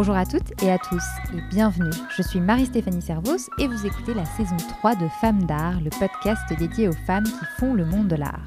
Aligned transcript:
Bonjour 0.00 0.14
à 0.14 0.26
toutes 0.26 0.62
et 0.62 0.70
à 0.70 0.78
tous 0.78 1.02
et 1.34 1.40
bienvenue. 1.50 1.90
Je 2.16 2.22
suis 2.22 2.38
Marie-Stéphanie 2.38 3.02
Servos 3.02 3.50
et 3.58 3.66
vous 3.66 3.84
écoutez 3.84 4.14
la 4.14 4.24
saison 4.24 4.56
3 4.56 4.94
de 4.94 5.08
Femmes 5.20 5.42
d'art, 5.42 5.80
le 5.80 5.90
podcast 5.90 6.40
dédié 6.56 6.86
aux 6.86 6.92
femmes 6.92 7.24
qui 7.24 7.44
font 7.58 7.74
le 7.74 7.84
monde 7.84 8.06
de 8.06 8.14
l'art. 8.14 8.46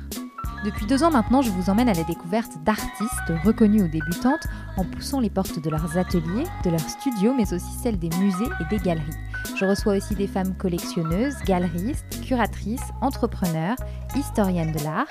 Depuis 0.63 0.85
deux 0.85 1.03
ans 1.03 1.11
maintenant, 1.11 1.41
je 1.41 1.49
vous 1.49 1.69
emmène 1.69 1.89
à 1.89 1.93
la 1.93 2.05
découverte 2.05 2.53
d'artistes 2.63 3.33
reconnus 3.43 3.81
ou 3.81 3.87
débutantes 3.89 4.47
en 4.77 4.85
poussant 4.85 5.19
les 5.19 5.29
portes 5.29 5.59
de 5.59 5.69
leurs 5.69 5.97
ateliers, 5.97 6.45
de 6.63 6.69
leurs 6.69 6.79
studios, 6.79 7.33
mais 7.33 7.53
aussi 7.53 7.73
celles 7.83 7.99
des 7.99 8.11
musées 8.17 8.49
et 8.61 8.69
des 8.69 8.81
galeries. 8.81 9.11
Je 9.59 9.65
reçois 9.65 9.97
aussi 9.97 10.15
des 10.15 10.27
femmes 10.27 10.55
collectionneuses, 10.55 11.35
galeristes, 11.45 12.21
curatrices, 12.23 12.93
entrepreneurs, 13.01 13.75
historiennes 14.15 14.71
de 14.71 14.83
l'art. 14.85 15.09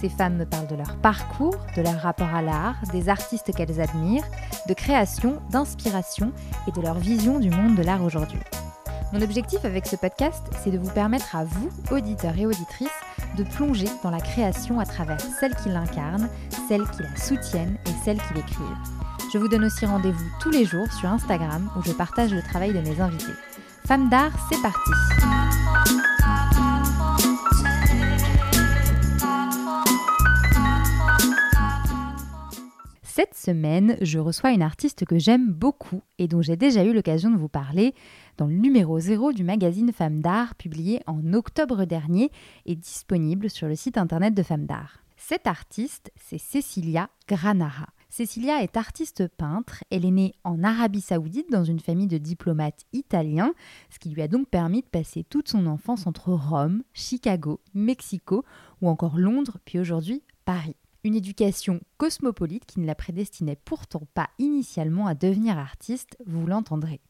Ces 0.00 0.08
femmes 0.08 0.36
me 0.36 0.46
parlent 0.46 0.68
de 0.68 0.76
leur 0.76 0.96
parcours, 0.96 1.58
de 1.76 1.82
leur 1.82 2.00
rapport 2.00 2.34
à 2.34 2.40
l'art, 2.40 2.76
des 2.92 3.08
artistes 3.08 3.52
qu'elles 3.54 3.80
admirent, 3.80 4.24
de 4.68 4.74
création, 4.74 5.40
d'inspiration 5.50 6.32
et 6.68 6.72
de 6.72 6.80
leur 6.80 6.98
vision 6.98 7.38
du 7.38 7.50
monde 7.50 7.76
de 7.76 7.82
l'art 7.82 8.02
aujourd'hui. 8.02 8.38
Mon 9.12 9.20
objectif 9.20 9.64
avec 9.64 9.86
ce 9.86 9.96
podcast, 9.96 10.42
c'est 10.62 10.70
de 10.70 10.78
vous 10.78 10.90
permettre 10.90 11.36
à 11.36 11.44
vous, 11.44 11.68
auditeurs 11.90 12.38
et 12.38 12.46
auditrices, 12.46 12.88
de 13.36 13.44
plonger 13.44 13.88
dans 14.02 14.10
la 14.10 14.20
création 14.20 14.80
à 14.80 14.86
travers 14.86 15.20
celles 15.20 15.54
qui 15.56 15.68
l'incarnent, 15.68 16.28
celles 16.68 16.88
qui 16.90 17.02
la 17.02 17.16
soutiennent 17.16 17.76
et 17.86 18.04
celles 18.04 18.20
qui 18.22 18.34
l'écrivent. 18.34 18.66
Je 19.32 19.38
vous 19.38 19.48
donne 19.48 19.64
aussi 19.64 19.84
rendez-vous 19.86 20.30
tous 20.40 20.50
les 20.50 20.64
jours 20.64 20.90
sur 20.92 21.08
Instagram 21.08 21.70
où 21.76 21.82
je 21.82 21.92
partage 21.92 22.32
le 22.32 22.42
travail 22.42 22.72
de 22.72 22.80
mes 22.80 23.00
invités. 23.00 23.32
Femmes 23.86 24.08
d'art, 24.08 24.32
c'est 24.50 24.60
parti 24.62 24.90
Cette 33.22 33.36
semaine, 33.36 33.96
je 34.00 34.18
reçois 34.18 34.50
une 34.50 34.62
artiste 34.62 35.04
que 35.04 35.16
j'aime 35.16 35.52
beaucoup 35.52 36.02
et 36.18 36.26
dont 36.26 36.42
j'ai 36.42 36.56
déjà 36.56 36.82
eu 36.82 36.92
l'occasion 36.92 37.30
de 37.30 37.36
vous 37.36 37.48
parler 37.48 37.94
dans 38.36 38.46
le 38.46 38.54
numéro 38.54 38.98
0 38.98 39.32
du 39.32 39.44
magazine 39.44 39.92
Femmes 39.92 40.20
d'Art 40.20 40.56
publié 40.56 41.00
en 41.06 41.32
octobre 41.32 41.84
dernier 41.84 42.32
et 42.66 42.74
disponible 42.74 43.48
sur 43.48 43.68
le 43.68 43.76
site 43.76 43.96
internet 43.96 44.34
de 44.34 44.42
Femmes 44.42 44.66
d'Art. 44.66 45.04
Cette 45.16 45.46
artiste, 45.46 46.10
c'est 46.16 46.38
Cecilia 46.38 47.10
Granara. 47.28 47.86
Cecilia 48.10 48.60
est 48.60 48.76
artiste 48.76 49.28
peintre, 49.28 49.84
elle 49.90 50.04
est 50.04 50.10
née 50.10 50.34
en 50.42 50.64
Arabie 50.64 51.00
saoudite 51.00 51.48
dans 51.48 51.62
une 51.62 51.78
famille 51.78 52.08
de 52.08 52.18
diplomates 52.18 52.86
italiens, 52.92 53.54
ce 53.90 54.00
qui 54.00 54.08
lui 54.08 54.22
a 54.22 54.26
donc 54.26 54.48
permis 54.48 54.82
de 54.82 54.88
passer 54.88 55.22
toute 55.22 55.48
son 55.48 55.66
enfance 55.66 56.08
entre 56.08 56.32
Rome, 56.32 56.82
Chicago, 56.92 57.60
Mexico 57.72 58.44
ou 58.80 58.88
encore 58.88 59.16
Londres, 59.16 59.58
puis 59.64 59.78
aujourd'hui 59.78 60.24
Paris. 60.44 60.74
Une 61.04 61.14
éducation 61.16 61.80
cosmopolite 61.96 62.64
qui 62.64 62.78
ne 62.78 62.86
la 62.86 62.94
prédestinait 62.94 63.58
pourtant 63.64 64.02
pas 64.14 64.30
initialement 64.38 65.06
à 65.06 65.14
devenir 65.14 65.58
artiste, 65.58 66.16
vous 66.26 66.46
l'entendrez. 66.46 67.00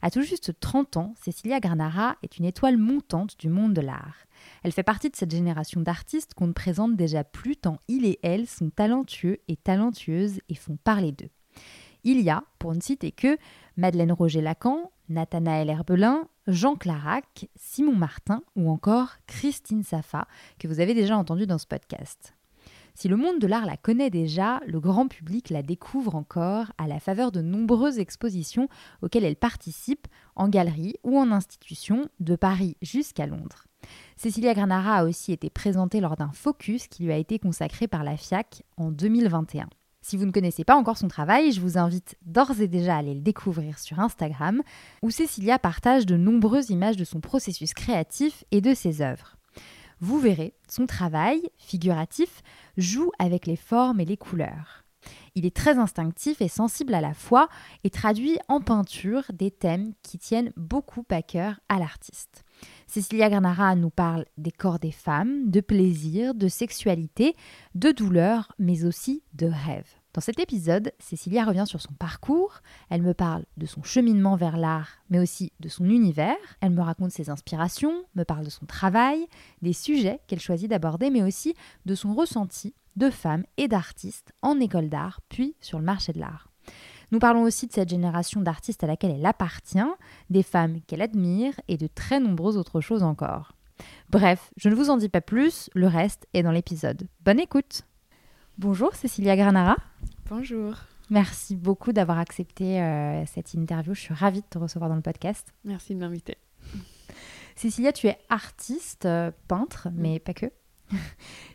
À 0.00 0.10
tout 0.10 0.22
juste 0.22 0.58
30 0.60 0.96
ans, 0.96 1.14
Cecilia 1.24 1.60
Granara 1.60 2.16
est 2.22 2.38
une 2.38 2.44
étoile 2.44 2.76
montante 2.76 3.38
du 3.38 3.48
monde 3.48 3.74
de 3.74 3.80
l'art. 3.80 4.26
Elle 4.62 4.72
fait 4.72 4.82
partie 4.82 5.10
de 5.10 5.16
cette 5.16 5.30
génération 5.30 5.80
d'artistes 5.80 6.34
qu'on 6.34 6.48
ne 6.48 6.52
présente 6.52 6.96
déjà 6.96 7.24
plus 7.24 7.56
tant 7.56 7.78
il 7.88 8.04
et 8.04 8.18
elle 8.22 8.46
sont 8.46 8.70
talentueux 8.70 9.38
et 9.48 9.56
talentueuses 9.56 10.40
et 10.48 10.54
font 10.54 10.76
parler 10.82 11.12
d'eux. 11.12 11.30
Il 12.04 12.20
y 12.20 12.30
a, 12.30 12.44
pour 12.58 12.74
ne 12.74 12.80
citer 12.80 13.12
que, 13.12 13.38
Madeleine 13.76 14.12
Roger-Lacan, 14.12 14.90
Nathanaël 15.08 15.70
Herbelin, 15.70 16.28
Jean 16.46 16.74
Clarac, 16.74 17.48
Simon 17.54 17.94
Martin 17.94 18.42
ou 18.56 18.70
encore 18.70 19.16
Christine 19.26 19.84
Safa, 19.84 20.26
que 20.58 20.66
vous 20.66 20.80
avez 20.80 20.94
déjà 20.94 21.16
entendu 21.16 21.46
dans 21.46 21.58
ce 21.58 21.66
podcast. 21.66 22.34
Si 22.94 23.08
le 23.08 23.16
monde 23.16 23.38
de 23.38 23.46
l'art 23.46 23.66
la 23.66 23.76
connaît 23.76 24.10
déjà, 24.10 24.60
le 24.66 24.80
grand 24.80 25.08
public 25.08 25.50
la 25.50 25.62
découvre 25.62 26.14
encore 26.14 26.72
à 26.78 26.86
la 26.86 27.00
faveur 27.00 27.32
de 27.32 27.40
nombreuses 27.40 27.98
expositions 27.98 28.68
auxquelles 29.00 29.24
elle 29.24 29.36
participe 29.36 30.06
en 30.36 30.48
galerie 30.48 30.94
ou 31.02 31.18
en 31.18 31.30
institution, 31.32 32.08
de 32.20 32.36
Paris 32.36 32.76
jusqu'à 32.82 33.26
Londres. 33.26 33.66
Cecilia 34.16 34.54
Granara 34.54 34.98
a 34.98 35.04
aussi 35.04 35.32
été 35.32 35.50
présentée 35.50 36.00
lors 36.00 36.16
d'un 36.16 36.32
focus 36.32 36.86
qui 36.86 37.02
lui 37.02 37.12
a 37.12 37.16
été 37.16 37.38
consacré 37.38 37.88
par 37.88 38.04
la 38.04 38.16
FIAC 38.16 38.62
en 38.76 38.90
2021. 38.90 39.68
Si 40.04 40.16
vous 40.16 40.26
ne 40.26 40.32
connaissez 40.32 40.64
pas 40.64 40.76
encore 40.76 40.98
son 40.98 41.08
travail, 41.08 41.52
je 41.52 41.60
vous 41.60 41.78
invite 41.78 42.16
d'ores 42.26 42.60
et 42.60 42.68
déjà 42.68 42.96
à 42.96 42.98
aller 42.98 43.14
le 43.14 43.20
découvrir 43.20 43.78
sur 43.78 44.00
Instagram, 44.00 44.62
où 45.00 45.10
Cecilia 45.10 45.60
partage 45.60 46.06
de 46.06 46.16
nombreuses 46.16 46.70
images 46.70 46.96
de 46.96 47.04
son 47.04 47.20
processus 47.20 47.72
créatif 47.72 48.44
et 48.50 48.60
de 48.60 48.74
ses 48.74 49.00
œuvres. 49.00 49.36
Vous 50.02 50.18
verrez, 50.18 50.52
son 50.68 50.86
travail, 50.86 51.40
figuratif, 51.58 52.42
joue 52.76 53.12
avec 53.20 53.46
les 53.46 53.54
formes 53.54 54.00
et 54.00 54.04
les 54.04 54.16
couleurs. 54.16 54.82
Il 55.36 55.46
est 55.46 55.54
très 55.54 55.78
instinctif 55.78 56.42
et 56.42 56.48
sensible 56.48 56.92
à 56.92 57.00
la 57.00 57.14
fois 57.14 57.48
et 57.84 57.90
traduit 57.90 58.36
en 58.48 58.60
peinture 58.60 59.22
des 59.32 59.52
thèmes 59.52 59.92
qui 60.02 60.18
tiennent 60.18 60.52
beaucoup 60.56 61.04
à 61.10 61.22
cœur 61.22 61.60
à 61.68 61.78
l'artiste. 61.78 62.42
Cecilia 62.88 63.30
Granara 63.30 63.76
nous 63.76 63.90
parle 63.90 64.26
des 64.38 64.50
corps 64.50 64.80
des 64.80 64.90
femmes, 64.90 65.48
de 65.48 65.60
plaisir, 65.60 66.34
de 66.34 66.48
sexualité, 66.48 67.36
de 67.76 67.92
douleur, 67.92 68.50
mais 68.58 68.84
aussi 68.84 69.22
de 69.34 69.46
rêve. 69.46 70.01
Dans 70.14 70.20
cet 70.20 70.38
épisode, 70.38 70.92
Cécilia 70.98 71.42
revient 71.42 71.64
sur 71.66 71.80
son 71.80 71.94
parcours, 71.94 72.60
elle 72.90 73.00
me 73.00 73.14
parle 73.14 73.46
de 73.56 73.64
son 73.64 73.82
cheminement 73.82 74.36
vers 74.36 74.58
l'art, 74.58 74.98
mais 75.08 75.18
aussi 75.18 75.52
de 75.58 75.70
son 75.70 75.88
univers, 75.88 76.36
elle 76.60 76.72
me 76.72 76.82
raconte 76.82 77.12
ses 77.12 77.30
inspirations, 77.30 78.04
me 78.14 78.24
parle 78.24 78.44
de 78.44 78.50
son 78.50 78.66
travail, 78.66 79.26
des 79.62 79.72
sujets 79.72 80.20
qu'elle 80.26 80.38
choisit 80.38 80.68
d'aborder, 80.68 81.08
mais 81.08 81.22
aussi 81.22 81.54
de 81.86 81.94
son 81.94 82.12
ressenti 82.12 82.74
de 82.96 83.08
femme 83.08 83.44
et 83.56 83.68
d'artiste 83.68 84.34
en 84.42 84.60
école 84.60 84.90
d'art, 84.90 85.22
puis 85.30 85.56
sur 85.62 85.78
le 85.78 85.84
marché 85.86 86.12
de 86.12 86.20
l'art. 86.20 86.50
Nous 87.10 87.18
parlons 87.18 87.42
aussi 87.42 87.66
de 87.66 87.72
cette 87.72 87.88
génération 87.88 88.42
d'artistes 88.42 88.84
à 88.84 88.86
laquelle 88.86 89.12
elle 89.12 89.24
appartient, 89.24 89.78
des 90.28 90.42
femmes 90.42 90.82
qu'elle 90.82 91.00
admire 91.00 91.54
et 91.68 91.78
de 91.78 91.86
très 91.86 92.20
nombreuses 92.20 92.58
autres 92.58 92.82
choses 92.82 93.02
encore. 93.02 93.52
Bref, 94.10 94.50
je 94.58 94.68
ne 94.68 94.74
vous 94.74 94.90
en 94.90 94.98
dis 94.98 95.08
pas 95.08 95.22
plus, 95.22 95.70
le 95.74 95.86
reste 95.86 96.26
est 96.34 96.42
dans 96.42 96.52
l'épisode. 96.52 97.08
Bonne 97.22 97.40
écoute 97.40 97.84
Bonjour 98.58 98.94
Cécilia 98.94 99.34
Granara. 99.34 99.76
Bonjour. 100.28 100.74
Merci 101.08 101.56
beaucoup 101.56 101.92
d'avoir 101.92 102.18
accepté 102.18 102.80
euh, 102.82 103.24
cette 103.24 103.54
interview. 103.54 103.94
Je 103.94 104.00
suis 104.00 104.14
ravie 104.14 104.42
de 104.42 104.46
te 104.46 104.58
recevoir 104.58 104.90
dans 104.90 104.96
le 104.96 105.02
podcast. 105.02 105.52
Merci 105.64 105.94
de 105.94 106.00
m'inviter. 106.00 106.36
Cécilia, 107.56 107.92
tu 107.92 108.08
es 108.08 108.18
artiste, 108.28 109.06
euh, 109.06 109.30
peintre, 109.48 109.88
mm. 109.88 109.94
mais 109.96 110.18
pas 110.18 110.34
que. 110.34 110.46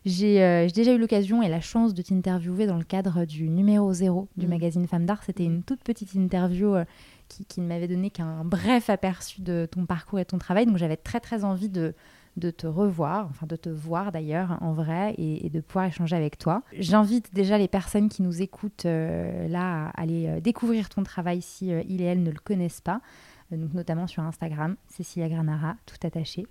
Euh, 0.07 0.67
j'ai 0.67 0.71
déjà 0.73 0.93
eu 0.93 0.97
l'occasion 0.97 1.43
et 1.43 1.49
la 1.49 1.59
chance 1.59 1.93
de 1.93 2.01
t'interviewer 2.01 2.65
dans 2.65 2.77
le 2.77 2.85
cadre 2.85 3.25
du 3.25 3.49
numéro 3.49 3.91
0 3.91 4.29
du 4.37 4.47
mm. 4.47 4.49
magazine 4.49 4.87
Femmes 4.87 5.05
d'Art. 5.05 5.21
C'était 5.23 5.43
une 5.43 5.63
toute 5.63 5.83
petite 5.83 6.15
interview 6.15 6.75
qui, 7.27 7.45
qui 7.45 7.59
ne 7.59 7.67
m'avait 7.67 7.89
donné 7.89 8.09
qu'un 8.09 8.45
bref 8.45 8.89
aperçu 8.89 9.41
de 9.41 9.67
ton 9.69 9.85
parcours 9.85 10.19
et 10.19 10.25
ton 10.25 10.37
travail. 10.37 10.65
Donc 10.65 10.77
j'avais 10.77 10.95
très 10.95 11.19
très 11.19 11.43
envie 11.43 11.67
de, 11.67 11.93
de 12.37 12.51
te 12.51 12.67
revoir, 12.67 13.27
enfin 13.29 13.47
de 13.47 13.55
te 13.55 13.67
voir 13.67 14.11
d'ailleurs 14.11 14.57
en 14.61 14.71
vrai 14.71 15.15
et, 15.17 15.49
de 15.49 15.59
pouvoir 15.59 15.85
échanger 15.85 16.15
avec 16.15 16.37
toi. 16.37 16.61
J'invite 16.77 17.33
déjà 17.33 17.57
les 17.57 17.67
personnes 17.67 18.09
qui 18.09 18.21
nous 18.21 18.41
écoutent 18.41 18.85
euh, 18.85 19.47
là 19.47 19.87
à 19.87 20.01
aller 20.01 20.27
euh, 20.27 20.39
découvrir 20.39 20.87
ton 20.89 21.03
travail 21.03 21.41
si 21.41 21.73
euh, 21.73 21.81
il 21.89 22.01
et 22.01 22.05
elle 22.05 22.23
ne 22.23 22.31
le 22.31 22.39
connaissent 22.39 22.81
pas, 22.81 23.01
donc 23.51 23.73
notamment 23.73 24.07
sur 24.07 24.23
Instagram, 24.23 24.75
Cecilia 24.87 25.29
Granara, 25.29 25.75
tout 25.85 25.97
attaché. 26.05 26.45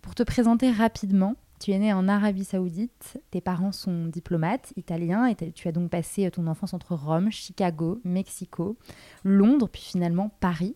Pour 0.00 0.14
te 0.14 0.22
présenter 0.22 0.70
rapidement, 0.70 1.36
tu 1.60 1.72
es 1.72 1.78
née 1.78 1.92
en 1.92 2.08
Arabie 2.08 2.44
Saoudite, 2.44 3.20
tes 3.30 3.40
parents 3.40 3.70
sont 3.70 4.06
diplomates 4.06 4.72
italiens 4.76 5.26
et 5.26 5.52
tu 5.52 5.68
as 5.68 5.72
donc 5.72 5.90
passé 5.90 6.28
ton 6.30 6.46
enfance 6.46 6.74
entre 6.74 6.94
Rome, 6.94 7.30
Chicago, 7.30 8.00
Mexico, 8.04 8.76
Londres, 9.24 9.68
puis 9.70 9.82
finalement 9.82 10.30
Paris. 10.40 10.74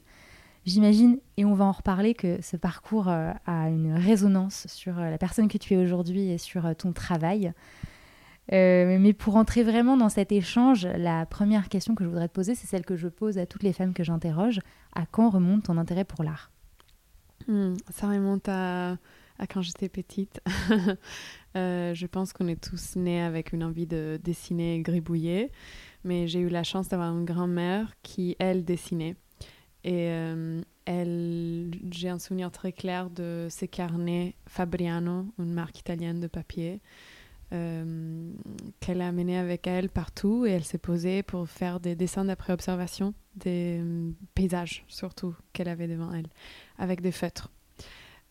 J'imagine, 0.66 1.21
et 1.37 1.44
on 1.44 1.54
va 1.54 1.65
en 1.65 1.71
reparler, 1.71 2.15
que 2.15 2.43
ce 2.43 2.56
parcours 2.56 3.09
euh, 3.09 3.31
a 3.47 3.69
une 3.69 3.93
résonance 3.93 4.67
sur 4.67 4.99
euh, 4.99 5.11
la 5.11 5.17
personne 5.17 5.46
que 5.46 5.58
tu 5.58 5.75
es 5.75 5.76
aujourd'hui 5.76 6.29
et 6.29 6.38
sur 6.38 6.67
euh, 6.67 6.75
ton 6.75 6.93
travail. 6.93 7.52
mais 8.50 9.12
pour 9.12 9.37
entrer 9.37 9.62
vraiment 9.62 9.96
dans 9.96 10.08
cet 10.08 10.32
échange, 10.32 10.85
la 10.85 11.25
première 11.25 11.69
question 11.69 11.94
que 11.94 12.02
je 12.02 12.08
voudrais 12.08 12.26
te 12.26 12.32
poser, 12.32 12.56
c'est 12.56 12.67
celle 12.67 12.85
que 12.85 12.96
je 12.96 13.06
pose 13.06 13.38
à 13.38 13.46
toutes 13.46 13.62
les 13.62 13.73
femmes 13.73 13.94
que 13.94 14.02
j'interroge. 14.02 14.58
À 14.93 15.06
quand 15.06 15.31
remonte 15.31 15.64
ton 15.64 15.76
intérêt 15.79 16.05
pour 16.05 16.25
l'art? 16.25 16.50
Hmm, 17.46 17.75
Ça 17.91 18.08
remonte 18.08 18.49
à, 18.49 18.96
quand 19.49 19.62
j'étais 19.62 19.88
petite. 19.88 20.41
je 21.55 22.06
pense 22.06 22.32
qu'on 22.32 22.49
est 22.49 22.61
tous 22.61 22.96
nés 22.96 23.23
avec 23.23 23.52
une 23.52 23.62
envie 23.62 23.87
de 23.87 24.19
dessiner 24.23 24.75
et 24.75 24.81
gribouiller. 24.81 25.52
Mais 26.02 26.26
j'ai 26.26 26.41
eu 26.41 26.49
la 26.49 26.64
chance 26.64 26.88
d'avoir 26.88 27.12
une 27.12 27.25
grand-mère 27.25 27.94
qui, 28.02 28.35
elle, 28.41 28.64
dessinait. 28.64 29.14
Et 29.87 30.11
euh, 30.11 30.61
elle, 30.85 31.71
j'ai 31.93 32.09
un 32.09 32.19
souvenir 32.19 32.50
très 32.50 32.73
clair 32.73 33.09
de 33.09 33.47
ses 33.49 33.69
carnets 33.69 34.35
Fabriano, 34.49 35.27
une 35.38 35.53
marque 35.53 35.79
italienne 35.79 36.19
de 36.19 36.27
papier, 36.27 36.81
euh, 37.53 38.33
qu'elle 38.81 39.00
a 39.00 39.06
amené 39.06 39.38
avec 39.38 39.69
elle 39.69 39.88
partout 39.88 40.44
et 40.44 40.50
elle 40.50 40.65
s'est 40.65 40.77
posée 40.77 41.23
pour 41.23 41.49
faire 41.49 41.79
des 41.79 41.94
dessins 41.94 42.25
d'après 42.25 42.53
observation, 42.53 43.15
des 43.37 43.79
euh, 43.81 44.11
paysages 44.35 44.85
surtout 44.88 45.37
qu'elle 45.53 45.69
avait 45.69 45.87
devant 45.87 46.12
elle, 46.12 46.27
avec 46.79 47.00
des 47.00 47.12
feutres. 47.12 47.53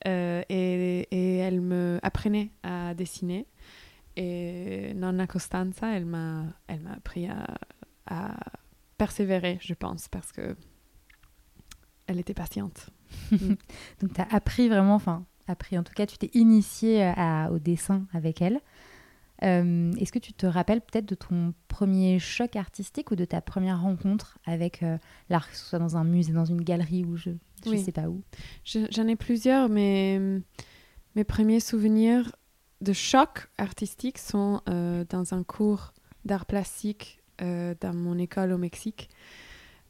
et, 0.06 1.08
et, 1.10 1.38
elle 1.38 1.62
me 1.62 2.00
apprenait 2.04 2.51
à 2.63 2.94
dessiner. 2.94 3.48
Et 4.18 4.94
Nonna 4.94 5.25
Costanza, 5.25 5.96
elle 5.96 6.06
m'a, 6.06 6.44
elle 6.68 6.81
m'a 6.81 6.92
appris 6.92 7.28
à, 7.28 7.48
à 8.08 8.36
persévéré, 8.98 9.58
je 9.62 9.74
pense, 9.74 10.10
parce 10.10 10.34
que 10.34 10.58
elle 12.07 12.19
était 12.19 12.34
patiente. 12.34 12.90
Donc, 13.31 14.13
tu 14.13 14.22
as 14.22 14.28
appris 14.31 14.68
vraiment, 14.68 14.96
enfin, 14.96 15.25
appris, 15.48 15.78
en 15.78 15.84
tout 15.84 15.94
cas, 15.94 16.06
tu 16.06 16.18
t'es 16.18 16.30
initié 16.34 17.04
à, 17.04 17.50
au 17.52 17.60
dessin 17.60 18.06
avec 18.13 18.42
elle. 18.42 18.62
Euh, 19.44 19.92
est-ce 20.00 20.12
que 20.12 20.19
tu 20.19 20.34
te 20.34 20.46
rappelles 20.46 20.81
peut-être 20.81 21.06
de 21.06 21.16
ton 21.16 21.54
premier 21.68 22.19
choc 22.19 22.56
artistique 22.56 23.12
ou 23.12 23.16
de 23.16 23.25
ta 23.25 23.42
première 23.42 23.81
rencontre 23.81 24.38
avec 24.46 24.81
euh, 24.81 24.98
l'art, 25.30 25.50
que 25.50 25.57
ce 25.57 25.66
soit 25.66 25.80
dans 25.80 25.98
un 25.98 26.06
musée, 26.06 26.31
dans 26.31 26.46
une 26.46 26.62
galerie 26.62 27.04
ou 27.04 27.18
je 27.18 27.31
ne 27.66 27.78
sais 27.78 27.92
pas 27.92 28.08
où? 28.08 28.24
J'en 28.63 29.08
ai 29.08 29.16
plusieurs, 29.16 29.68
mais 29.68 30.19
mes 31.16 31.24
premiers 31.25 31.60
souvenirs 31.60 32.34
de 32.81 32.94
choc 32.94 33.50
artistique 33.58 34.19
sont 34.19 34.62
euh, 34.69 35.04
dans 35.10 35.34
un 35.34 35.44
cours 35.44 35.94
d'art 36.24 36.46
plastique 36.46 37.22
dans 37.40 37.94
mon 37.94 38.18
école 38.18 38.54
au 38.54 38.58
Mexique. 38.58 39.10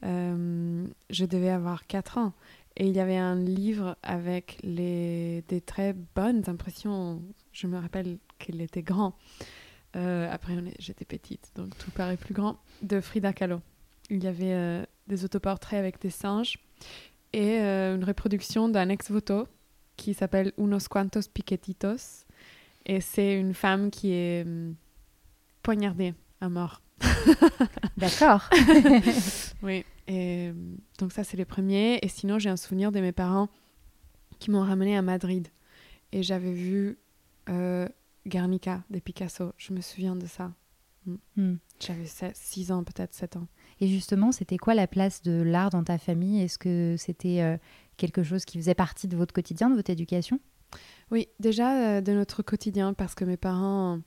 Je 0.01 1.25
devais 1.25 1.49
avoir 1.49 1.87
4 1.87 2.17
ans 2.17 2.33
et 2.77 2.87
il 2.87 2.95
y 2.95 2.99
avait 2.99 3.17
un 3.17 3.35
livre 3.35 3.97
avec 4.03 4.57
les, 4.63 5.43
des 5.47 5.61
très 5.61 5.93
bonnes 5.93 6.43
impressions. 6.47 7.21
Je 7.51 7.67
me 7.67 7.77
rappelle 7.77 8.17
qu'il 8.37 8.61
était 8.61 8.83
grand. 8.83 9.15
Euh, 9.95 10.29
après, 10.29 10.55
j'étais 10.77 11.05
petite, 11.05 11.51
donc 11.55 11.77
tout 11.77 11.91
paraît 11.91 12.17
plus 12.17 12.33
grand. 12.33 12.57
De 12.81 12.99
Frida 12.99 13.31
Kahlo. 13.31 13.61
Il 14.09 14.23
y 14.23 14.27
avait 14.27 14.53
euh, 14.53 14.85
des 15.07 15.23
autoportraits 15.23 15.79
avec 15.79 16.01
des 16.01 16.09
singes 16.09 16.59
et 17.31 17.59
euh, 17.61 17.95
une 17.95 18.03
reproduction 18.03 18.67
d'un 18.67 18.89
ex-voto 18.89 19.47
qui 19.95 20.13
s'appelle 20.13 20.51
Unos 20.57 20.89
Cuantos 20.89 21.29
Piquetitos. 21.33 22.25
Et 22.85 22.99
c'est 22.99 23.39
une 23.39 23.53
femme 23.53 23.89
qui 23.89 24.11
est 24.11 24.43
hum, 24.43 24.75
poignardée 25.63 26.13
à 26.41 26.49
mort. 26.49 26.81
D'accord. 27.97 28.49
oui. 29.63 29.85
Et 30.07 30.51
donc 30.99 31.11
ça, 31.11 31.23
c'est 31.23 31.37
les 31.37 31.45
premiers. 31.45 31.99
Et 32.01 32.07
sinon, 32.07 32.39
j'ai 32.39 32.49
un 32.49 32.57
souvenir 32.57 32.91
de 32.91 32.99
mes 32.99 33.11
parents 33.11 33.49
qui 34.39 34.51
m'ont 34.51 34.63
ramené 34.63 34.97
à 34.97 35.01
Madrid. 35.01 35.47
Et 36.11 36.23
j'avais 36.23 36.53
vu 36.53 36.97
euh, 37.49 37.87
Guernica 38.27 38.83
de 38.89 38.99
Picasso. 38.99 39.53
Je 39.57 39.73
me 39.73 39.81
souviens 39.81 40.15
de 40.15 40.27
ça. 40.27 40.51
Mm. 41.05 41.15
Hmm. 41.37 41.55
J'avais 41.79 42.05
6 42.33 42.71
ans, 42.71 42.83
peut-être 42.83 43.13
7 43.13 43.37
ans. 43.37 43.47
Et 43.79 43.87
justement, 43.87 44.31
c'était 44.31 44.57
quoi 44.57 44.73
la 44.75 44.87
place 44.87 45.21
de 45.21 45.41
l'art 45.41 45.69
dans 45.69 45.83
ta 45.83 45.97
famille? 45.97 46.41
Est-ce 46.41 46.57
que 46.57 46.95
c'était 46.97 47.41
euh, 47.41 47.57
quelque 47.97 48.23
chose 48.23 48.45
qui 48.45 48.57
faisait 48.57 48.75
partie 48.75 49.07
de 49.07 49.17
votre 49.17 49.33
quotidien, 49.33 49.69
de 49.69 49.75
votre 49.75 49.89
éducation? 49.89 50.39
Oui, 51.11 51.27
déjà 51.39 51.97
euh, 51.97 52.01
de 52.01 52.13
notre 52.13 52.41
quotidien, 52.43 52.93
parce 52.93 53.15
que 53.15 53.25
mes 53.25 53.37
parents 53.37 53.99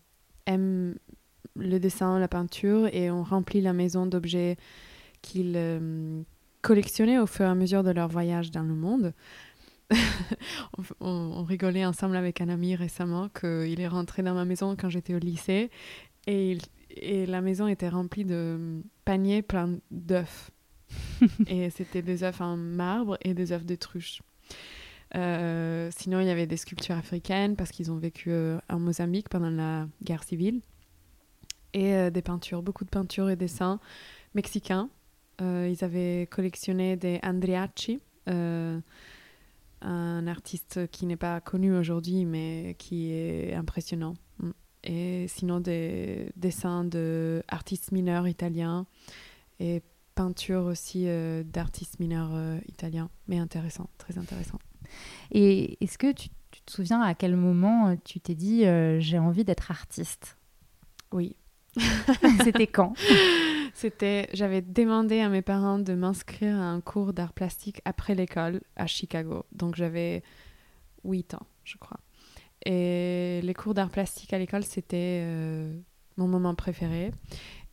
aiment 0.46 0.96
le 1.58 1.78
dessin, 1.78 2.18
la 2.18 2.28
peinture, 2.28 2.88
et 2.92 3.10
ont 3.10 3.22
rempli 3.22 3.60
la 3.60 3.72
maison 3.72 4.06
d'objets 4.06 4.56
qu'ils 5.22 5.54
euh, 5.56 6.22
collectionnaient 6.62 7.18
au 7.18 7.26
fur 7.26 7.44
et 7.44 7.48
à 7.48 7.54
mesure 7.54 7.82
de 7.82 7.90
leur 7.90 8.08
voyage 8.08 8.50
dans 8.50 8.62
le 8.62 8.74
monde. 8.74 9.14
on, 11.00 11.44
rigolait 11.44 11.86
ensemble 11.86 12.16
avec 12.16 12.40
un 12.40 12.48
ami 12.50 12.76
récemment 12.76 13.30
qu'il 13.30 13.80
est 13.80 13.88
rentré 13.88 14.22
dans 14.22 14.34
ma 14.34 14.44
maison 14.44 14.76
quand 14.78 14.90
j'étais 14.90 15.14
au 15.14 15.18
lycée 15.18 15.70
et, 16.26 16.58
et, 16.90 17.24
la 17.24 17.40
maison 17.40 17.66
était 17.68 17.88
remplie 17.88 18.26
de 18.26 18.82
paniers 19.06 19.40
pleins 19.40 19.78
d'œufs. 19.90 20.50
et 21.46 21.70
c'était 21.70 22.02
des 22.02 22.22
œufs 22.22 22.40
en 22.42 22.58
marbre 22.58 23.16
et 23.22 23.32
des 23.32 23.52
œufs 23.52 23.64
de 23.64 23.74
truche. 23.76 24.20
Euh, 25.14 25.90
sinon, 25.96 26.20
il 26.20 26.26
y 26.26 26.30
avait 26.30 26.46
des 26.46 26.56
sculptures 26.56 26.96
africaines 26.96 27.56
parce 27.56 27.70
qu'ils 27.70 27.90
ont 27.90 27.96
vécu 27.96 28.30
euh, 28.30 28.58
en 28.68 28.78
Mozambique 28.78 29.28
pendant 29.28 29.50
la 29.50 29.88
guerre 30.02 30.24
civile. 30.24 30.60
Et 31.74 32.10
des 32.10 32.22
peintures, 32.22 32.62
beaucoup 32.62 32.84
de 32.84 32.90
peintures 32.90 33.28
et 33.28 33.36
dessins 33.36 33.78
mexicains 34.34 34.88
euh, 35.40 35.72
ils 35.72 35.84
avaient 35.84 36.26
collectionné 36.30 36.96
des 36.96 37.20
Andriachi, 37.22 38.00
euh, 38.28 38.80
un 39.80 40.26
artiste 40.26 40.88
qui 40.90 41.06
n'est 41.06 41.16
pas 41.16 41.40
connu 41.40 41.76
aujourd'hui, 41.76 42.24
mais 42.24 42.74
qui 42.78 43.12
est 43.12 43.54
impressionnant. 43.54 44.14
Mm. 44.40 44.50
Et 44.84 45.26
sinon, 45.28 45.60
des 45.60 46.30
dessins 46.36 46.84
d'artistes 46.84 47.92
mineurs 47.92 48.26
italiens 48.26 48.86
et 49.60 49.82
peintures 50.14 50.64
aussi 50.64 51.04
euh, 51.06 51.44
d'artistes 51.44 52.00
mineurs 52.00 52.60
italiens, 52.66 53.08
mais 53.28 53.38
intéressant, 53.38 53.88
très 53.98 54.18
intéressant. 54.18 54.58
Et 55.30 55.82
est-ce 55.84 55.98
que 55.98 56.10
tu, 56.12 56.30
tu, 56.50 56.62
te 56.62 56.72
souviens 56.72 57.00
à 57.00 57.14
quel 57.14 57.36
moment 57.36 57.96
tu 58.04 58.18
t'es 58.18 58.34
dit 58.34 58.64
j'ai 58.98 59.18
envie 59.18 59.44
d'être 59.44 59.70
artiste? 59.70 60.36
Oui. 61.12 61.36
C'était 62.44 62.66
quand 62.66 62.94
C'était, 63.74 64.28
j'avais 64.32 64.60
demandé 64.60 65.20
à 65.20 65.28
mes 65.28 65.42
parents 65.42 65.78
de 65.78 65.94
m'inscrire 65.94 66.56
à 66.56 66.64
un 66.64 66.80
cours 66.80 67.12
d'art 67.12 67.32
plastique 67.32 67.80
après 67.84 68.14
l'école 68.16 68.60
à 68.74 68.86
Chicago. 68.88 69.44
Donc 69.52 69.76
j'avais 69.76 70.24
8 71.04 71.34
ans, 71.34 71.46
je 71.62 71.76
crois. 71.76 72.00
Et 72.66 73.40
les 73.42 73.54
cours 73.54 73.74
d'art 73.74 73.90
plastique 73.90 74.32
à 74.32 74.38
l'école, 74.38 74.64
c'était 74.64 75.20
euh, 75.22 75.72
mon 76.16 76.26
moment 76.26 76.56
préféré. 76.56 77.12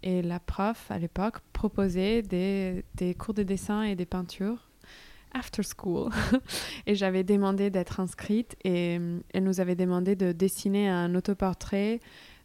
Et 0.04 0.22
la 0.22 0.40
prof, 0.40 0.92
à 0.92 1.00
l'époque, 1.00 1.40
proposait 1.54 2.22
des, 2.22 2.86
des 2.94 3.16
cours 3.16 3.34
de 3.34 3.42
dessin 3.42 3.82
et 3.82 3.96
des 3.96 4.06
peintures 4.06 4.70
after 5.34 5.64
school. 5.64 6.12
et 6.86 6.96
j'avais 6.96 7.24
demandé 7.24 7.70
d'être 7.70 8.00
inscrite 8.00 8.56
et 8.64 8.98
euh, 9.00 9.20
elle 9.34 9.44
nous 9.44 9.60
avait 9.60 9.76
demandé 9.76 10.16
de 10.16 10.32
dessiner 10.32 10.88
un 10.88 11.14
autoportrait 11.16 12.00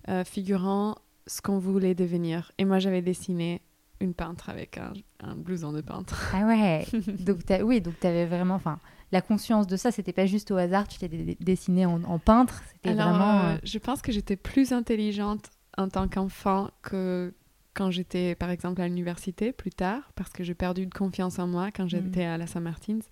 euh, 0.08 0.25
figurant 0.25 0.97
ce 1.27 1.41
qu'on 1.43 1.59
voulait 1.59 1.95
devenir. 1.95 2.53
Et 2.59 2.65
moi, 2.65 2.79
j'avais 2.79 3.03
dessiné 3.03 3.63
une 4.01 4.15
peintre 4.15 4.49
avec 4.49 4.79
un, 4.79 5.35
blouson 5.37 5.73
de 5.73 5.81
peintre. 5.81 6.33
Ah 6.35 6.47
ouais 6.47 6.87
donc 7.21 7.41
Oui, 7.63 7.81
donc 7.81 7.95
tu 8.01 8.07
avais 8.07 8.27
vraiment... 8.27 8.55
Enfin, 8.55 8.79
la 9.13 9.21
conscience 9.21 9.67
de 9.67 9.77
ça, 9.77 9.91
c'était 9.91 10.13
pas 10.13 10.27
juste 10.27 10.51
au 10.51 10.57
hasard, 10.57 10.89
tu 10.89 10.99
t'es 10.99 11.37
dessiné 11.41 11.85
en, 11.87 12.19
peintre, 12.19 12.63
c'était 12.73 12.95
vraiment... 12.95 13.41
Euh, 13.41 13.55
euh, 13.55 13.59
je 13.65 13.79
pense 13.79 14.03
que 14.03 14.13
j'étais 14.13 14.37
plus 14.37 14.73
intelligente 14.73 15.51
en 15.77 15.89
tant 15.89 16.09
qu'enfant 16.09 16.71
que 16.83 17.35
quand 17.75 17.91
j'étais, 17.91 18.35
par 18.35 18.51
exemple, 18.51 18.81
à 18.81 18.89
l'université 18.89 19.53
plus 19.53 19.71
tard, 19.71 20.13
parce 20.15 20.31
que 20.31 20.45
j'ai 20.45 20.55
perdu 20.55 20.87
de 20.87 20.95
confiance 20.95 21.39
en 21.39 21.47
moi 21.47 21.71
quand 21.71 21.85
hmm. 21.85 21.91
j'étais 21.91 22.25
à 22.25 22.39
la 22.39 22.47
Saint-Martin's. 22.47 23.05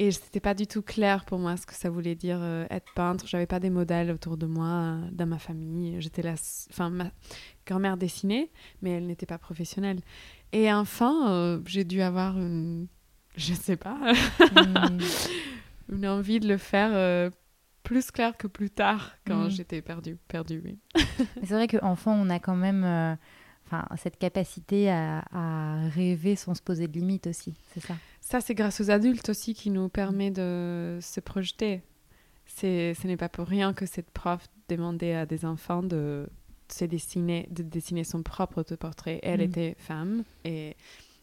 Et 0.00 0.12
c'était 0.12 0.38
pas 0.38 0.54
du 0.54 0.68
tout 0.68 0.80
clair 0.80 1.24
pour 1.24 1.40
moi 1.40 1.56
ce 1.56 1.66
que 1.66 1.74
ça 1.74 1.90
voulait 1.90 2.14
dire 2.14 2.38
euh, 2.40 2.66
être 2.70 2.86
peintre. 2.94 3.26
J'avais 3.26 3.46
pas 3.46 3.58
des 3.58 3.68
modèles 3.68 4.12
autour 4.12 4.36
de 4.36 4.46
moi, 4.46 4.66
euh, 4.66 5.00
dans 5.10 5.26
ma 5.26 5.40
famille. 5.40 6.00
J'étais 6.00 6.22
la, 6.22 6.34
enfin 6.70 6.88
ma 6.88 7.10
grand-mère 7.66 7.96
dessinait, 7.96 8.48
mais 8.80 8.90
elle 8.90 9.08
n'était 9.08 9.26
pas 9.26 9.38
professionnelle. 9.38 9.98
Et 10.52 10.72
enfin, 10.72 11.32
euh, 11.32 11.60
j'ai 11.66 11.82
dû 11.82 12.00
avoir 12.00 12.38
une, 12.38 12.86
je 13.36 13.54
sais 13.54 13.76
pas, 13.76 13.98
hmm. 14.38 14.98
une 15.92 16.06
envie 16.06 16.38
de 16.38 16.46
le 16.46 16.58
faire 16.58 17.32
plus 17.82 18.12
clair 18.12 18.36
que 18.36 18.46
plus 18.46 18.70
tard 18.70 19.16
quand 19.26 19.46
hmm. 19.46 19.50
j'étais 19.50 19.82
perdue, 19.82 20.16
perdue. 20.28 20.62
Oui. 20.64 20.78
c'est 21.42 21.54
vrai 21.54 21.66
qu'enfant, 21.66 22.12
on 22.12 22.30
a 22.30 22.38
quand 22.38 22.56
même 22.56 23.18
enfin, 23.66 23.84
cette 23.96 24.16
capacité 24.16 24.90
à, 24.92 25.88
rêver 25.92 26.36
sans 26.36 26.54
se 26.54 26.62
poser 26.62 26.86
de 26.86 26.92
limites 26.92 27.26
aussi, 27.26 27.54
c'est 27.74 27.80
ça? 27.80 27.94
Ça, 28.30 28.42
c'est 28.42 28.54
grâce 28.54 28.82
aux 28.82 28.90
adultes 28.90 29.30
aussi 29.30 29.54
qui 29.54 29.70
nous 29.70 29.88
permet 29.88 30.30
de 30.30 30.98
se 31.00 31.18
projeter. 31.18 31.80
Ce 32.44 33.06
n'est 33.06 33.16
pas 33.16 33.30
pour 33.30 33.46
rien 33.46 33.72
que 33.72 33.86
cette 33.86 34.10
prof 34.10 34.46
demandait 34.68 35.14
à 35.14 35.24
des 35.24 35.46
enfants 35.46 35.82
de 35.82 36.28
se 36.70 36.84
dessiner, 36.84 37.48
de 37.50 37.62
dessiner 37.62 38.04
son 38.04 38.22
propre 38.22 38.58
autoportrait. 38.58 39.18
Elle 39.22 39.40
mm. 39.40 39.44
était 39.44 39.76
femme 39.78 40.24
et 40.44 40.76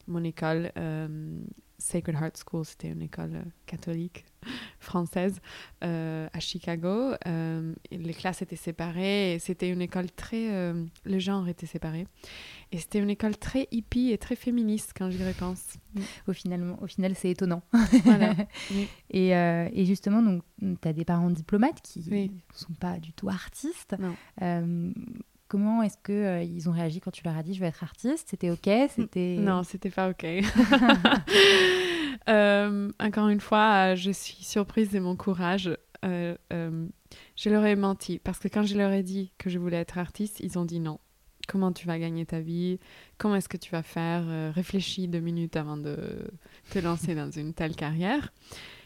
mon 0.07 0.23
école, 0.23 0.71
euh, 0.77 1.37
Sacred 1.77 2.15
Heart 2.15 2.43
School, 2.45 2.65
c'était 2.65 2.89
une 2.89 3.01
école 3.01 3.43
catholique 3.65 4.25
française 4.79 5.39
euh, 5.83 6.27
à 6.31 6.39
Chicago. 6.39 7.13
Euh, 7.27 7.73
les 7.91 8.13
classes 8.13 8.41
étaient 8.41 8.55
séparées 8.55 9.37
c'était 9.39 9.69
une 9.69 9.81
école 9.81 10.11
très... 10.11 10.73
le 11.05 11.19
genre 11.19 11.47
était 11.47 11.65
séparé. 11.65 12.07
Et 12.71 12.77
c'était 12.77 12.99
une 12.99 13.09
école 13.09 13.37
très 13.37 13.67
hippie 13.71 14.11
et 14.11 14.17
très 14.17 14.35
féministe 14.35 14.93
quand 14.97 15.09
j'y 15.09 15.23
repense. 15.23 15.75
Au, 16.27 16.33
final, 16.33 16.75
au 16.81 16.87
final, 16.87 17.15
c'est 17.15 17.29
étonnant. 17.29 17.63
et, 19.09 19.29
et, 19.29 19.85
justement, 19.85 20.21
donc, 20.21 20.43
tu 20.59 20.87
as 20.87 20.93
des 20.93 21.05
parents 21.05 21.29
diplomates 21.29 21.81
qui 21.81 22.09
ne 22.09 22.27
sont 22.53 22.73
pas 22.73 22.99
du 22.99 23.13
tout 23.13 23.29
artistes. 23.29 23.95
Comment 25.55 25.83
est-ce 25.83 25.97
que 26.03 26.11
euh, 26.11 26.43
ils 26.43 26.67
ont 26.67 26.73
réagi 26.73 26.99
quand 26.99 27.11
tu 27.11 27.23
leur 27.23 27.37
as 27.37 27.41
dit 27.41 27.53
je 27.53 27.61
vais 27.61 27.67
être 27.67 27.81
artiste 27.81 28.27
C'était 28.27 28.49
ok 28.49 28.69
C'était 28.93 29.37
non, 29.39 29.63
c'était 29.63 29.89
pas 29.89 30.09
ok. 30.09 30.25
Euh, 32.27 32.89
encore 32.99 33.27
une 33.27 33.39
fois, 33.39 33.91
euh, 33.91 33.95
je 33.95 34.09
suis 34.09 34.43
surprise 34.43 34.89
de 34.89 34.99
mon 34.99 35.15
courage. 35.15 35.69
je 36.01 37.49
leur 37.49 37.65
ai 37.65 37.75
menti 37.75 38.17
parce 38.17 38.39
que 38.39 38.47
quand 38.47 38.63
je 38.63 38.75
leur 38.75 38.91
ai 38.91 39.03
dit 39.03 39.31
que 39.37 39.47
je 39.51 39.59
voulais 39.59 39.77
être 39.77 39.99
artiste, 39.99 40.39
ils 40.39 40.57
ont 40.57 40.65
dit 40.65 40.79
non. 40.79 40.99
Comment 41.47 41.71
tu 41.71 41.85
vas 41.85 41.99
gagner 41.99 42.25
ta 42.25 42.39
vie? 42.39 42.79
Comment 43.19 43.35
est-ce 43.35 43.49
que 43.49 43.57
tu 43.57 43.69
vas 43.69 43.83
faire? 43.83 44.53
Réfléchis 44.55 45.07
deux 45.07 45.19
minutes 45.19 45.55
avant 45.55 45.77
de 45.77 45.95
te 46.71 46.79
lancer 46.79 47.13
dans 47.13 47.29
une 47.29 47.53
telle 47.53 47.75
carrière. 47.75 48.33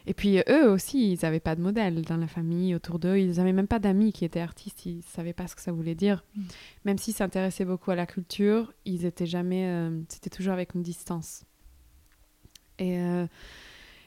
Et 0.08 0.14
puis 0.14 0.40
eux 0.50 0.70
aussi, 0.70 1.12
ils 1.14 1.20
n'avaient 1.24 1.40
pas 1.40 1.56
de 1.56 1.62
modèle 1.62 2.02
dans 2.04 2.18
la 2.18 2.28
famille, 2.28 2.74
autour 2.74 3.00
d'eux. 3.00 3.18
Ils 3.18 3.38
n'avaient 3.38 3.54
même 3.54 3.68
pas 3.68 3.80
d'amis 3.80 4.12
qui 4.14 4.26
étaient 4.26 4.40
artistes. 4.40 4.86
Ils 4.86 4.98
ne 4.98 5.02
savaient 5.04 5.34
pas 5.34 5.48
ce 5.48 5.56
que 5.56 5.62
ça 5.62 5.72
voulait 5.72 5.96
dire. 5.96 6.24
Mm. 6.36 6.42
Même 6.86 6.98
s'ils 6.98 7.14
s'intéressaient 7.14 7.66
beaucoup 7.66 7.92
à 7.92 7.96
la 7.96 8.06
culture, 8.06 8.74
ils 8.86 9.06
étaient 9.06 9.26
jamais. 9.28 9.66
euh, 9.68 10.02
C'était 10.10 10.30
toujours 10.30 10.54
avec 10.54 10.74
une 10.74 10.82
distance. 10.84 11.44
Et, 12.80 12.98
euh, 12.98 13.28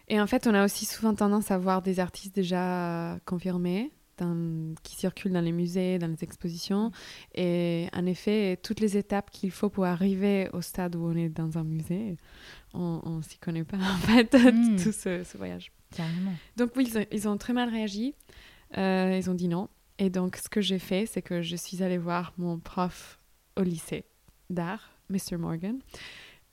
et 0.08 0.20
en 0.20 0.26
fait, 0.26 0.46
on 0.46 0.54
a 0.54 0.64
aussi 0.64 0.84
souvent 0.87 1.14
tendance 1.14 1.50
à 1.50 1.58
voir 1.58 1.82
des 1.82 2.00
artistes 2.00 2.34
déjà 2.34 3.18
confirmés. 3.25 3.92
dans- 4.18 4.75
qui 4.82 4.94
circulent 4.94 5.32
dans 5.32 5.40
les 5.40 5.52
musées, 5.52 5.99
dans 5.99 6.06
les 6.06 6.22
expositions. 6.22 6.92
Et 7.34 7.88
en 7.94 8.04
effet, 8.06 8.58
toutes 8.62 8.78
les 8.78 8.96
étapes 8.99 9.30
qu'il 9.30 9.50
faut 9.50 9.70
pour 9.70 9.87
arriver 9.87 10.49
au 10.52 10.61
stade 10.61 10.94
où 10.96 11.06
on 11.06 11.16
est 11.16 11.30
dans 11.30 11.56
un 11.58 11.64
musée, 11.64 12.18
on, 12.75 13.00
on 13.04 13.22
s'y 13.22 13.38
connaît 13.38 13.64
pas 13.64 13.78
en 13.80 13.96
fait, 13.96 14.32
Mm. 14.34 14.76
tout 14.76 14.92
ce, 14.92 15.25
ce 15.25 15.37
voyage. 15.38 15.72
Carrément. 15.96 16.34
Donc 16.56 16.72
oui, 16.76 16.87
ils 16.88 16.99
ont, 16.99 17.06
ils 17.12 17.28
ont 17.28 17.38
très 17.38 17.52
mal 17.52 17.68
réagi. 17.68 18.14
Euh, 18.78 19.18
ils 19.18 19.30
ont 19.30 19.34
dit 19.34 19.49
non. 19.49 19.68
Et 19.99 20.11
donc 20.11 20.37
ce 20.37 20.49
que 20.49 20.61
j'ai 20.61 20.78
fait, 20.78 21.06
c'est 21.06 21.22
que 21.22 21.42
je 21.42 21.56
suis 21.56 21.82
allée 21.82 21.99
voir 21.99 22.32
mon 22.38 22.58
prof 22.58 23.18
au 23.56 23.62
lycée 23.62 24.04
d'art, 24.50 24.90
Mr. 25.11 25.37
Morgan. 25.38 25.78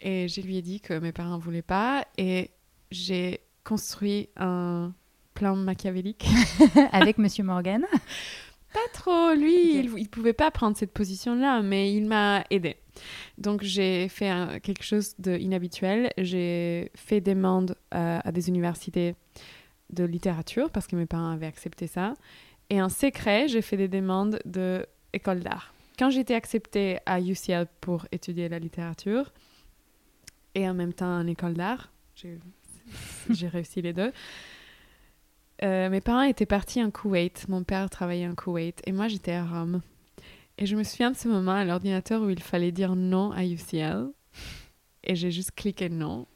Et 0.02 0.28
je 0.28 0.42
lui 0.42 0.58
ai 0.58 0.62
dit 0.62 0.80
que 0.80 0.98
mes 0.98 1.12
parents 1.12 1.38
ne 1.38 1.42
voulaient 1.42 1.62
pas. 1.62 2.06
Et 2.18 2.52
j'ai 2.92 3.42
construit 3.64 4.30
un 4.38 4.94
plan 5.34 5.56
machiavélique. 5.56 6.28
Avec 6.92 7.18
Monsieur 7.18 7.44
Morgan. 7.44 7.86
Pas 8.74 8.80
trop, 8.94 9.34
lui, 9.34 9.80
il, 9.80 9.92
il 9.98 10.10
pouvait 10.10 10.34
pas 10.34 10.52
prendre 10.52 10.78
cette 10.78 10.94
position-là, 10.94 11.62
mais 11.64 11.94
il 11.94 12.06
m'a 12.06 12.44
aidé. 12.52 12.76
Donc 13.40 13.64
j'ai 13.64 14.10
fait 14.10 14.60
quelque 14.62 14.84
chose 14.84 15.16
d'inhabituel. 15.18 16.12
J'ai 16.18 16.92
fait 16.96 17.22
des 17.22 17.34
demandes 17.34 17.76
euh, 17.96 18.20
à 18.24 18.32
des 18.32 18.50
universités 18.50 19.16
de 19.92 20.04
littérature 20.04 20.70
parce 20.70 20.88
que 20.88 20.96
mes 20.96 21.06
parents 21.06 21.32
avaient 21.32 21.48
accepté 21.48 21.88
ça. 21.88 22.14
Et 22.70 22.82
en 22.82 22.90
secret, 22.90 23.48
j'ai 23.48 23.62
fait 23.62 23.78
des 23.78 23.88
demandes 23.88 24.40
de 24.46 24.86
d'art. 25.42 25.74
Quand 25.98 26.12
j'étais 26.12 26.36
acceptée 26.36 27.00
à 27.06 27.20
UCL 27.20 27.66
pour 27.82 28.06
étudier 28.12 28.48
la 28.48 28.60
littérature 28.60 29.34
et 30.54 30.70
en 30.70 30.74
même 30.74 30.94
temps 30.94 31.20
en 31.20 31.26
école 31.26 31.56
d'art, 31.56 31.92
j'ai 32.16 32.38
j'ai 33.30 33.48
réussi 33.48 33.82
les 33.82 33.94
deux. 33.94 34.12
Euh, 35.64 35.90
mes 35.90 36.02
parents 36.02 36.22
étaient 36.22 36.46
partis 36.46 36.84
en 36.84 36.92
Koweït. 36.92 37.48
Mon 37.50 37.64
père 37.64 37.90
travaillait 37.90 38.28
en 38.28 38.36
Koweït 38.36 38.82
et 38.86 38.92
moi 38.92 39.08
j'étais 39.08 39.34
à 39.34 39.46
Rome. 39.46 39.82
Et 40.62 40.66
je 40.66 40.76
me 40.76 40.84
souviens 40.84 41.10
de 41.10 41.16
ce 41.16 41.30
moment 41.30 41.54
à 41.54 41.64
l'ordinateur 41.64 42.22
où 42.22 42.30
il 42.30 42.44
fallait 42.44 42.74
dire 42.74 42.98
non 42.98 43.32
à 43.32 43.46
UCL. 43.46 44.10
Et 45.06 45.16
j'ai 45.16 45.32
juste 45.32 45.52
cliqué 45.56 45.88
non. 45.88 46.28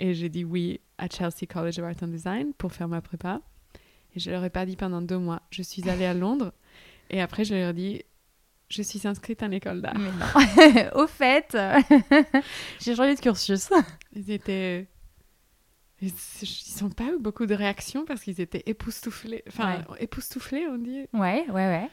Et 0.00 0.12
j'ai 0.12 0.28
dit 0.28 0.44
oui 0.44 0.80
à 0.98 1.08
Chelsea 1.08 1.46
College 1.48 1.78
of 1.78 1.84
Art 1.84 2.02
and 2.02 2.08
Design 2.08 2.52
pour 2.52 2.72
faire 2.72 2.88
ma 2.88 3.00
prépa. 3.00 3.40
Et 4.16 4.18
je 4.18 4.28
leur 4.32 4.44
ai 4.44 4.50
pas 4.50 4.66
dit 4.66 4.74
pendant 4.74 5.00
deux 5.00 5.18
mois. 5.18 5.42
Je 5.50 5.62
suis 5.62 5.88
allée 5.88 6.04
à 6.04 6.14
Londres. 6.14 6.52
Et 7.10 7.20
après, 7.20 7.44
je 7.44 7.54
leur 7.54 7.70
ai 7.70 7.72
dit 7.72 8.02
je 8.68 8.82
suis 8.82 9.06
inscrite 9.06 9.40
en 9.44 9.52
école 9.52 9.82
d'art. 9.82 9.96
Mais 9.96 10.10
non. 10.10 10.90
Au 11.00 11.06
fait, 11.06 11.56
j'ai 12.80 12.96
changé 12.96 13.14
de 13.14 13.20
cursus. 13.20 13.70
Ils 14.14 14.32
étaient. 14.32 14.88
Ils 16.02 16.08
ils 16.08 16.82
n'ont 16.82 16.90
pas 16.90 17.04
eu 17.04 17.18
beaucoup 17.20 17.46
de 17.46 17.54
réactions 17.54 18.04
parce 18.04 18.22
qu'ils 18.22 18.40
étaient 18.40 18.64
époustouflés. 18.66 19.44
Enfin, 19.46 19.84
époustouflés, 20.00 20.66
on 20.66 20.78
dit. 20.78 21.06
Ouais, 21.12 21.44
ouais, 21.48 21.52
ouais. 21.52 21.88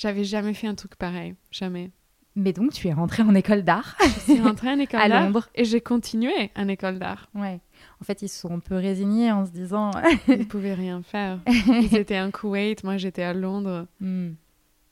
J'avais 0.00 0.24
jamais 0.24 0.54
fait 0.54 0.66
un 0.66 0.74
truc 0.74 0.96
pareil. 0.96 1.34
Jamais. 1.50 1.90
Mais 2.34 2.54
donc, 2.54 2.72
tu 2.72 2.88
es 2.88 2.92
rentrée 2.94 3.22
en 3.22 3.34
école 3.34 3.64
d'art 3.64 3.98
Je 4.00 4.32
suis 4.32 4.40
rentrée 4.40 4.70
en 4.70 4.78
école 4.78 4.98
à 4.98 5.10
d'art 5.10 5.24
Londres. 5.24 5.50
et 5.54 5.66
j'ai 5.66 5.82
continué 5.82 6.50
en 6.56 6.68
école 6.68 6.98
d'art. 6.98 7.28
Ouais. 7.34 7.60
En 8.00 8.04
fait, 8.04 8.22
ils 8.22 8.30
se 8.30 8.40
sont 8.40 8.50
un 8.50 8.60
peu 8.60 8.76
résignés 8.76 9.30
en 9.30 9.44
se 9.44 9.50
disant. 9.50 9.90
Ils 10.26 10.38
ne 10.38 10.44
pouvaient 10.48 10.72
rien 10.72 11.02
faire. 11.02 11.38
Ils 11.46 11.94
étaient 11.96 12.18
en 12.18 12.30
Koweït, 12.30 12.82
moi 12.82 12.96
j'étais 12.96 13.24
à 13.24 13.34
Londres. 13.34 13.88
Hmm. 14.00 14.30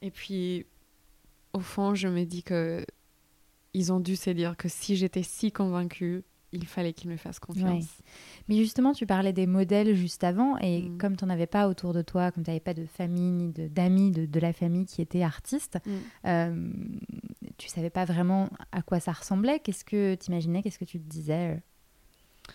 Et 0.03 0.11
puis, 0.11 0.67
au 1.55 1.61
fond, 1.61 1.95
je 1.95 2.09
me 2.09 2.25
dis 2.25 2.43
que 2.43 2.85
ils 3.73 3.95
ont 3.95 4.01
dû 4.01 4.15
se 4.15 4.29
dire 4.29 4.59
que 4.59 4.69
si 4.69 4.97
j'étais 4.97 5.23
si 5.23 5.53
convaincue, 5.53 6.25
il 6.53 6.67
fallait 6.67 6.93
qu'ils 6.95 7.11
me 7.11 7.17
fassent 7.17 7.39
confiance. 7.41 7.87
Mais 8.49 8.57
justement, 8.57 8.93
tu 8.95 9.05
parlais 9.07 9.33
des 9.35 9.47
modèles 9.47 9.95
juste 9.95 10.25
avant, 10.25 10.57
et 10.59 10.83
Mm. 10.83 10.99
comme 10.99 11.17
tu 11.17 11.25
n'en 11.25 11.31
avais 11.31 11.47
pas 11.47 11.69
autour 11.69 11.93
de 11.93 12.01
toi, 12.03 12.31
comme 12.33 12.43
tu 12.45 12.51
n'avais 12.51 12.61
pas 12.61 12.75
de 12.75 12.87
famille 12.87 13.31
ni 13.31 13.49
de- 13.53 13.69
d'amis 13.69 14.11
de, 14.13 14.25
de 14.27 14.41
la 14.41 14.53
famille 14.53 14.87
qui 14.87 15.03
étaient 15.03 15.23
artistes, 15.23 15.79
Mm. 15.85 15.91
euh, 16.27 16.71
tu 17.59 17.69
savais 17.69 17.91
pas 17.91 18.05
vraiment 18.07 18.49
à 18.73 18.83
quoi 18.83 18.99
ça 19.01 19.13
ressemblait. 19.13 19.59
Qu'est-ce 19.61 19.85
que 19.85 20.15
tu 20.15 20.31
imaginais 20.31 20.63
Qu'est-ce 20.63 20.79
que 20.79 20.85
tu 20.87 20.99
te 20.99 21.09
disais 21.09 21.57
euh? 21.57 22.53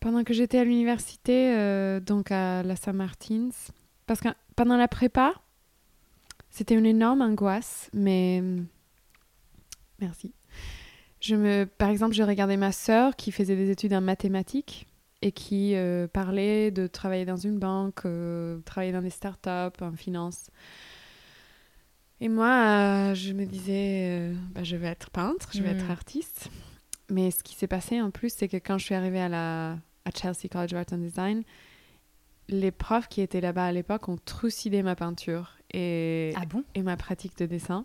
Pendant 0.00 0.24
que 0.24 0.32
j'étais 0.34 0.58
à 0.58 0.64
l'université, 0.64 1.54
euh, 1.56 2.00
donc 2.00 2.32
à 2.32 2.62
la 2.64 2.74
Saint-Martins, 2.76 3.50
parce 4.06 4.20
que 4.20 4.28
pendant 4.56 4.76
la 4.76 4.88
prépa, 4.88 5.32
c'était 6.50 6.74
une 6.74 6.86
énorme 6.86 7.20
angoisse, 7.22 7.88
mais 7.94 8.42
merci. 10.00 10.32
Je 11.22 11.36
me, 11.36 11.66
par 11.66 11.88
exemple, 11.88 12.14
je 12.14 12.22
regardais 12.24 12.56
ma 12.56 12.72
sœur 12.72 13.14
qui 13.14 13.30
faisait 13.30 13.54
des 13.54 13.70
études 13.70 13.94
en 13.94 14.00
mathématiques 14.00 14.88
et 15.22 15.30
qui 15.30 15.76
euh, 15.76 16.08
parlait 16.08 16.72
de 16.72 16.88
travailler 16.88 17.24
dans 17.24 17.36
une 17.36 17.60
banque, 17.60 18.04
euh, 18.06 18.58
travailler 18.64 18.90
dans 18.90 19.02
des 19.02 19.10
startups, 19.10 19.80
en 19.80 19.92
finance. 19.92 20.50
Et 22.20 22.28
moi, 22.28 22.48
euh, 22.48 23.14
je 23.14 23.32
me 23.34 23.46
disais, 23.46 24.32
bah, 24.52 24.64
je 24.64 24.74
vais 24.74 24.88
être 24.88 25.10
peintre, 25.10 25.50
je 25.54 25.62
vais 25.62 25.70
être 25.70 25.90
artiste. 25.92 26.50
Mais 27.08 27.30
ce 27.30 27.44
qui 27.44 27.54
s'est 27.54 27.68
passé 27.68 28.00
en 28.00 28.10
plus, 28.10 28.34
c'est 28.34 28.48
que 28.48 28.56
quand 28.56 28.78
je 28.78 28.84
suis 28.86 28.94
arrivée 28.96 29.20
à, 29.20 29.28
la, 29.28 29.72
à 30.04 30.10
Chelsea 30.12 30.48
College 30.50 30.72
of 30.72 30.78
Art 30.78 30.86
and 30.92 30.98
Design, 30.98 31.42
les 32.48 32.72
profs 32.72 33.06
qui 33.08 33.20
étaient 33.20 33.40
là-bas 33.40 33.66
à 33.66 33.72
l'époque 33.72 34.08
ont 34.08 34.18
trucidé 34.24 34.82
ma 34.82 34.96
peinture 34.96 35.56
et, 35.72 36.32
Ah 36.36 36.46
bon? 36.46 36.64
et 36.74 36.82
ma 36.82 36.96
pratique 36.96 37.38
de 37.38 37.46
dessin. 37.46 37.84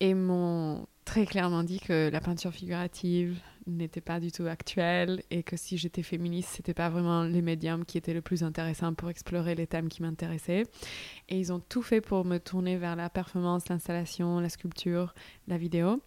Et 0.00 0.14
m'ont 0.14 0.86
très 1.08 1.24
clairement 1.24 1.62
dit 1.62 1.80
que 1.80 2.10
la 2.12 2.20
peinture 2.20 2.52
figurative 2.52 3.38
n'était 3.66 4.02
pas 4.02 4.20
du 4.20 4.30
tout 4.30 4.44
actuelle 4.46 5.22
et 5.30 5.42
que 5.42 5.56
si 5.56 5.78
j'étais 5.78 6.02
féministe, 6.02 6.50
c'était 6.54 6.74
pas 6.74 6.90
vraiment 6.90 7.22
les 7.22 7.40
médiums 7.40 7.84
qui 7.86 7.96
étaient 7.96 8.12
le 8.12 8.20
plus 8.20 8.42
intéressants 8.42 8.92
pour 8.92 9.08
explorer 9.08 9.54
les 9.54 9.66
thèmes 9.66 9.88
qui 9.88 10.02
m'intéressaient. 10.02 10.64
Et 11.30 11.38
ils 11.38 11.50
ont 11.50 11.60
tout 11.60 11.80
fait 11.82 12.02
pour 12.02 12.26
me 12.26 12.36
tourner 12.38 12.76
vers 12.76 12.94
la 12.94 13.08
performance, 13.08 13.68
l'installation, 13.70 14.38
la 14.40 14.50
sculpture, 14.50 15.14
la 15.46 15.56
vidéo. 15.56 16.02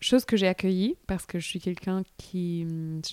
Chose 0.00 0.24
que 0.24 0.36
j'ai 0.36 0.46
accueillie 0.46 0.96
parce 1.08 1.26
que 1.26 1.38
je 1.40 1.46
suis 1.46 1.58
quelqu'un 1.58 2.02
qui. 2.18 2.66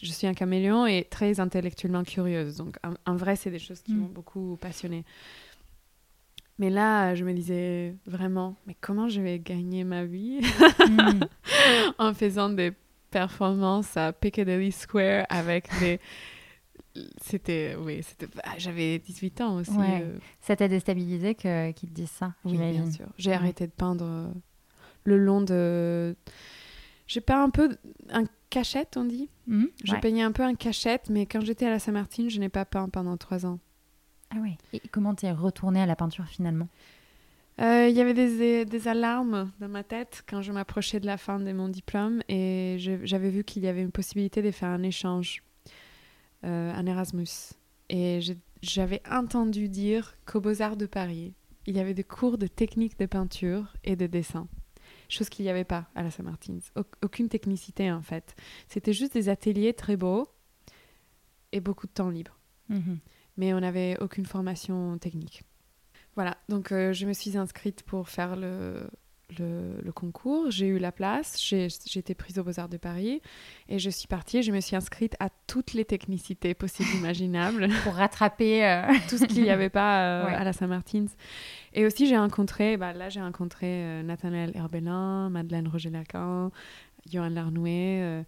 Je 0.04 0.12
suis 0.12 0.28
un 0.28 0.34
caméléon 0.34 0.86
et 0.86 1.06
très 1.10 1.40
intellectuellement 1.40 2.04
curieuse. 2.04 2.58
Donc, 2.58 2.76
en, 2.84 2.94
en 3.12 3.16
vrai, 3.16 3.36
c'est 3.38 3.52
des 3.52 3.60
choses 3.60 3.82
qui 3.82 3.94
Mm. 3.94 3.98
m'ont 4.00 4.10
beaucoup 4.10 4.58
passionnée. 4.60 5.04
Mais 6.64 6.70
là, 6.70 7.14
je 7.14 7.26
me 7.26 7.34
disais 7.34 7.94
vraiment, 8.06 8.56
mais 8.66 8.74
comment 8.80 9.10
je 9.10 9.20
vais 9.20 9.38
gagner 9.38 9.84
ma 9.84 10.06
vie 10.06 10.40
Hmm. 10.80 11.20
en 11.98 12.14
faisant 12.14 12.48
des 12.48 12.72
performances 13.12 13.98
à 13.98 14.14
Piccadilly 14.14 14.72
Square 14.72 15.26
avec 15.30 15.68
des. 15.82 16.00
C'était. 17.22 17.76
Oui, 17.78 18.02
c'était. 18.02 18.28
ah, 18.46 18.54
J'avais 18.58 18.98
18 19.00 19.42
ans 19.42 19.58
aussi. 19.58 19.72
Ouais. 19.72 20.04
euh, 20.04 20.18
Ça 20.40 20.56
t'a 20.56 20.70
déstabilisé 20.70 21.36
que- 21.36 21.72
qu'ils 21.72 21.90
te 21.90 21.94
disent 21.96 22.12
ça, 22.12 22.34
oui, 22.46 22.56
bien 22.58 22.90
sûr. 22.90 23.08
J'ai 23.18 23.32
Ouais. 23.32 23.36
arrêté 23.36 23.68
de 23.68 23.72
peindre 23.74 24.06
euh, 24.06 24.28
le 25.04 25.18
long 25.18 25.42
de. 25.42 26.16
J'ai 27.08 27.20
peint 27.20 27.44
un 27.44 27.50
peu 27.50 27.76
un 28.10 28.24
cachette, 28.50 28.96
on 28.96 29.04
dit. 29.04 29.30
Hmm 29.48 29.66
Je 29.84 29.92
Ouais. 29.92 30.00
peignais 30.00 30.22
un 30.24 30.32
peu 30.32 30.44
un 30.44 30.56
cachette, 30.56 31.10
mais 31.10 31.26
quand 31.26 31.42
j'étais 31.42 31.66
à 31.66 31.72
la 31.72 31.80
Saint-Martin, 31.80 32.30
je 32.30 32.40
n'ai 32.40 32.48
pas 32.50 32.64
peint 32.64 32.88
pendant 32.88 33.18
trois 33.18 33.46
ans. 33.46 33.60
Ah 34.36 34.40
ouais. 34.40 34.58
Et 34.74 34.80
comment 34.92 35.14
t'es 35.14 35.32
retournée 35.32 35.82
à 35.82 35.86
la 35.86 35.96
peinture 35.96 36.26
finalement? 36.28 36.68
Euh, 37.62 37.88
Il 37.90 37.96
y 37.96 38.02
avait 38.02 38.14
des, 38.16 38.66
des 38.66 38.88
alarmes 38.88 39.52
dans 39.60 39.68
ma 39.70 39.84
tête 39.84 40.24
quand 40.28 40.42
je 40.42 40.52
m'approchais 40.52 41.00
de 41.00 41.06
la 41.06 41.18
fin 41.18 41.40
de 41.40 41.52
mon 41.54 41.70
diplôme 41.70 42.22
et 42.28 42.78
j'avais 43.04 43.30
vu 43.30 43.44
qu'il 43.44 43.64
y 43.64 43.68
avait 43.68 43.82
une 43.82 43.92
possibilité 43.92 44.42
de 44.42 44.50
faire 44.52 44.70
un 44.70 44.82
échange, 44.84 45.44
euh, 46.46 46.74
un 46.74 46.86
Erasmus. 46.88 47.28
Et 47.90 48.20
j'avais 48.62 49.02
entendu 49.10 49.70
dire 49.70 50.16
qu'aux 50.26 50.42
Beaux-Arts 50.42 50.78
de 50.78 50.88
Paris, 50.88 51.34
il 51.68 51.76
y 51.78 51.80
avait 51.80 51.94
des 51.94 52.04
cours 52.04 52.38
de 52.40 52.48
technique 52.48 52.98
de 52.98 53.06
peinture 53.06 53.72
et 53.84 53.96
de 53.96 54.08
dessin. 54.08 54.48
Chose 55.10 55.30
qu'il 55.30 55.46
n'y 55.46 55.52
avait 55.52 55.64
pas 55.64 55.86
à 55.96 56.02
la 56.02 56.10
Saint-Martin. 56.10 56.58
Au- 56.76 56.82
aucune 57.04 57.30
technicité 57.30 57.92
en 57.92 58.02
fait. 58.02 58.36
C'était 58.68 58.94
juste 58.94 59.14
des 59.14 59.30
ateliers 59.30 59.74
très 59.74 59.96
beaux 59.96 60.28
et 61.52 61.60
beaucoup 61.60 61.86
de 61.86 61.92
temps 61.92 62.10
libre 62.10 62.40
Mhm. 62.70 62.98
Mais 63.38 63.54
on 63.54 63.60
n'avait 63.60 63.98
aucune 64.00 64.26
formation 64.26 64.98
technique. 64.98 65.44
Voilà, 66.16 66.38
donc 66.50 66.72
euh, 66.72 66.94
je 66.94 67.06
me 67.08 67.14
suis 67.14 67.38
inscrite 67.38 67.82
pour 67.84 68.08
faire 68.08 68.36
le, 68.36 68.88
le, 69.40 69.82
le 69.82 69.92
concours. 69.92 70.52
J'ai 70.52 70.68
eu 70.68 70.78
la 70.78 70.92
place, 70.92 71.42
j'ai 71.44 71.66
été 71.96 72.14
prise 72.14 72.38
aux 72.38 72.44
Beaux-Arts 72.44 72.70
de 72.70 72.78
Paris 72.78 73.20
et 73.68 73.80
je 73.80 73.90
suis 73.90 74.08
partie. 74.08 74.44
Je 74.44 74.52
me 74.52 74.60
suis 74.60 74.76
inscrite 74.76 75.16
à 75.20 75.30
toutes 75.48 75.74
les 75.74 75.86
technicités 75.86 76.54
possibles 76.54 76.90
et 76.94 76.98
imaginables, 77.00 77.68
Pour 77.84 77.96
rattraper. 77.96 78.64
euh, 78.64 78.84
tout 79.10 79.18
ce 79.18 79.26
qu'il 79.26 79.42
n'y 79.42 79.50
avait 79.50 79.70
pas 79.72 80.04
euh, 80.22 80.26
Ouais. 80.28 80.34
à 80.36 80.44
la 80.44 80.54
Saint-Martin. 80.54 81.06
Et 81.74 81.84
aussi, 81.88 82.06
j'ai 82.06 82.18
rencontré, 82.18 82.78
bah, 82.78 82.94
là, 82.94 83.10
j'ai 83.10 83.22
rencontré 83.22 84.04
Nathanaël 84.04 84.52
Herbelin, 84.54 85.32
Madeleine 85.32 85.68
Roger-Lacan, 85.68 86.52
Johan 87.12 87.30
Larnouet, 87.30 88.24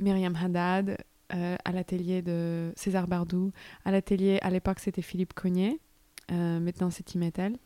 Myriam 0.00 0.34
Haddad. 0.34 0.96
Euh, 1.34 1.56
à 1.64 1.72
l'atelier 1.72 2.22
de 2.22 2.72
César 2.76 3.06
Bardou. 3.06 3.52
À 3.84 3.90
l'atelier, 3.90 4.38
à 4.42 4.50
l'époque, 4.50 4.80
c'était 4.80 5.02
Philippe 5.02 5.34
Cognet. 5.34 5.78
Euh, 6.30 6.60
maintenant, 6.60 6.90
c'est 6.90 7.02
Timetel. 7.02 7.56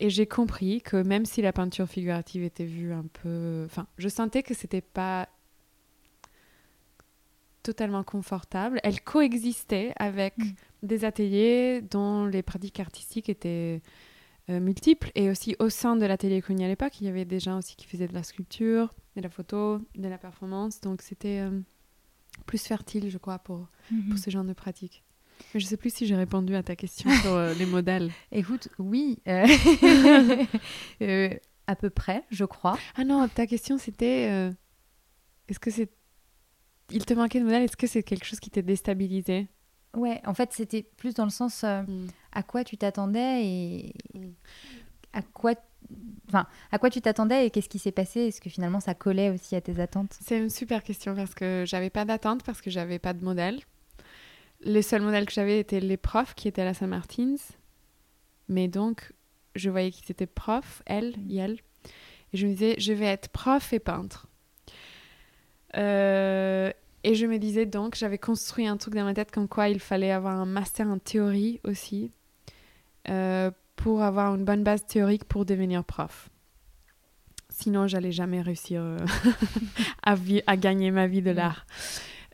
Et 0.00 0.10
j'ai 0.10 0.26
compris 0.26 0.82
que 0.82 0.96
même 0.96 1.24
si 1.24 1.40
la 1.42 1.52
peinture 1.52 1.88
figurative 1.88 2.42
était 2.42 2.64
vue 2.64 2.92
un 2.92 3.06
peu... 3.22 3.62
Enfin, 3.66 3.86
je 3.96 4.08
sentais 4.08 4.42
que 4.42 4.54
c'était 4.54 4.80
pas 4.80 5.28
totalement 7.62 8.04
confortable. 8.04 8.78
Elle 8.82 9.00
coexistait 9.00 9.92
avec 9.96 10.36
Mm. 10.38 10.52
des 10.82 11.04
ateliers 11.04 11.80
dont 11.80 12.26
les 12.26 12.42
pratiques 12.42 12.78
artistiques 12.78 13.28
étaient 13.28 13.82
euh, 14.50 14.60
multiples. 14.60 15.10
Et 15.14 15.30
aussi 15.30 15.56
au 15.58 15.68
sein 15.68 15.96
de 15.96 16.06
l'atelier 16.06 16.42
Cognet 16.42 16.66
à 16.66 16.68
l'époque, 16.68 17.00
il 17.00 17.06
y 17.06 17.08
avait 17.08 17.24
des 17.24 17.40
gens 17.40 17.58
aussi 17.58 17.74
qui 17.76 17.86
faisaient 17.86 18.06
de 18.08 18.14
la 18.14 18.22
sculpture, 18.22 18.94
de 19.16 19.22
la 19.22 19.30
photo, 19.30 19.80
de 19.96 20.08
la 20.08 20.18
performance. 20.18 20.80
Donc 20.80 21.02
c'était 21.02 21.40
euh, 21.40 21.60
plus 22.46 22.62
fertile, 22.62 23.10
je 23.10 23.18
crois, 23.18 23.38
pour, 23.38 23.68
Mhm. 23.90 24.08
pour 24.10 24.18
ce 24.18 24.30
genre 24.30 24.44
de 24.44 24.52
pratiques. 24.52 25.04
Mais 25.52 25.60
je 25.60 25.66
sais 25.66 25.76
plus 25.76 25.92
si 25.94 26.06
j'ai 26.06 26.14
répondu 26.16 26.54
à 26.54 26.62
ta 26.62 26.76
question 26.76 27.10
sur 27.22 27.32
euh, 27.32 27.54
les 27.54 27.66
modèles. 27.66 28.10
Écoute, 28.32 28.68
oui, 28.78 29.18
euh, 29.28 29.46
euh, 31.02 31.30
à 31.66 31.76
peu 31.76 31.90
près, 31.90 32.24
je 32.30 32.44
crois. 32.44 32.78
Ah 32.96 33.04
non, 33.04 33.28
ta 33.28 33.46
question 33.46 33.78
c'était 33.78 34.50
est-ce 35.48 35.58
que 35.58 35.70
c'est. 35.70 35.90
Il 36.90 37.04
te 37.04 37.14
manquait 37.14 37.40
de 37.40 37.44
modèles 37.44 37.62
Est-ce 37.64 37.76
que 37.76 37.86
c'est 37.86 38.02
quelque 38.02 38.24
chose 38.26 38.40
qui 38.40 38.50
t'est 38.50 38.62
déstabilisé? 38.62 39.48
Ouais, 39.96 40.20
en 40.26 40.34
fait, 40.34 40.52
c'était 40.52 40.82
plus 40.82 41.14
dans 41.14 41.24
le 41.24 41.30
sens 41.30 41.62
euh, 41.64 41.82
à 42.32 42.42
quoi 42.42 42.64
tu 42.64 42.76
t'attendais 42.76 43.44
et 43.46 43.94
Mm. 44.14 44.32
à 45.12 45.22
quoi, 45.22 45.54
enfin, 46.28 46.46
à 46.72 46.78
quoi 46.78 46.90
tu 46.90 47.00
t'attendais 47.00 47.46
et 47.46 47.50
qu'est-ce 47.50 47.68
qui 47.68 47.78
s'est 47.78 47.92
passé? 47.92 48.20
Est-ce 48.20 48.40
que 48.40 48.50
finalement 48.50 48.80
ça 48.80 48.94
collait 48.94 49.30
aussi 49.30 49.56
à 49.56 49.60
tes 49.60 49.80
attentes? 49.80 50.16
C'est 50.20 50.38
une 50.38 50.50
super 50.50 50.82
question 50.82 51.14
parce 51.14 51.34
que 51.34 51.64
j'avais 51.66 51.90
pas 51.90 52.04
d'attente, 52.04 52.42
parce 52.44 52.60
que 52.60 52.70
j'avais 52.70 52.98
pas 52.98 53.12
de 53.12 53.24
modèle. 53.24 53.60
Les 54.60 54.82
seuls 54.82 55.02
modèles 55.02 55.26
que 55.26 55.32
j'avais 55.32 55.58
étaient 55.58 55.80
les 55.80 55.96
profs 55.96 56.34
qui 56.34 56.48
étaient 56.48 56.62
à 56.62 56.66
la 56.66 56.74
Saint-Martin's. 56.74 57.52
Mais 58.48 58.68
donc, 58.68 59.12
je 59.54 59.70
voyais 59.70 59.90
qu'ils 59.90 60.10
étaient 60.10 60.26
profs, 60.26 60.82
elle, 60.86 61.14
Mm. 61.16 61.30
Yel. 61.30 61.58
Et 62.32 62.36
je 62.36 62.46
me 62.46 62.52
disais, 62.52 62.74
je 62.78 62.92
vais 62.92 63.06
être 63.06 63.28
prof 63.28 63.72
et 63.72 63.78
peintre. 63.78 64.26
Euh, 65.76 66.70
et 67.02 67.14
je 67.14 67.26
me 67.26 67.38
disais 67.38 67.66
donc, 67.66 67.94
j'avais 67.96 68.18
construit 68.18 68.66
un 68.66 68.76
truc 68.76 68.94
dans 68.94 69.04
ma 69.04 69.14
tête 69.14 69.30
comme 69.30 69.48
quoi 69.48 69.68
il 69.68 69.80
fallait 69.80 70.10
avoir 70.10 70.36
un 70.38 70.46
master 70.46 70.86
en 70.86 70.98
théorie 70.98 71.60
aussi 71.64 72.10
euh, 73.08 73.50
pour 73.76 74.02
avoir 74.02 74.34
une 74.34 74.44
bonne 74.44 74.62
base 74.64 74.84
théorique 74.86 75.24
pour 75.24 75.44
devenir 75.44 75.84
prof. 75.84 76.30
Sinon, 77.50 77.86
j'allais 77.86 78.12
jamais 78.12 78.40
réussir 78.42 78.80
euh, 78.82 78.98
à, 80.02 80.16
à 80.46 80.56
gagner 80.56 80.90
ma 80.90 81.06
vie 81.06 81.22
de 81.22 81.30
Mm. 81.32 81.36
l'art. 81.36 81.66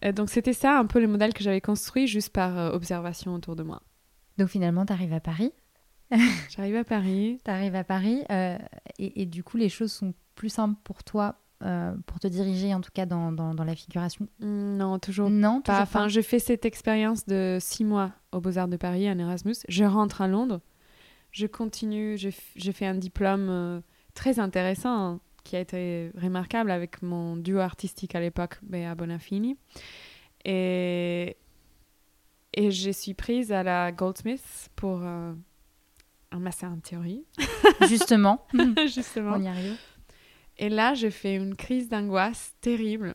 Euh, 0.05 0.13
donc, 0.13 0.31
c'était 0.31 0.55
ça 0.55 0.79
un 0.79 0.87
peu 0.87 0.99
le 1.01 1.07
modèle 1.09 1.35
que 1.35 1.43
j'avais 1.43 1.61
construit 1.61 2.07
juste 2.07 2.31
par 2.33 2.57
euh, 2.59 2.71
observation 2.73 3.35
autour 3.35 3.55
de 3.57 3.63
moi. 3.63 3.83
Donc 4.39 4.49
finalement, 4.49 4.87
tu 4.87 4.93
arrives 4.95 5.13
à 5.13 5.21
Paris. 5.21 5.53
J'arrive 6.49 6.77
à 6.77 6.85
Paris. 6.85 7.39
Tu 7.45 7.51
arrives 7.51 7.75
à 7.77 7.85
Paris 7.85 8.23
euh, 8.31 8.57
et, 8.99 9.23
et 9.23 9.27
du 9.27 9.45
coup, 9.45 9.59
les 9.59 9.69
choses 9.69 9.93
sont 9.93 10.15
plus 10.35 10.49
simples 10.49 10.81
pour 10.83 11.05
toi, 11.05 11.37
euh, 11.63 11.95
pour 12.07 12.19
te 12.19 12.27
diriger 12.27 12.73
en 12.73 12.81
tout 12.81 12.91
cas 12.95 13.05
dans, 13.05 13.31
dans, 13.33 13.55
dans 13.55 13.65
la 13.65 13.77
figuration? 13.77 14.27
Non, 14.41 14.99
toujours 14.99 15.29
Non, 15.29 15.61
pas. 15.61 15.73
toujours 15.75 15.83
Enfin, 15.83 16.09
je 16.09 16.23
fais 16.23 16.39
cette 16.39 16.65
expérience 16.65 17.27
de 17.27 17.59
six 17.61 17.85
mois 17.85 18.13
aux 18.33 18.41
Beaux-Arts 18.41 18.69
de 18.69 18.79
Paris, 18.79 19.11
en 19.11 19.19
Erasmus. 19.19 19.57
Je 19.69 19.85
rentre 19.85 20.23
à 20.23 20.29
Londres. 20.29 20.61
Je 21.33 21.47
continue. 21.47 22.17
Je, 22.19 22.29
f- 22.29 22.53
je 22.57 22.73
fais 22.73 22.87
un 22.87 22.95
diplôme 22.95 23.49
euh, 23.49 23.81
très 24.15 24.39
intéressant 24.41 24.97
hein, 25.15 25.21
qui 25.45 25.57
a 25.57 25.61
été 25.61 26.11
remarquable 26.21 26.71
avec 26.71 27.03
mon 27.03 27.37
duo 27.37 27.59
artistique 27.61 28.15
à 28.15 28.21
l'époque, 28.21 28.59
Bea 28.63 28.95
Bonafini. 28.95 29.57
Et, 30.45 31.37
et 32.55 32.71
je 32.71 32.91
suis 32.91 33.15
prise 33.15 33.53
à 33.53 33.63
la 33.63 33.93
Goldsmith 33.93 34.71
pour 34.77 35.01
euh, 35.03 35.33
un 36.33 36.39
master 36.39 36.71
en 36.71 36.79
théorie, 36.79 37.25
Justement, 37.89 38.47
justement. 38.87 39.35
on 39.37 39.43
y 39.43 39.49
arrive. 39.49 39.77
Et 40.59 40.69
là, 40.69 40.95
je 40.95 41.09
fais 41.11 41.35
une 41.37 41.55
crise 41.57 41.89
d'angoisse 41.89 42.55
terrible. 42.61 43.15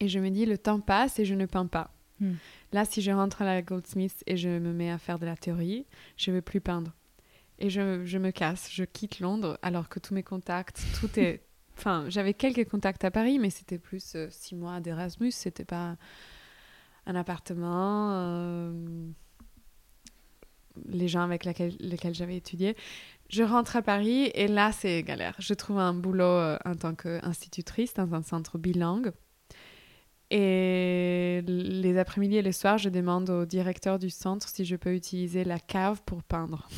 Et 0.00 0.08
je 0.08 0.18
me 0.18 0.30
dis, 0.30 0.46
le 0.46 0.58
temps 0.58 0.80
passe 0.80 1.18
et 1.18 1.24
je 1.24 1.34
ne 1.34 1.46
peins 1.46 1.66
pas. 1.66 1.92
Hmm. 2.20 2.34
Là, 2.72 2.84
si 2.84 3.02
je 3.02 3.10
rentre 3.10 3.42
à 3.42 3.44
la 3.44 3.62
Goldsmith 3.62 4.22
et 4.26 4.36
je 4.36 4.48
me 4.48 4.72
mets 4.72 4.90
à 4.90 4.98
faire 4.98 5.18
de 5.18 5.26
la 5.26 5.36
théorie, 5.36 5.86
je 6.16 6.30
ne 6.30 6.36
veux 6.36 6.42
plus 6.42 6.60
peindre. 6.60 6.92
Et 7.58 7.68
je, 7.68 8.04
je 8.04 8.18
me 8.18 8.30
casse, 8.30 8.68
je 8.72 8.84
quitte 8.84 9.20
Londres 9.20 9.58
alors 9.62 9.88
que 9.88 9.98
tous 9.98 10.14
mes 10.14 10.22
contacts, 10.22 10.82
tout 11.00 11.18
est... 11.18 11.42
Enfin, 11.78 12.04
j'avais 12.08 12.34
quelques 12.34 12.68
contacts 12.68 13.04
à 13.04 13.10
Paris, 13.10 13.38
mais 13.38 13.48
c'était 13.48 13.78
plus 13.78 14.14
euh, 14.14 14.28
six 14.30 14.54
mois 14.54 14.80
d'Erasmus, 14.80 15.30
c'était 15.30 15.64
pas 15.64 15.96
un 17.06 17.14
appartement, 17.14 18.12
euh, 18.12 18.70
les 20.86 21.08
gens 21.08 21.22
avec 21.22 21.44
laquelle- 21.46 21.76
lesquels 21.80 22.14
j'avais 22.14 22.36
étudié. 22.36 22.76
Je 23.30 23.42
rentre 23.42 23.76
à 23.76 23.82
Paris 23.82 24.30
et 24.34 24.46
là, 24.46 24.72
c'est 24.72 25.02
galère. 25.02 25.36
Je 25.38 25.54
trouve 25.54 25.78
un 25.78 25.94
boulot 25.94 26.24
euh, 26.24 26.58
en 26.66 26.74
tant 26.74 26.94
qu'institutrice 26.94 27.94
dans 27.94 28.12
un 28.14 28.22
centre 28.22 28.58
bilingue. 28.58 29.12
Et 30.30 31.42
les 31.46 31.98
après-midi 31.98 32.36
et 32.36 32.42
les 32.42 32.52
soirs, 32.52 32.78
je 32.78 32.88
demande 32.88 33.30
au 33.30 33.44
directeur 33.44 33.98
du 33.98 34.10
centre 34.10 34.48
si 34.48 34.64
je 34.64 34.76
peux 34.76 34.94
utiliser 34.94 35.42
la 35.42 35.58
cave 35.58 36.02
pour 36.06 36.22
peindre. 36.22 36.68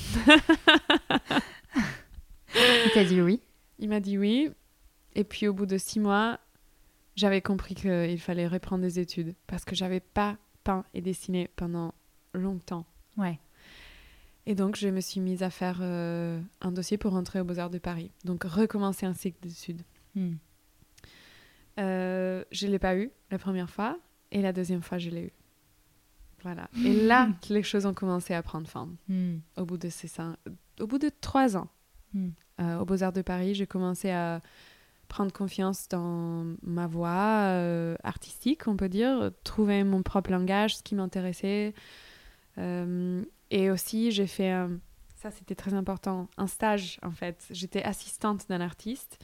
Il 2.55 2.91
t'a 2.95 3.05
dit 3.05 3.21
oui. 3.21 3.41
Il 3.79 3.89
m'a 3.89 4.01
dit 4.01 4.17
oui. 4.17 4.51
Et 5.15 5.25
puis 5.25 5.49
au 5.49 5.53
bout 5.53 5.67
de 5.67 5.77
six 5.77 6.01
mois, 6.01 6.41
j'avais 7.15 7.43
compris 7.43 7.75
qu'il 7.75 8.21
fallait 8.21 8.47
reprendre 8.47 8.83
des 8.83 8.99
études 8.99 9.35
parce 9.47 9.65
que 9.65 9.75
j'avais 9.75 10.01
pas 10.01 10.39
peint 10.65 10.85
et 10.95 11.03
dessiné 11.03 11.51
pendant 11.57 11.95
longtemps. 12.33 12.87
Ouais. 13.19 13.39
Et 14.47 14.55
donc, 14.55 14.77
je 14.77 14.89
me 14.89 15.01
suis 15.01 15.21
mise 15.21 15.43
à 15.43 15.51
faire 15.51 15.79
euh, 15.83 16.41
un 16.61 16.73
dossier 16.73 16.99
pour 16.99 17.13
rentrer 17.13 17.41
aux 17.41 17.45
Beaux-Arts 17.45 17.71
de 17.71 17.79
Paris. 17.79 18.11
Donc, 18.25 18.43
recommencer 18.43 19.07
un 19.07 19.15
cycle 19.15 19.39
d'études. 19.41 19.83
Hmm. 20.17 20.35
Euh, 21.79 22.45
je 22.51 22.67
ne 22.67 22.73
l'ai 22.73 22.79
pas 22.79 22.97
eu 22.97 23.11
la 23.31 23.39
première 23.39 23.71
fois 23.71 23.99
et 24.31 24.43
la 24.43 24.53
deuxième 24.53 24.83
fois, 24.83 24.99
je 24.99 25.11
l'ai 25.11 25.23
eu. 25.25 25.33
Voilà. 26.43 26.69
Et 26.85 26.93
là, 27.07 27.29
les 27.51 27.63
choses 27.63 27.87
ont 27.87 27.95
commencé 27.95 28.35
à 28.35 28.43
prendre 28.43 28.67
forme. 28.69 28.97
Hmm. 29.09 29.37
Au 29.57 29.65
bout 29.65 29.77
de 29.79 29.89
ces 29.89 30.09
cinq- 30.09 30.37
au 30.81 30.87
bout 30.87 30.99
de 30.99 31.09
trois 31.21 31.57
ans, 31.57 31.69
Hmm. 32.15 32.29
euh, 32.61 32.79
aux 32.81 32.85
Beaux-Arts 32.85 33.13
de 33.13 33.23
Paris, 33.23 33.55
j'ai 33.55 33.67
commencé 33.67 34.11
à 34.11 34.41
prendre 35.09 35.33
confiance 35.33 35.89
dans 35.89 36.45
ma 36.63 36.87
voix 36.87 37.45
euh, 37.51 37.97
artistique, 38.03 38.67
on 38.67 38.77
peut 38.77 38.89
dire, 38.89 39.31
trouver 39.45 39.85
mon 39.85 40.03
propre 40.03 40.31
langage, 40.31 40.77
ce 40.77 40.83
qui 40.83 40.95
m'intéressait. 40.95 41.75
Et 43.51 43.71
aussi, 43.71 44.11
j'ai 44.13 44.27
fait, 44.27 44.51
un- 44.51 44.79
ça 45.23 45.31
c'était 45.31 45.55
très 45.55 45.73
important, 45.75 46.29
un 46.37 46.47
stage 46.49 46.99
en 47.03 47.13
fait. 47.13 47.45
J'étais 47.51 47.83
assistante 47.85 48.49
d'un 48.49 48.61
artiste 48.61 49.19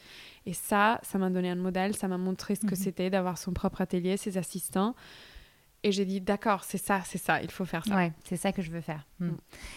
et 0.47 0.53
ça, 0.53 1.01
ça 1.03 1.19
m'a 1.19 1.29
donné 1.31 1.51
un 1.51 1.57
modèle, 1.57 1.97
ça 1.97 2.07
m'a 2.09 2.19
montré 2.19 2.55
ce 2.55 2.61
que 2.63 2.75
Mhm. 2.75 2.77
c'était 2.77 3.11
d'avoir 3.11 3.37
son 3.39 3.53
propre 3.53 3.81
atelier, 3.81 4.17
ses 4.17 4.39
assistants. 4.39 4.95
Et 5.85 5.93
j'ai 5.93 6.05
dit, 6.05 6.21
d'accord, 6.21 6.65
c'est 6.65 6.77
ça, 6.79 7.03
c'est 7.05 7.19
ça, 7.19 7.41
il 7.41 7.53
faut 7.53 7.65
faire 7.65 7.85
ça. 7.85 7.95
Ouais, 7.95 8.13
c'est 8.25 8.37
ça 8.37 8.51
que 8.51 8.63
je 8.63 8.71
veux 8.73 8.81
faire. 8.81 9.07
Hmm. 9.21 9.27
Mm. 9.29 9.37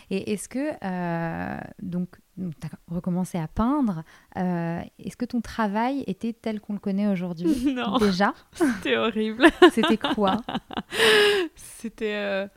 Et 0.10 0.34
est-ce 0.34 0.49
que, 0.49 0.71
euh, 0.84 1.60
donc, 1.84 2.15
tu 2.38 2.67
as 2.67 2.69
recommencé 2.93 3.38
à 3.38 3.47
peindre, 3.47 4.03
euh, 4.36 4.81
est-ce 4.97 5.15
que 5.15 5.25
ton 5.25 5.41
travail 5.41 6.03
était 6.07 6.34
tel 6.34 6.60
qu'on 6.60 6.73
le 6.73 6.79
connaît 6.79 7.07
aujourd'hui 7.07 7.45
Non, 7.75 7.99
Déjà? 7.99 8.34
C'était 8.53 8.97
horrible. 8.97 9.45
C'était 9.73 9.97
quoi? 9.99 10.38
C'était. 11.55 12.15
euh, 12.15 12.47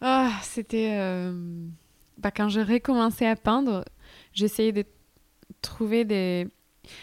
Ah, 0.00 0.32
c'était. 0.42 0.90
Bah, 2.18 2.30
quand 2.30 2.48
j'ai 2.48 2.62
recommencé 2.62 3.26
à 3.26 3.36
peindre, 3.36 3.84
j'essayais 4.32 4.72
de 4.72 4.84
trouver 5.62 6.04
des. 6.04 6.48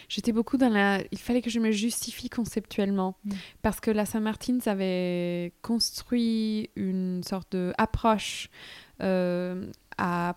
J'étais 0.08 0.32
beaucoup 0.32 0.56
dans 0.56 0.68
la. 0.68 1.00
Il 1.10 1.18
fallait 1.18 1.42
que 1.42 1.50
je 1.50 1.58
me 1.58 1.70
justifie 1.70 2.28
conceptuellement. 2.28 3.16
Mm. 3.24 3.32
Parce 3.62 3.80
que 3.80 3.90
la 3.90 4.06
Saint-Martin 4.06 4.58
avait 4.66 5.52
construit 5.62 6.70
une 6.76 7.22
sorte 7.24 7.56
d'approche 7.56 8.48
euh, 9.02 9.66
à, 9.98 10.36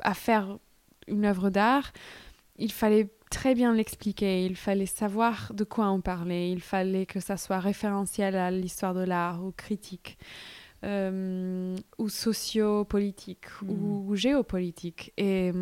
à 0.00 0.14
faire 0.14 0.58
une 1.08 1.24
œuvre 1.24 1.50
d'art. 1.50 1.92
Il 2.56 2.72
fallait 2.72 3.08
très 3.30 3.54
bien 3.54 3.74
l'expliquer, 3.74 4.44
il 4.46 4.56
fallait 4.56 4.86
savoir 4.86 5.52
de 5.54 5.64
quoi 5.64 5.90
on 5.90 6.00
parlait, 6.00 6.50
il 6.50 6.60
fallait 6.60 7.06
que 7.06 7.20
ça 7.20 7.36
soit 7.36 7.60
référentiel 7.60 8.36
à 8.36 8.50
l'histoire 8.50 8.94
de 8.94 9.02
l'art, 9.02 9.44
aux 9.44 9.52
critiques, 9.52 10.18
euh, 10.84 11.76
ou 11.98 12.08
socio-politique, 12.08 13.46
ou 13.66 14.14
géopolitique. 14.14 15.12
Et, 15.16 15.52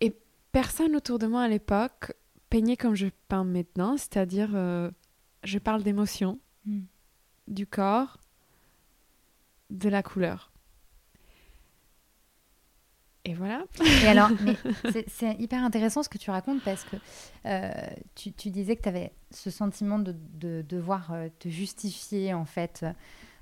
et 0.00 0.16
personne 0.52 0.94
autour 0.96 1.18
de 1.18 1.26
moi 1.26 1.42
à 1.42 1.48
l'époque 1.48 2.12
peignait 2.50 2.76
comme 2.76 2.94
je 2.94 3.08
peins 3.28 3.44
maintenant, 3.44 3.96
c'est-à-dire 3.96 4.50
euh, 4.54 4.90
je 5.42 5.58
parle 5.58 5.82
d'émotion, 5.82 6.38
Hmm. 6.66 6.84
du 7.46 7.66
corps, 7.66 8.16
de 9.68 9.90
la 9.90 10.02
couleur. 10.02 10.50
Et 13.26 13.34
voilà. 13.34 13.64
Et 14.02 14.06
alors, 14.06 14.30
c'est 15.08 15.34
hyper 15.38 15.62
intéressant 15.62 16.02
ce 16.02 16.08
que 16.08 16.16
tu 16.18 16.30
racontes 16.30 16.62
parce 16.62 16.84
que 16.84 16.96
euh, 17.46 17.70
tu, 18.14 18.32
tu, 18.32 18.50
disais 18.50 18.76
que 18.76 18.82
tu 18.82 18.88
avais 18.88 19.12
ce 19.30 19.50
sentiment 19.50 19.98
de, 19.98 20.14
de, 20.34 20.64
devoir 20.66 21.12
euh, 21.12 21.28
te 21.38 21.48
justifier 21.48 22.32
en 22.32 22.44
fait 22.46 22.86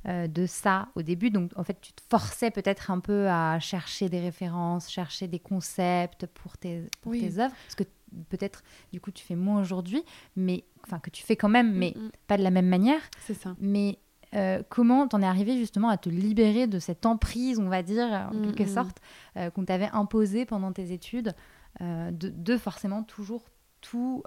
euh, 0.08 0.26
de 0.26 0.46
ça 0.46 0.88
au 0.96 1.02
début. 1.02 1.30
Donc 1.30 1.52
en 1.54 1.62
fait, 1.62 1.80
tu 1.80 1.92
te 1.92 2.02
forçais 2.10 2.50
peut-être 2.50 2.90
un 2.90 2.98
peu 2.98 3.28
à 3.28 3.60
chercher 3.60 4.08
des 4.08 4.18
références, 4.18 4.90
chercher 4.90 5.28
des 5.28 5.38
concepts 5.38 6.26
pour 6.26 6.58
tes, 6.58 6.90
pour 7.02 7.12
tes 7.12 7.38
œuvres. 7.38 7.54
Parce 7.66 7.76
que 7.76 7.84
peut-être 8.28 8.64
du 8.92 9.00
coup 9.00 9.12
tu 9.12 9.24
fais 9.24 9.36
moins 9.36 9.60
aujourd'hui, 9.60 10.02
mais 10.34 10.64
enfin 10.84 10.98
que 10.98 11.08
tu 11.08 11.22
fais 11.22 11.36
quand 11.36 11.48
même, 11.48 11.72
mais 11.72 11.94
mm, 11.94 12.00
mm. 12.00 12.10
pas 12.26 12.36
de 12.36 12.42
la 12.42 12.50
même 12.50 12.66
manière. 12.66 13.00
C'est 13.20 13.34
ça. 13.34 13.54
Mais 13.60 14.00
euh, 14.34 14.64
comment 14.68 15.06
t'en 15.06 15.22
es 15.22 15.26
arrivé 15.26 15.56
justement 15.56 15.88
à 15.88 15.96
te 15.96 16.08
libérer 16.08 16.66
de 16.66 16.80
cette 16.80 17.06
emprise, 17.06 17.60
on 17.60 17.68
va 17.68 17.84
dire, 17.84 18.28
en 18.32 18.34
mm, 18.34 18.42
quelque 18.42 18.68
sorte, 18.68 18.98
euh, 19.36 19.50
qu'on 19.50 19.64
t'avait 19.64 19.90
imposée 19.92 20.46
pendant 20.46 20.72
tes 20.72 20.90
études, 20.90 21.32
de, 21.80 22.56
forcément 22.58 23.04
toujours 23.04 23.44
tout 23.80 24.24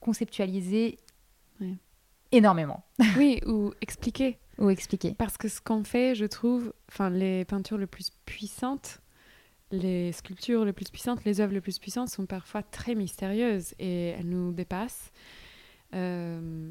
conceptualiser 0.00 0.98
énormément? 2.32 2.82
Oui, 3.16 3.40
ou 3.46 3.72
expliquer. 3.80 4.38
Ou 4.58 4.70
expliquer. 4.70 5.14
Parce 5.14 5.36
que 5.36 5.48
ce 5.48 5.60
qu'on 5.60 5.84
fait, 5.84 6.14
je 6.14 6.24
trouve, 6.24 6.72
enfin, 6.88 7.10
les 7.10 7.44
peintures 7.44 7.78
les 7.78 7.86
plus 7.86 8.10
puissantes, 8.24 9.00
les 9.70 10.12
sculptures 10.12 10.64
les 10.64 10.72
plus 10.72 10.90
puissantes, 10.90 11.24
les 11.24 11.40
œuvres 11.40 11.52
les 11.52 11.60
plus 11.60 11.78
puissantes 11.78 12.08
sont 12.08 12.26
parfois 12.26 12.62
très 12.62 12.94
mystérieuses 12.94 13.74
et 13.78 14.08
elles 14.08 14.28
nous 14.28 14.52
dépassent. 14.52 15.10
Euh, 15.94 16.70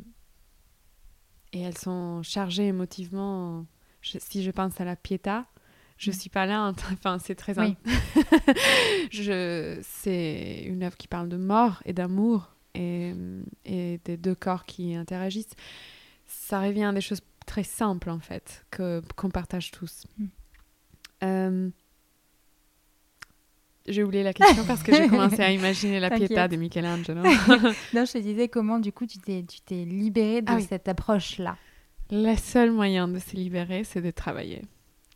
et 1.52 1.62
elles 1.62 1.78
sont 1.78 2.24
chargées 2.24 2.67
émotivement. 2.67 3.65
si 4.02 4.43
je 4.43 4.52
pense 4.52 4.80
à 4.82 4.86
la 4.86 4.96
Pietà, 4.96 5.46
je 5.98 6.10
ne 6.10 6.15
mm. 6.15 6.19
suis 6.19 6.30
pas 6.30 6.46
là. 6.46 6.74
Enfin, 6.91 7.19
c'est 7.19 7.36
très. 7.36 7.54
je, 9.12 9.80
c'est 9.82 10.63
une 10.65 10.84
œuvre 10.84 10.98
qui 10.98 11.08
parle 11.08 11.30
de 11.30 11.38
mort 11.38 11.82
et 11.86 11.93
d'amour 11.93 12.56
et, 12.74 13.13
et, 13.65 14.00
des 14.04 14.17
deux 14.17 14.36
corps 14.36 14.65
qui 14.65 14.96
interagissent. 14.96 15.56
Ça 16.26 16.62
revient 16.62 16.86
à 16.86 16.91
des 16.91 17.02
choses 17.02 17.22
très 17.44 17.64
simples 17.64 18.10
en 18.10 18.20
fait 18.20 18.66
que 18.72 19.02
qu'on 19.16 19.30
partage 19.30 19.72
tous. 19.72 20.06
Mm. 20.18 20.26
Euh, 21.24 21.70
j'ai 23.88 24.04
oublié 24.04 24.24
la 24.24 24.34
question 24.34 24.64
parce 24.66 24.82
que 24.82 24.96
j'ai 24.96 25.08
commencé 25.10 25.42
à 25.42 25.52
imaginer 25.52 26.00
la 26.00 26.10
Pietà 26.10 26.48
de 26.48 26.56
Michelangelo. 26.56 27.22
non, 27.94 28.06
je 28.06 28.14
te 28.14 28.18
disais 28.18 28.48
comment 28.48 28.80
du 28.80 28.94
coup 28.94 29.06
tu 29.06 29.20
t'es, 29.20 29.44
tu 29.44 29.60
t'es 29.62 29.84
libérée 29.84 30.42
de 30.42 30.52
ah 30.52 30.60
cette 30.62 30.88
approche-là. 30.88 31.58
Le 32.12 32.36
seul 32.36 32.72
moyen 32.72 33.08
de 33.08 33.20
se 33.20 33.36
libérer, 33.36 33.84
c'est 33.84 34.02
de 34.02 34.12
travailler. 34.12 34.62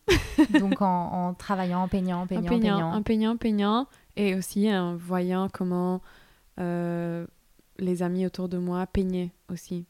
Donc 0.59 0.81
en, 0.81 1.33
travaillant, 1.33 1.81
en 1.83 1.87
peignant, 1.87 2.21
en 2.21 2.27
peignant, 2.27 2.45
en 2.45 2.59
peignant. 2.59 2.93
En 2.93 3.03
peignant, 3.03 3.37
peignant, 3.37 3.87
et 4.15 4.35
aussi 4.35 4.73
en 4.73 4.95
voyant 4.95 5.47
comment 5.51 6.01
euh, 6.59 7.25
les 7.77 8.03
amis 8.03 8.25
autour 8.25 8.49
de 8.49 8.57
moi 8.57 8.85
peignaient 8.87 9.31
aussi. 9.49 9.85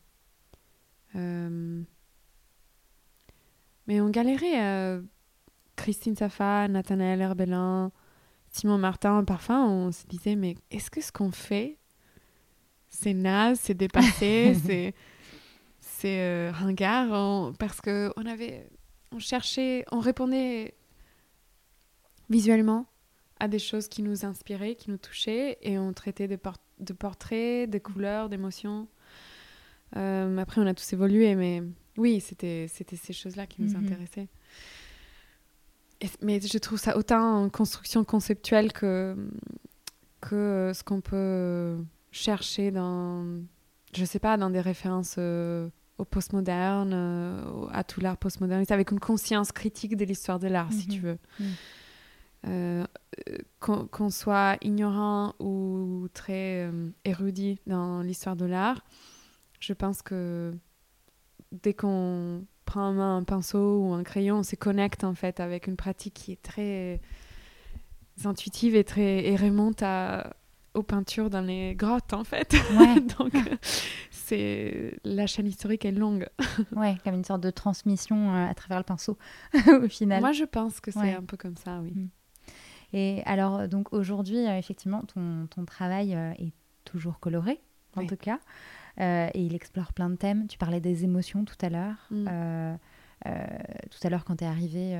Euh, 1.15 1.81
mais 3.87 4.01
on 4.01 4.09
galérait. 4.09 4.63
Euh, 4.63 5.01
Christine 5.75 6.15
Safa, 6.15 6.67
Nathanaël 6.67 7.21
Herbelin, 7.21 7.91
Simon 8.49 8.77
Martin, 8.77 9.23
parfois, 9.23 9.63
on 9.65 9.91
se 9.91 10.05
disait, 10.07 10.35
mais 10.35 10.55
est-ce 10.71 10.89
que 10.89 11.01
ce 11.01 11.11
qu'on 11.11 11.31
fait, 11.31 11.77
c'est 12.89 13.13
naze, 13.13 13.59
c'est 13.61 13.75
dépassé, 13.75 14.55
c'est 14.65 14.93
c'est 15.79 16.19
euh, 16.21 16.51
ringard 16.53 17.53
Parce 17.57 17.81
que 17.81 18.11
on 18.17 18.25
avait, 18.25 18.69
on 19.11 19.19
cherchait, 19.19 19.83
on 19.91 19.99
répondait 19.99 20.75
visuellement 22.29 22.85
à 23.39 23.47
des 23.47 23.59
choses 23.59 23.87
qui 23.87 24.03
nous 24.03 24.25
inspiraient, 24.25 24.75
qui 24.75 24.91
nous 24.91 24.97
touchaient, 24.97 25.57
et 25.61 25.77
on 25.77 25.93
traitait 25.93 26.27
de, 26.27 26.37
de 26.79 26.93
portraits, 26.93 27.69
de 27.69 27.77
couleurs, 27.79 28.29
d'émotions. 28.29 28.87
Euh, 29.95 30.37
après, 30.37 30.61
on 30.61 30.67
a 30.67 30.73
tous 30.73 30.93
évolué, 30.93 31.35
mais 31.35 31.63
oui, 31.97 32.19
c'était 32.21 32.67
ces 32.67 33.13
choses-là 33.13 33.47
qui 33.47 33.61
nous 33.61 33.71
mhm. 33.71 33.85
intéressaient 33.85 34.27
mais 36.21 36.39
je 36.39 36.57
trouve 36.57 36.79
ça 36.79 36.97
autant 36.97 37.43
en 37.43 37.49
construction 37.49 38.03
conceptuelle 38.03 38.71
que, 38.71 39.15
que 40.21 40.71
ce 40.73 40.83
qu'on 40.83 41.01
peut 41.01 41.77
chercher 42.11 42.71
dans, 42.71 43.25
je 43.93 44.05
sais 44.05 44.19
pas, 44.19 44.37
dans 44.37 44.49
des 44.49 44.61
références 44.61 45.15
euh, 45.17 45.69
au 45.97 46.05
postmoderne, 46.05 46.91
euh, 46.93 47.67
à 47.71 47.83
tout 47.83 47.99
l'art 47.99 48.17
postmoderne, 48.17 48.63
avec 48.69 48.91
une 48.91 48.99
conscience 48.99 49.51
critique 49.51 49.97
de 49.97 50.05
l'histoire 50.05 50.39
de 50.39 50.47
l'art, 50.47 50.71
si 50.71 50.87
tu 50.87 50.99
mhm. 50.99 51.05
veux. 51.05 51.17
Mhm. 51.39 51.47
Euh, 52.45 52.85
qu'on 53.59 54.09
soit 54.11 54.57
ignorant 54.61 55.33
ou 55.39 56.07
très 56.13 56.71
érudit 57.03 57.59
dans 57.65 58.01
l'histoire 58.01 58.35
de 58.35 58.45
l'art, 58.45 58.85
je 59.59 59.73
pense 59.73 60.03
que 60.03 60.53
dès 61.51 61.73
qu'on 61.73 62.45
prend 62.65 62.89
en 62.89 62.93
main 62.93 63.17
un 63.17 63.23
pinceau 63.23 63.81
ou 63.81 63.93
un 63.93 64.03
crayon, 64.03 64.37
on 64.37 64.43
se 64.43 64.55
connecte 64.55 65.03
en 65.03 65.13
fait 65.13 65.39
avec 65.39 65.67
une 65.67 65.77
pratique 65.77 66.13
qui 66.13 66.31
est 66.33 66.41
très 66.41 67.01
intuitive 68.25 68.75
et 68.75 68.83
très 68.83 69.25
et 69.25 69.35
remonte 69.35 69.83
à, 69.83 70.35
aux 70.73 70.83
peintures 70.83 71.29
dans 71.29 71.41
les 71.41 71.75
grottes 71.75 72.13
en 72.13 72.23
fait. 72.23 72.55
Donc 73.17 73.33
c'est 74.11 74.99
la 75.03 75.27
chaîne 75.27 75.47
historique 75.47 75.85
est 75.85 75.91
longue. 75.91 76.27
ouais, 76.75 76.97
comme 77.03 77.15
une 77.15 77.23
sorte 77.23 77.41
de 77.41 77.49
transmission 77.49 78.33
euh, 78.33 78.49
à 78.49 78.53
travers 78.53 78.77
le 78.77 78.83
pinceau 78.83 79.17
au 79.67 79.87
final. 79.87 80.21
Moi 80.21 80.31
je 80.31 80.45
pense 80.45 80.79
que 80.79 80.91
c'est 80.91 81.13
un 81.13 81.23
peu 81.23 81.37
comme 81.37 81.55
ça, 81.57 81.79
oui. 81.81 81.91
Mm. 81.93 82.09
Et 82.93 83.21
alors 83.25 83.67
donc 83.67 83.91
aujourd'hui 83.91 84.45
euh, 84.45 84.57
effectivement 84.57 85.01
ton, 85.01 85.47
ton 85.47 85.65
travail 85.65 86.15
euh, 86.15 86.31
est 86.37 86.53
toujours 86.85 87.19
coloré 87.19 87.59
en 87.95 88.05
tout 88.05 88.15
cas. 88.15 88.39
Euh, 88.99 89.29
et 89.33 89.41
il 89.41 89.55
explore 89.55 89.93
plein 89.93 90.09
de 90.09 90.15
thèmes. 90.15 90.47
Tu 90.47 90.57
parlais 90.57 90.79
des 90.79 91.03
émotions 91.03 91.45
tout 91.45 91.57
à 91.61 91.69
l'heure. 91.69 92.07
Mm. 92.09 92.27
Euh, 92.29 92.75
euh, 93.25 93.45
tout 93.89 93.99
à 94.05 94.09
l'heure, 94.09 94.25
quand 94.25 94.37
tu 94.37 94.43
es 94.43 94.47
arrivé, 94.47 94.99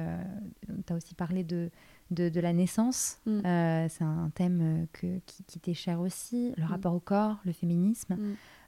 tu 0.86 0.94
as 0.94 0.96
aussi 0.96 1.16
parlé 1.16 1.44
de, 1.44 1.70
de, 2.12 2.40
la 2.40 2.54
naissance. 2.54 3.20
Mm. 3.26 3.42
c'est 3.90 4.04
un 4.04 4.32
thème 4.34 4.88
que, 4.94 5.20
qui, 5.26 5.60
t'est 5.60 5.74
cher 5.74 6.00
aussi. 6.00 6.54
Le 6.58 6.64
mm. 6.64 6.68
rapport 6.68 6.94
au 6.94 7.00
corps, 7.00 7.38
le 7.46 7.52
féminisme. 7.52 8.18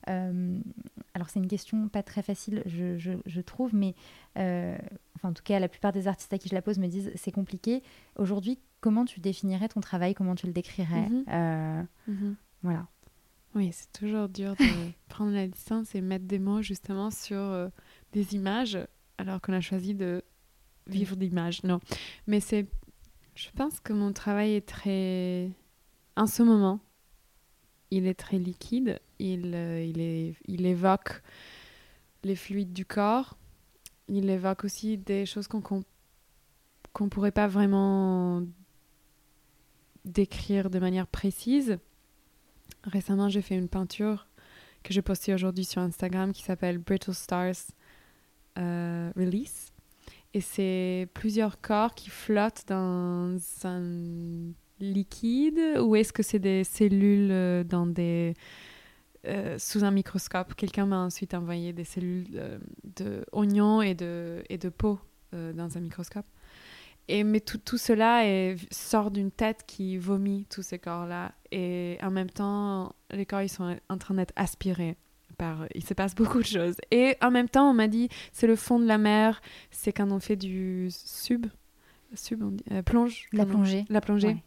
alors, 0.08 1.30
c'est 1.30 1.39
une 1.39 1.48
question 1.48 1.89
pas 1.89 2.04
très 2.04 2.22
facile, 2.22 2.63
je, 2.65 2.98
je, 2.98 3.12
je 3.26 3.42
trouve, 3.42 3.76
mais 3.76 3.96
enfin, 4.36 5.30
en 5.30 5.34
tout 5.34 5.44
cas, 5.44 5.60
la 5.60 5.68
plupart 5.68 5.92
des 5.92 6.08
artistes 6.08 6.34
à 6.34 6.38
qui 6.38 6.50
je 6.50 6.56
la 6.56 6.62
pose 6.62 6.80
me 6.80 6.88
disent 6.88 7.12
c'est 7.15 7.32
compliqué. 7.32 7.84
Aujourd'hui, 8.15 8.60
comment 8.82 9.06
tu 9.06 9.20
définirais 9.20 9.68
ton 9.68 9.80
travail? 9.80 10.13
Comment 10.13 10.36
tu 10.36 10.48
le 10.48 10.54
décrirais? 10.54 11.10
Mm-hmm. 11.10 11.86
Mm-hmm. 12.10 12.36
Voilà. 12.63 12.88
Oui, 13.56 13.72
c'est 13.74 13.92
toujours 13.92 14.30
dur 14.30 14.56
de 14.56 14.66
prendre 15.10 15.32
la 15.32 15.48
distance 15.48 15.96
et 15.96 16.02
mettre 16.02 16.26
des 16.26 16.40
mots 16.40 16.62
justement 16.62 17.10
sur 17.12 17.38
euh, 17.38 17.70
des 18.12 18.36
images 18.36 18.78
alors 19.18 19.42
qu'on 19.42 19.54
a 19.54 19.62
choisi 19.62 19.96
de 19.96 20.24
vivre 20.88 21.16
d'images. 21.16 21.64
Non, 21.64 21.80
mais 22.28 22.40
c'est, 22.40 22.68
je 23.36 23.50
pense 23.56 23.80
que 23.80 23.94
mon 23.94 24.14
travail 24.14 24.54
est 24.54 24.68
très, 24.68 25.52
en 26.16 26.28
ce 26.28 26.44
moment, 26.44 26.80
il 27.92 28.08
est 28.08 28.20
très 28.20 28.38
liquide. 28.38 29.00
Il, 29.20 29.54
euh, 29.56 29.84
il, 29.84 30.00
est, 30.00 30.36
il 30.46 30.66
évoque 30.66 31.22
les 32.24 32.36
fluides 32.36 32.74
du 32.74 32.86
corps. 32.86 33.38
Il 34.08 34.30
évoque 34.30 34.64
aussi 34.64 34.98
des 34.98 35.26
choses 35.26 35.48
qu'on 35.48 35.62
qu'on 35.62 37.04
ne 37.04 37.10
pourrait 37.10 37.32
pas 37.32 37.48
vraiment 37.48 38.44
décrire 40.06 40.72
de 40.72 40.80
manière 40.80 41.06
précise 41.06 41.78
Récemment, 42.84 43.30
j'ai 43.30 43.42
fait 43.42 43.56
une 43.56 43.70
peinture 43.70 44.28
que 44.84 44.94
j'ai 44.94 45.02
postée 45.02 45.34
aujourd'hui 45.34 45.66
sur 45.66 45.82
Instagram 45.82 46.32
qui 46.32 46.44
s'appelle 46.44 46.78
Brittle 46.78 47.14
Stars 47.14 47.56
euh, 48.58 49.12
Release. 49.16 49.72
Et 50.34 50.42
c'est 50.42 51.08
plusieurs 51.14 51.60
corps 51.60 51.96
qui 51.96 52.10
flottent 52.10 52.66
dans 52.68 53.38
un 53.64 54.52
liquide 54.80 55.60
ou 55.82 55.96
est-ce 55.96 56.14
que 56.14 56.24
c'est 56.24 56.40
des 56.40 56.64
cellules 56.64 57.32
euh, 57.32 57.64
dans 57.64 57.86
des, 57.86 58.36
euh, 59.26 59.58
sous 59.58 59.84
un 59.84 59.92
microscope? 59.92 60.54
Quelqu'un 60.56 60.86
m'a 60.86 61.00
ensuite 61.00 61.34
envoyé 61.34 61.74
des 61.74 61.84
cellules 61.84 62.60
de 62.84 63.26
oignons 63.32 63.82
et 63.82 63.96
de, 63.96 64.44
et 64.50 64.58
de 64.58 64.70
peau 64.70 65.00
dans 65.32 65.78
un 65.78 65.80
microscope. 65.80 66.26
Et, 67.10 67.24
mais 67.24 67.39
tout, 67.39 67.58
tout 67.58 67.80
cela 67.80 68.26
est, 68.28 68.56
sort 68.72 69.10
d'une 69.10 69.32
tête 69.32 69.63
qui 69.65 69.98
vomit 69.98 70.45
tous 70.48 70.62
ces 70.62 70.78
corps-là. 70.78 71.34
Et 71.52 71.98
en 72.04 72.12
même 72.12 72.30
temps, 72.30 72.93
les 73.10 73.26
corps, 73.26 73.41
ils 73.41 73.50
sont 73.50 73.76
en 73.89 73.98
train 73.98 74.13
d'être 74.13 74.34
aspirés. 74.36 74.95
Par, 75.38 75.65
il 75.74 75.84
se 75.84 75.95
passe 75.95 76.13
beaucoup 76.15 76.38
de 76.38 76.45
choses. 76.45 76.76
Et 76.91 77.17
en 77.22 77.32
même 77.32 77.50
temps, 77.50 77.67
on 77.72 77.74
m'a 77.74 77.88
dit, 77.88 78.10
c'est 78.32 78.45
le 78.45 78.56
fond 78.56 78.80
de 78.80 78.86
la 78.86 79.00
mer, 79.00 79.41
c'est 79.72 79.91
quand 79.91 80.12
on 80.12 80.19
fait 80.19 80.36
du 80.36 80.89
sub, 80.91 81.48
sub 82.13 82.43
on 82.43 82.52
dit, 82.52 82.63
euh, 82.72 82.84
plonge. 82.84 83.28
La 83.34 83.48
plongée. 83.48 83.86
La 83.89 84.02
plongée. 84.02 84.38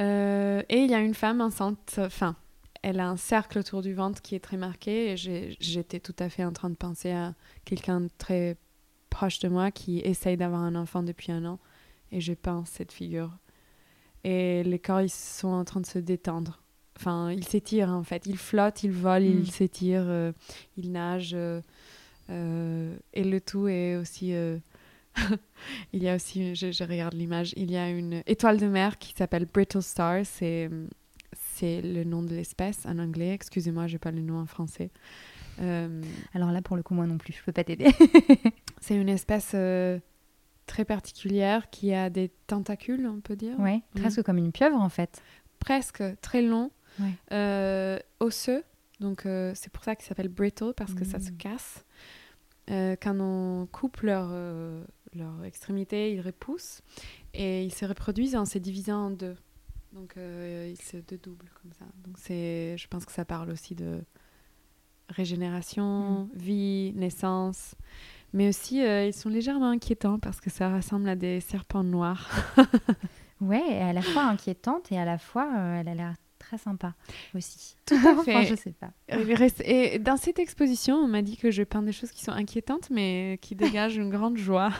Euh, 0.00 0.62
et 0.68 0.78
il 0.78 0.90
y 0.90 0.94
a 0.94 1.00
une 1.00 1.14
femme 1.14 1.40
enceinte, 1.40 1.94
enfin, 1.98 2.34
elle 2.82 2.98
a 2.98 3.08
un 3.08 3.16
cercle 3.16 3.58
autour 3.58 3.82
du 3.82 3.94
ventre 3.94 4.20
qui 4.20 4.34
est 4.34 4.40
très 4.40 4.56
marqué. 4.56 5.12
Et 5.12 5.16
j'étais 5.60 6.00
tout 6.00 6.16
à 6.18 6.28
fait 6.28 6.44
en 6.44 6.52
train 6.52 6.70
de 6.70 6.74
penser 6.76 7.12
à 7.12 7.34
quelqu'un 7.64 8.00
de 8.00 8.10
très 8.18 8.56
proche 9.12 9.38
de 9.40 9.48
moi 9.48 9.70
qui 9.70 9.98
essaye 10.00 10.36
d'avoir 10.36 10.62
un 10.62 10.74
enfant 10.74 11.02
depuis 11.02 11.30
un 11.32 11.44
an 11.44 11.58
et 12.10 12.20
je 12.20 12.32
peins 12.34 12.64
cette 12.66 12.92
figure. 12.92 13.30
Et 14.24 14.62
les 14.64 14.78
corps, 14.78 15.00
ils 15.02 15.10
sont 15.10 15.48
en 15.48 15.64
train 15.64 15.80
de 15.80 15.86
se 15.86 15.98
détendre. 15.98 16.60
Enfin, 16.98 17.30
ils 17.32 17.44
s'étirent 17.44 17.90
en 17.90 18.04
fait. 18.04 18.24
Ils 18.26 18.38
flottent, 18.38 18.82
ils 18.84 18.92
volent, 18.92 19.26
Mm. 19.26 19.38
ils 19.40 19.50
s'étirent, 19.50 20.04
euh, 20.06 20.32
ils 20.76 20.92
nagent. 20.92 21.34
euh, 21.34 21.60
euh, 22.30 22.96
et 23.12 23.24
le 23.24 23.40
tout 23.40 23.66
est 23.68 23.96
aussi. 23.96 24.32
euh, 24.34 24.58
il 25.92 26.02
y 26.02 26.08
a 26.08 26.14
aussi, 26.16 26.54
je, 26.54 26.70
je 26.72 26.84
regarde 26.84 27.14
l'image, 27.14 27.52
il 27.56 27.70
y 27.70 27.76
a 27.76 27.90
une 27.90 28.22
étoile 28.26 28.58
de 28.58 28.66
mer 28.66 28.98
qui 28.98 29.12
s'appelle 29.16 29.46
Brittle 29.52 29.82
Star. 29.82 30.24
C'est, 30.24 30.70
c'est 31.54 31.82
le 31.82 32.04
nom 32.04 32.22
de 32.22 32.34
l'espèce 32.34 32.86
en 32.86 32.98
anglais. 32.98 33.32
Excusez-moi, 33.34 33.86
j'ai 33.88 33.98
pas 33.98 34.10
le 34.12 34.20
nom 34.22 34.38
en 34.38 34.46
français. 34.46 34.90
Euh, 35.60 36.00
Alors 36.34 36.50
là, 36.52 36.62
pour 36.62 36.76
le 36.76 36.82
coup, 36.82 36.94
moi 36.94 37.06
non 37.06 37.18
plus, 37.18 37.32
je 37.34 37.42
peux 37.44 37.52
pas 37.52 37.64
t'aider. 37.64 37.90
c'est 38.82 38.96
une 38.96 39.08
espèce 39.08 39.52
euh, 39.54 39.98
très 40.66 40.84
particulière 40.84 41.70
qui 41.70 41.94
a 41.94 42.10
des 42.10 42.30
tentacules, 42.46 43.06
on 43.06 43.20
peut 43.20 43.36
dire. 43.36 43.58
ouais, 43.58 43.80
presque 43.94 44.22
comme 44.22 44.36
une 44.38 44.52
pieuvre 44.52 44.76
en 44.80 44.88
fait. 44.90 45.22
Presque, 45.58 46.02
très 46.20 46.42
long, 46.42 46.70
Ouais. 47.00 47.12
euh, 47.32 47.98
osseux. 48.20 48.62
Donc 49.00 49.24
euh, 49.24 49.52
c'est 49.54 49.72
pour 49.72 49.82
ça 49.84 49.96
qu'il 49.96 50.04
s'appelle 50.06 50.28
brittle, 50.28 50.74
parce 50.76 50.92
que 50.94 51.04
ça 51.04 51.18
se 51.20 51.30
Mm. 51.30 51.36
casse. 51.38 51.84
Quand 52.68 53.18
on 53.20 53.66
coupe 53.72 54.00
leur, 54.02 54.28
leur 55.14 55.44
extrémité, 55.44 56.12
ils 56.14 56.20
repoussent. 56.20 56.80
Et 57.34 57.64
ils 57.64 57.74
se 57.74 57.84
reproduisent 57.84 58.36
en 58.36 58.44
se 58.46 58.58
divisant 58.58 59.06
en 59.06 59.10
deux. 59.10 59.36
Donc 59.92 60.14
ils 60.16 60.80
se 60.80 60.96
dédoublent 60.98 61.50
comme 61.60 61.72
ça. 61.72 61.84
Donc 62.04 62.16
c'est, 62.18 62.76
je 62.78 62.88
pense 62.88 63.04
que 63.04 63.12
ça 63.12 63.24
parle 63.24 63.50
aussi 63.50 63.74
de 63.74 64.00
régénération, 65.08 66.28
vie, 66.34 66.92
naissance. 66.94 67.74
Mais 68.32 68.48
aussi, 68.48 68.82
euh, 68.82 69.06
ils 69.06 69.12
sont 69.12 69.28
légèrement 69.28 69.68
inquiétants 69.70 70.18
parce 70.18 70.40
que 70.40 70.50
ça 70.50 70.74
ressemble 70.74 71.08
à 71.08 71.16
des 71.16 71.40
serpents 71.40 71.84
noirs. 71.84 72.30
Ouais, 73.40 73.64
et 73.72 73.80
à 73.80 73.92
la 73.92 74.02
fois 74.02 74.22
inquiétante 74.22 74.92
et 74.92 74.98
à 75.00 75.04
la 75.04 75.18
fois, 75.18 75.48
euh, 75.56 75.80
elle 75.80 75.88
a 75.88 75.94
l'air 75.96 76.14
très 76.38 76.58
sympa 76.58 76.94
aussi. 77.34 77.74
Tout 77.86 77.96
à 77.96 78.12
Enfin, 78.18 78.22
fait. 78.22 78.44
je 78.46 78.54
sais 78.54 78.72
pas. 78.72 78.92
Et 79.64 79.98
dans 79.98 80.16
cette 80.16 80.38
exposition, 80.38 80.94
on 80.94 81.08
m'a 81.08 81.22
dit 81.22 81.36
que 81.36 81.50
je 81.50 81.64
peins 81.64 81.82
des 81.82 81.90
choses 81.90 82.12
qui 82.12 82.22
sont 82.22 82.30
inquiétantes, 82.30 82.88
mais 82.90 83.40
qui 83.42 83.56
dégagent 83.56 83.96
une 83.96 84.10
grande 84.10 84.36
joie. 84.36 84.70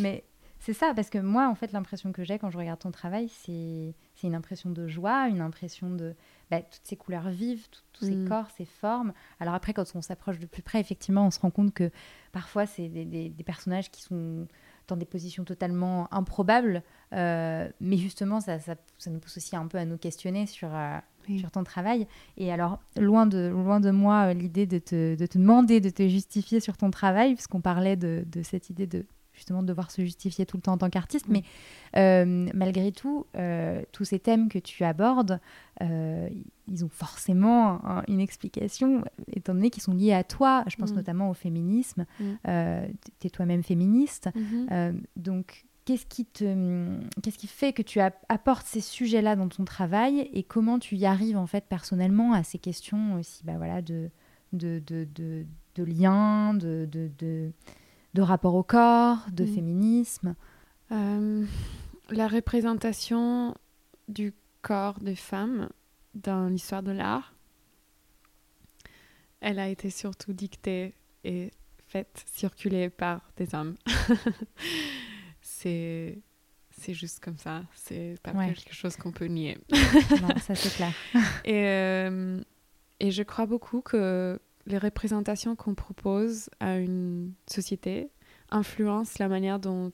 Mais 0.00 0.24
c'est 0.58 0.72
ça, 0.72 0.92
parce 0.94 1.08
que 1.08 1.18
moi, 1.18 1.48
en 1.48 1.54
fait, 1.54 1.72
l'impression 1.72 2.12
que 2.12 2.24
j'ai 2.24 2.38
quand 2.38 2.50
je 2.50 2.58
regarde 2.58 2.80
ton 2.80 2.90
travail, 2.90 3.28
c'est 3.28 3.94
une 4.24 4.34
impression 4.34 4.70
de 4.70 4.88
joie, 4.88 5.28
une 5.28 5.40
impression 5.40 5.90
de 5.90 6.14
bah, 6.50 6.60
toutes 6.62 6.80
ces 6.84 6.96
couleurs 6.96 7.28
vives, 7.28 7.68
tout- 7.70 7.80
tous 7.92 8.04
ces 8.06 8.16
Mm. 8.16 8.28
corps, 8.28 8.46
ces 8.56 8.64
formes. 8.64 9.12
Alors 9.40 9.54
après, 9.54 9.72
quand 9.74 9.84
on 9.94 10.00
s'approche 10.02 10.38
de 10.38 10.46
plus 10.46 10.62
près, 10.62 10.80
effectivement, 10.80 11.26
on 11.26 11.30
se 11.30 11.40
rend 11.40 11.50
compte 11.50 11.74
que 11.74 11.90
parfois, 12.32 12.64
c'est 12.66 12.88
des, 12.88 13.04
des- 13.04 13.28
des 13.28 13.44
personnages 13.44 13.90
qui 13.90 14.02
sont 14.02 14.46
dans 14.86 14.96
des 14.96 15.04
positions 15.04 15.44
totalement 15.44 16.08
improbables. 16.14 16.82
euh, 17.12 17.68
mais 17.80 17.96
justement, 17.96 18.40
ça, 18.40 18.58
ça, 18.58 18.74
ça 18.98 19.10
nous 19.10 19.18
pousse 19.18 19.36
aussi 19.38 19.56
un 19.56 19.66
peu 19.66 19.78
à 19.78 19.84
nous 19.84 19.98
questionner 19.98 20.46
sur, 20.46 20.68
euh, 20.74 20.98
Oui. 21.28 21.38
sur 21.38 21.50
ton 21.50 21.64
travail. 21.64 22.06
Et 22.36 22.52
alors, 22.52 22.80
loin 22.96 23.26
de, 23.26 23.48
loin 23.48 23.80
de 23.80 23.90
moi 23.90 24.28
euh, 24.28 24.32
l'idée 24.34 24.66
de 24.66 24.78
te, 24.78 25.14
de 25.14 25.26
te 25.26 25.36
demander 25.38 25.80
de 25.80 25.90
te 25.90 26.06
justifier 26.08 26.60
sur 26.60 26.76
ton 26.76 26.90
travail, 26.90 27.34
puisqu'on 27.34 27.60
parlait 27.60 27.96
de, 27.96 28.24
de 28.26 28.42
cette 28.42 28.70
idée 28.70 28.86
de 28.86 29.04
justement 29.38 29.62
de 29.62 29.68
devoir 29.68 29.90
se 29.90 30.02
justifier 30.02 30.44
tout 30.44 30.56
le 30.58 30.62
temps 30.62 30.72
en 30.74 30.78
tant 30.78 30.90
qu'artiste. 30.90 31.26
Mm. 31.28 31.32
Mais 31.32 31.42
euh, 31.96 32.48
malgré 32.54 32.92
tout, 32.92 33.24
euh, 33.36 33.82
tous 33.92 34.04
ces 34.04 34.18
thèmes 34.18 34.48
que 34.50 34.58
tu 34.58 34.84
abordes, 34.84 35.40
euh, 35.82 36.28
ils 36.66 36.84
ont 36.84 36.88
forcément 36.90 37.82
un- 37.86 38.02
une 38.08 38.20
explication, 38.20 39.02
étant 39.32 39.54
donné 39.54 39.70
qu'ils 39.70 39.82
sont 39.82 39.94
liés 39.94 40.12
à 40.12 40.24
toi. 40.24 40.64
Je 40.66 40.76
pense 40.76 40.92
Mm. 40.92 40.96
notamment 40.96 41.30
au 41.30 41.34
féminisme. 41.34 42.04
Mm. 42.20 42.24
Tu 43.20 43.26
es 43.26 43.30
toi-même 43.30 43.62
féministe. 43.62 44.28
Mhm. 44.34 44.66
Euh, 44.70 44.92
donc, 45.16 45.64
qu'est-ce 45.84 46.04
qui, 46.04 46.26
te, 46.26 46.44
qu'est-ce 47.22 47.38
qui 47.38 47.46
fait 47.46 47.72
que 47.72 47.80
tu 47.80 47.98
app- 48.00 48.22
apportes 48.28 48.66
ces 48.66 48.82
sujets-là 48.82 49.36
dans 49.36 49.48
ton 49.48 49.64
travail 49.64 50.28
et 50.34 50.42
comment 50.42 50.78
tu 50.78 50.96
y 50.96 51.06
arrives 51.06 51.38
en 51.38 51.46
fait 51.46 51.64
personnellement 51.66 52.34
à 52.34 52.42
ces 52.42 52.58
questions 52.58 53.14
aussi 53.14 53.42
bah, 53.44 53.54
voilà, 53.56 53.80
de, 53.80 54.10
de, 54.52 54.82
de, 54.86 55.08
de, 55.14 55.46
de 55.76 55.84
lien, 55.84 56.52
de, 56.52 56.86
de, 56.92 57.10
de, 58.14 58.22
rapport 58.22 58.54
au 58.54 58.62
corps, 58.62 59.18
de 59.32 59.44
Mm. 59.44 59.54
féminisme 59.54 60.34
Euh, 60.90 61.44
la 62.10 62.28
représentation 62.28 63.54
du 64.08 64.32
corps 64.62 64.98
des 65.00 65.14
femmes 65.16 65.68
dans 66.14 66.48
l'histoire 66.48 66.82
de 66.82 66.92
l'art, 66.92 67.34
elle 69.40 69.58
a 69.58 69.68
été 69.68 69.90
surtout 69.90 70.32
dictée 70.32 70.94
et 71.24 71.50
faite 71.86 72.24
circuler 72.32 72.88
par 72.90 73.20
des 73.36 73.54
hommes. 73.54 73.76
c'est 75.40 76.18
c'est 76.70 76.94
juste 76.94 77.18
comme 77.20 77.36
ça, 77.38 77.64
c'est 77.74 78.14
pas 78.22 78.30
Ouais. 78.32 78.54
quelque 78.54 78.72
chose 78.72 78.96
qu'on 78.96 79.10
peut 79.10 79.24
nier. 79.26 79.58
Non, 80.22 80.28
ça 80.40 80.54
c'est 80.54 80.72
clair. 80.76 80.92
Et, 81.44 81.64
euh, 81.66 82.40
et 83.00 83.10
je 83.10 83.22
crois 83.24 83.46
beaucoup 83.46 83.80
que 83.80 84.38
les 84.68 84.78
représentations 84.78 85.56
qu'on 85.56 85.74
propose 85.74 86.50
à 86.60 86.78
une 86.78 87.32
société 87.46 88.10
influencent 88.50 89.16
la 89.18 89.28
manière 89.28 89.58
dont 89.58 89.92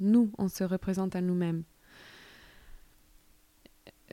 nous, 0.00 0.32
on 0.38 0.48
se 0.48 0.64
représente 0.64 1.14
à 1.14 1.20
nous-mêmes. 1.20 1.62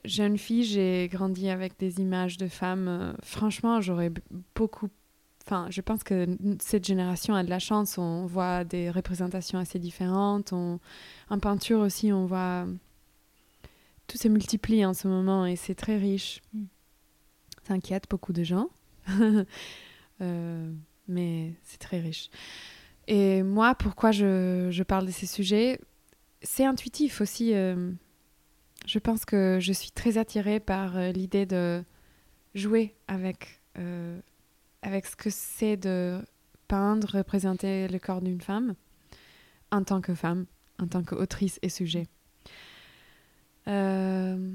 Jeune 0.06 0.38
fille, 0.38 0.64
j'ai 0.64 1.08
grandi 1.12 1.50
avec 1.50 1.80
des 1.80 2.00
images 2.00 2.38
de 2.38 2.48
femmes. 2.48 3.16
franchement, 3.24 3.82
j'aurais 3.82 4.12
beaucoup... 4.56 4.90
Enfin, 5.46 5.68
je 5.70 5.80
pense 5.80 6.04
que 6.04 6.38
cette 6.60 6.86
génération 6.86 7.34
a 7.34 7.44
de 7.44 7.50
la 7.50 7.60
chance. 7.60 7.98
On 7.98 8.26
voit 8.26 8.66
des 8.66 8.92
représentations 8.92 9.58
assez 9.58 9.80
différentes. 9.80 10.52
On... 10.52 10.80
En 11.30 11.40
peinture 11.40 11.80
aussi, 11.80 12.12
on 12.12 12.26
voit... 12.26 12.68
Tout 14.08 14.18
se 14.18 14.28
multiplie 14.28 14.86
en 14.86 14.94
ce 14.94 15.08
moment 15.08 15.46
et 15.46 15.56
c'est 15.56 15.76
très 15.76 15.98
riche. 15.98 16.42
Mm. 16.54 16.64
Ça 17.68 17.74
inquiète 17.74 18.06
beaucoup 18.10 18.32
de 18.32 18.44
gens. 18.44 18.70
Euh, 20.20 20.72
mais 21.08 21.54
c'est 21.62 21.78
très 21.78 22.00
riche. 22.00 22.32
Et 23.08 23.44
moi, 23.44 23.76
pourquoi 23.76 24.12
je, 24.12 24.70
je 24.72 24.82
parle 24.82 25.06
de 25.06 25.12
ces 25.12 25.28
sujets? 25.28 25.80
C'est 26.42 26.66
intuitif 26.66 27.22
aussi. 27.22 27.54
euh, 27.54 27.92
je 28.88 28.98
pense 28.98 29.26
que 29.26 29.60
je 29.62 29.72
suis 29.74 29.92
très 29.92 30.18
attirée 30.18 30.60
par 30.60 30.98
euh, 30.98 31.12
l'idée 31.12 31.46
de 31.46 31.84
jouer 32.56 32.96
avec, 33.08 33.62
avec 34.82 35.06
ce 35.06 35.16
que 35.16 35.30
c'est 35.30 35.78
de 35.78 36.20
peindre, 36.68 37.08
représenter 37.18 37.88
le 37.88 38.00
corps 38.00 38.22
d'une 38.24 38.42
femme 38.42 38.74
en 39.72 39.84
tant 39.84 40.02
que 40.02 40.16
femme, 40.16 40.48
en 40.80 40.88
tant 40.88 41.04
qu'autrice 41.04 41.60
et 41.62 41.70
sujet. 41.70 42.08
Euh, 43.68 44.52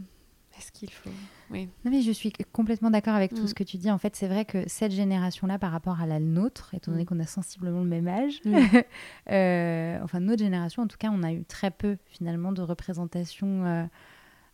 Est-ce 0.62 0.72
qu'il 0.72 0.90
faut 0.90 1.10
Oui. 1.50 1.68
Non, 1.84 1.90
mais 1.90 2.02
je 2.02 2.12
suis 2.12 2.32
complètement 2.52 2.90
d'accord 2.90 3.14
avec 3.14 3.34
tout 3.34 3.42
Mm. 3.42 3.46
ce 3.48 3.54
que 3.54 3.64
tu 3.64 3.76
dis. 3.76 3.90
En 3.90 3.98
fait, 3.98 4.14
c'est 4.14 4.28
vrai 4.28 4.44
que 4.44 4.62
cette 4.68 4.92
génération-là, 4.92 5.58
par 5.58 5.72
rapport 5.72 6.00
à 6.00 6.06
la 6.06 6.20
nôtre, 6.20 6.72
étant 6.74 6.92
donné 6.92 7.02
Mm. 7.02 7.06
qu'on 7.06 7.20
a 7.20 7.26
sensiblement 7.26 7.80
le 7.82 7.88
même 7.88 8.06
âge, 8.08 8.40
Mm. 8.44 8.54
euh, 9.30 9.98
enfin 10.02 10.20
notre 10.20 10.42
génération, 10.42 10.82
en 10.82 10.86
tout 10.86 10.96
cas, 10.98 11.10
on 11.12 11.22
a 11.22 11.32
eu 11.32 11.44
très 11.44 11.70
peu 11.70 11.96
finalement 12.06 12.52
de 12.52 12.62
représentation 12.62 13.64
euh, 13.66 13.84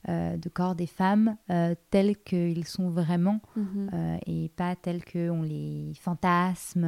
euh, 0.09 0.37
de 0.37 0.49
corps 0.49 0.75
des 0.77 0.87
femmes 0.87 1.37
tels 1.91 2.17
qu'ils 2.25 2.67
sont 2.67 2.89
vraiment 2.89 3.41
Mhm. 3.57 3.91
euh, 3.93 4.17
et 4.27 4.49
pas 4.57 4.77
tels 4.77 5.05
qu'on 5.05 5.43
les 5.43 5.93
fantasme. 6.01 6.85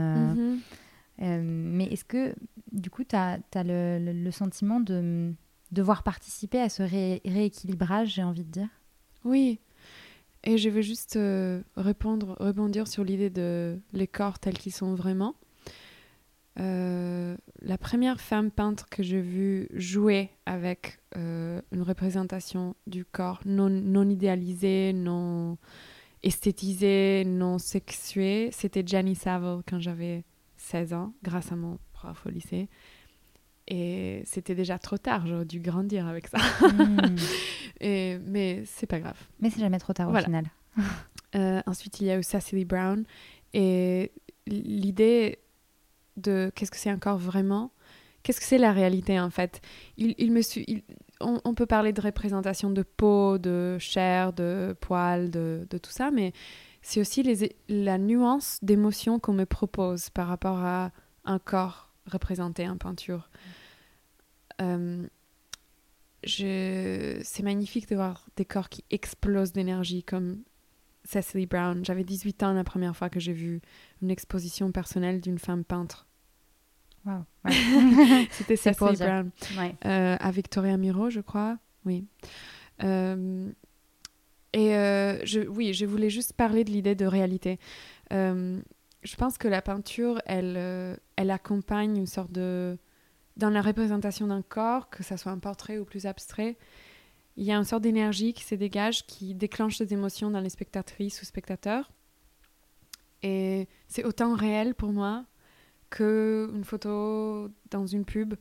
Euh, 1.22 1.42
mais 1.44 1.84
est-ce 1.84 2.04
que, 2.04 2.34
du 2.72 2.88
coup, 2.88 3.04
tu 3.04 3.14
as, 3.14 3.38
le, 3.56 3.98
le- 4.02 4.12
le 4.24 4.30
sentiment 4.30 4.80
de 4.80 5.34
devoir 5.70 6.02
participer 6.02 6.60
à 6.60 6.68
ce 6.70 6.82
ré- 6.82 7.20
rééquilibrage, 7.26 8.08
j'ai 8.14 8.22
envie 8.22 8.44
de 8.44 8.50
dire? 8.50 8.68
Oui. 9.24 9.60
Et 10.44 10.56
je 10.56 10.70
veux 10.70 10.80
juste 10.80 11.16
euh, 11.16 11.60
répondre, 11.76 12.36
rebondir 12.40 12.88
sur 12.88 13.04
l'idée 13.04 13.30
de 13.30 13.78
les 13.92 14.06
corps 14.06 14.38
tels 14.38 14.56
qu'ils 14.56 14.72
sont 14.72 14.94
vraiment. 14.94 15.34
Euh, 16.58 17.36
la 17.62 17.78
première 17.78 18.20
femme 18.20 18.50
peintre 18.50 18.88
que 18.88 19.02
j'ai 19.02 19.20
vue 19.20 19.68
jouer 19.72 20.30
avec 20.46 20.98
euh, 21.16 21.60
une 21.72 21.82
représentation 21.82 22.74
du 22.86 23.04
corps 23.04 23.40
non, 23.44 23.70
non 23.70 24.08
idéalisé, 24.08 24.92
non 24.92 25.58
esthétisé, 26.22 27.24
non 27.24 27.58
sexué, 27.58 28.50
c'était 28.52 28.82
Jenny 28.86 29.14
Savile 29.14 29.62
quand 29.66 29.78
j'avais 29.78 30.24
16 30.56 30.92
ans, 30.92 31.14
grâce 31.22 31.52
à 31.52 31.56
mon 31.56 31.78
prof 31.92 32.26
au 32.26 32.30
lycée. 32.30 32.68
Et 33.72 34.22
c'était 34.26 34.54
déjà 34.56 34.78
trop 34.78 34.98
tard, 34.98 35.26
j'aurais 35.26 35.44
dû 35.44 35.60
grandir 35.60 36.06
avec 36.08 36.26
ça. 36.26 36.38
Hmm. 36.68 37.16
Et, 37.80 38.18
mais 38.26 38.64
c'est 38.66 38.86
pas 38.86 38.98
grave. 39.00 39.16
Mais 39.40 39.48
c'est 39.48 39.60
jamais 39.60 39.78
trop 39.78 39.92
tard 39.92 40.08
au 40.10 40.12
final. 40.24 40.44
Euh, 41.36 41.60
ensuite, 41.66 42.00
il 42.00 42.08
y 42.08 42.10
a 42.10 42.18
eu 42.18 42.24
Cecily 42.24 42.64
Brown. 42.64 43.04
Et 43.54 44.10
l'idée 44.48 45.38
de 46.16 46.50
qu'est-ce 46.56 46.72
que 46.72 46.76
c'est 46.76 46.90
encore 46.90 47.18
vraiment 47.18 47.70
Qu'est-ce 48.24 48.40
que 48.40 48.46
c'est 48.46 48.58
la 48.58 48.72
réalité 48.72 49.18
en 49.20 49.30
fait? 49.30 49.60
Il, 49.96 50.14
il 50.18 50.32
me 50.32 50.42
su- 50.42 50.64
il- 50.66 50.82
on, 51.20 51.40
on 51.44 51.54
peut 51.54 51.66
parler 51.66 51.92
de 51.92 52.00
représentation 52.00 52.70
de 52.70 52.82
peau, 52.82 53.38
de 53.38 53.78
chair, 53.78 54.32
de 54.32 54.76
poils, 54.80 55.30
de, 55.30 55.66
de 55.70 55.78
tout 55.78 55.92
ça, 55.92 56.10
mais 56.10 56.32
c'est 56.82 57.00
aussi 57.00 57.22
les, 57.22 57.56
la 57.68 57.96
nuance 57.96 58.58
d'émotion 58.62 59.18
qu'on 59.20 59.32
me 59.32 59.44
propose 59.46 60.10
par 60.10 60.26
rapport 60.26 60.58
à 60.58 60.90
un 61.24 61.38
corps 61.38 61.90
représenté 62.06 62.68
en 62.68 62.76
peinture. 62.76 63.30
Euh, 64.60 65.06
je... 66.24 67.20
c'est 67.22 67.42
magnifique 67.42 67.88
de 67.88 67.96
voir 67.96 68.26
des 68.36 68.44
corps 68.44 68.68
qui 68.68 68.84
explosent 68.90 69.52
d'énergie 69.52 70.02
comme 70.02 70.42
Cecily 71.04 71.46
Brown. 71.46 71.84
J'avais 71.84 72.04
18 72.04 72.42
ans 72.42 72.52
la 72.52 72.64
première 72.64 72.96
fois 72.96 73.08
que 73.10 73.20
j'ai 73.20 73.32
vu 73.32 73.60
une 74.02 74.10
exposition 74.10 74.70
personnelle 74.72 75.20
d'une 75.20 75.38
femme 75.38 75.64
peintre. 75.64 76.06
Wow. 77.04 77.24
C'était 78.30 78.56
Cecily 78.56 78.96
Brown. 78.96 79.30
Euh, 79.84 80.16
à 80.18 80.30
Victoria 80.30 80.76
Miro, 80.76 81.10
je 81.10 81.20
crois. 81.20 81.58
Oui. 81.84 82.04
Euh, 82.82 83.50
et 84.52 84.76
euh, 84.76 85.24
je, 85.24 85.40
oui, 85.40 85.72
je 85.72 85.86
voulais 85.86 86.10
juste 86.10 86.34
parler 86.34 86.64
de 86.64 86.70
l'idée 86.70 86.94
de 86.94 87.06
réalité. 87.06 87.58
je 88.10 89.16
pense 89.16 89.38
que 89.38 89.48
la 89.48 89.62
peinture, 89.62 90.20
elle, 90.26 90.98
elle 91.16 91.30
accompagne 91.30 91.96
une 91.96 92.06
sorte 92.06 92.32
de... 92.32 92.78
Dans 93.36 93.50
la 93.50 93.62
représentation 93.62 94.26
d'un 94.26 94.42
corps, 94.42 94.90
que 94.90 95.02
ça 95.02 95.16
soit 95.16 95.32
un 95.32 95.38
portrait 95.38 95.78
ou 95.78 95.84
plus 95.84 96.06
abstrait, 96.06 96.56
il 97.36 97.44
y 97.44 97.52
a 97.52 97.56
une 97.56 97.64
sorte 97.64 97.82
d'énergie 97.82 98.32
qui 98.32 98.44
se 98.44 98.54
dégage, 98.54 99.06
qui 99.06 99.34
déclenche 99.34 99.78
des 99.78 99.92
émotions 99.92 100.30
dans 100.30 100.40
les 100.40 100.50
spectatrices 100.50 101.22
ou 101.22 101.24
spectateurs. 101.24 101.90
Et 103.22 103.68
c'est 103.88 104.04
autant 104.04 104.34
réel 104.34 104.74
pour 104.74 104.92
moi 104.92 105.24
qu'une 105.90 106.64
photo 106.64 107.50
dans 107.70 107.86
une 107.86 108.04
pub, 108.04 108.34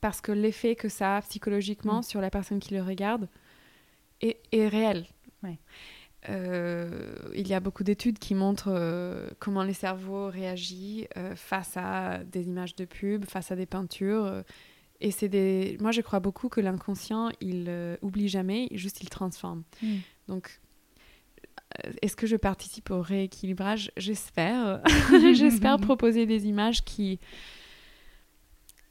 parce 0.00 0.20
que 0.20 0.32
l'effet 0.32 0.76
que 0.76 0.88
ça 0.88 1.16
a 1.16 1.22
psychologiquement 1.22 2.00
mm. 2.00 2.04
sur 2.04 2.20
la 2.20 2.30
personne 2.30 2.60
qui 2.60 2.74
le 2.74 2.82
regarde 2.82 3.28
est, 4.20 4.40
est 4.52 4.68
réel. 4.68 5.06
Il 6.28 7.48
y 7.48 7.54
a 7.54 7.60
beaucoup 7.60 7.84
d'études 7.84 8.18
qui 8.18 8.34
montrent 8.34 8.72
euh, 8.72 9.28
comment 9.38 9.62
les 9.62 9.74
cerveaux 9.74 10.28
réagissent 10.28 11.06
euh, 11.16 11.34
face 11.36 11.76
à 11.76 12.24
des 12.24 12.48
images 12.48 12.74
de 12.76 12.84
pub, 12.84 13.24
face 13.26 13.50
à 13.50 13.56
des 13.56 13.66
peintures. 13.66 14.44
Et 15.00 15.10
c'est 15.10 15.28
des. 15.28 15.76
Moi, 15.80 15.90
je 15.90 16.00
crois 16.00 16.20
beaucoup 16.20 16.48
que 16.48 16.60
l'inconscient, 16.60 17.30
il 17.40 17.66
euh, 17.68 17.96
oublie 18.00 18.28
jamais, 18.28 18.68
juste 18.72 19.02
il 19.02 19.10
transforme. 19.10 19.62
Hmm. 19.82 19.98
Donc, 20.28 20.60
euh, 21.84 21.92
est-ce 22.00 22.16
que 22.16 22.26
je 22.26 22.36
participe 22.36 22.90
au 22.90 23.02
rééquilibrage? 23.02 23.90
J'espère. 23.96 24.80
J'espère 25.34 25.78
proposer 25.78 26.26
des 26.26 26.46
images 26.46 26.84
qui. 26.84 27.18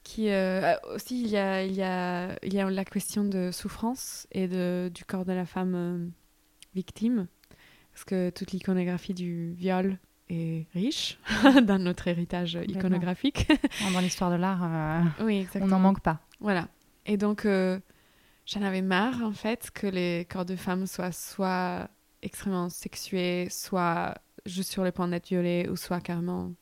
qui 0.03 0.29
euh, 0.29 0.75
aussi, 0.93 1.21
il 1.21 1.29
y, 1.29 1.37
a, 1.37 1.63
il, 1.63 1.73
y 1.73 1.81
a, 1.81 2.37
il 2.43 2.53
y 2.53 2.59
a 2.59 2.69
la 2.69 2.85
question 2.85 3.23
de 3.23 3.51
souffrance 3.51 4.27
et 4.31 4.47
de, 4.47 4.91
du 4.93 5.05
corps 5.05 5.25
de 5.25 5.33
la 5.33 5.45
femme 5.45 6.11
victime. 6.75 7.27
Parce 7.93 8.05
que 8.05 8.29
toute 8.31 8.51
l'iconographie 8.51 9.13
du 9.13 9.53
viol 9.53 9.99
est 10.29 10.67
riche 10.73 11.19
dans 11.63 11.79
notre 11.79 12.07
héritage 12.07 12.57
iconographique. 12.67 13.51
Dans 13.93 13.99
l'histoire 13.99 14.31
de 14.31 14.35
l'art, 14.35 14.63
euh, 14.63 15.23
oui, 15.23 15.47
on 15.55 15.67
n'en 15.67 15.79
manque 15.79 16.01
pas. 16.01 16.19
Voilà. 16.39 16.67
Et 17.05 17.17
donc, 17.17 17.45
euh, 17.45 17.79
j'en 18.45 18.63
avais 18.63 18.81
marre, 18.81 19.21
en 19.23 19.33
fait, 19.33 19.69
que 19.71 19.87
les 19.87 20.25
corps 20.29 20.45
de 20.45 20.55
femmes 20.55 20.87
soient 20.87 21.11
soit 21.11 21.89
extrêmement 22.21 22.69
sexués, 22.69 23.47
soit 23.49 24.15
juste 24.45 24.71
sur 24.71 24.83
le 24.83 24.91
point 24.91 25.07
d'être 25.07 25.27
violés, 25.27 25.67
ou 25.69 25.75
soit 25.75 26.01
carrément 26.01 26.53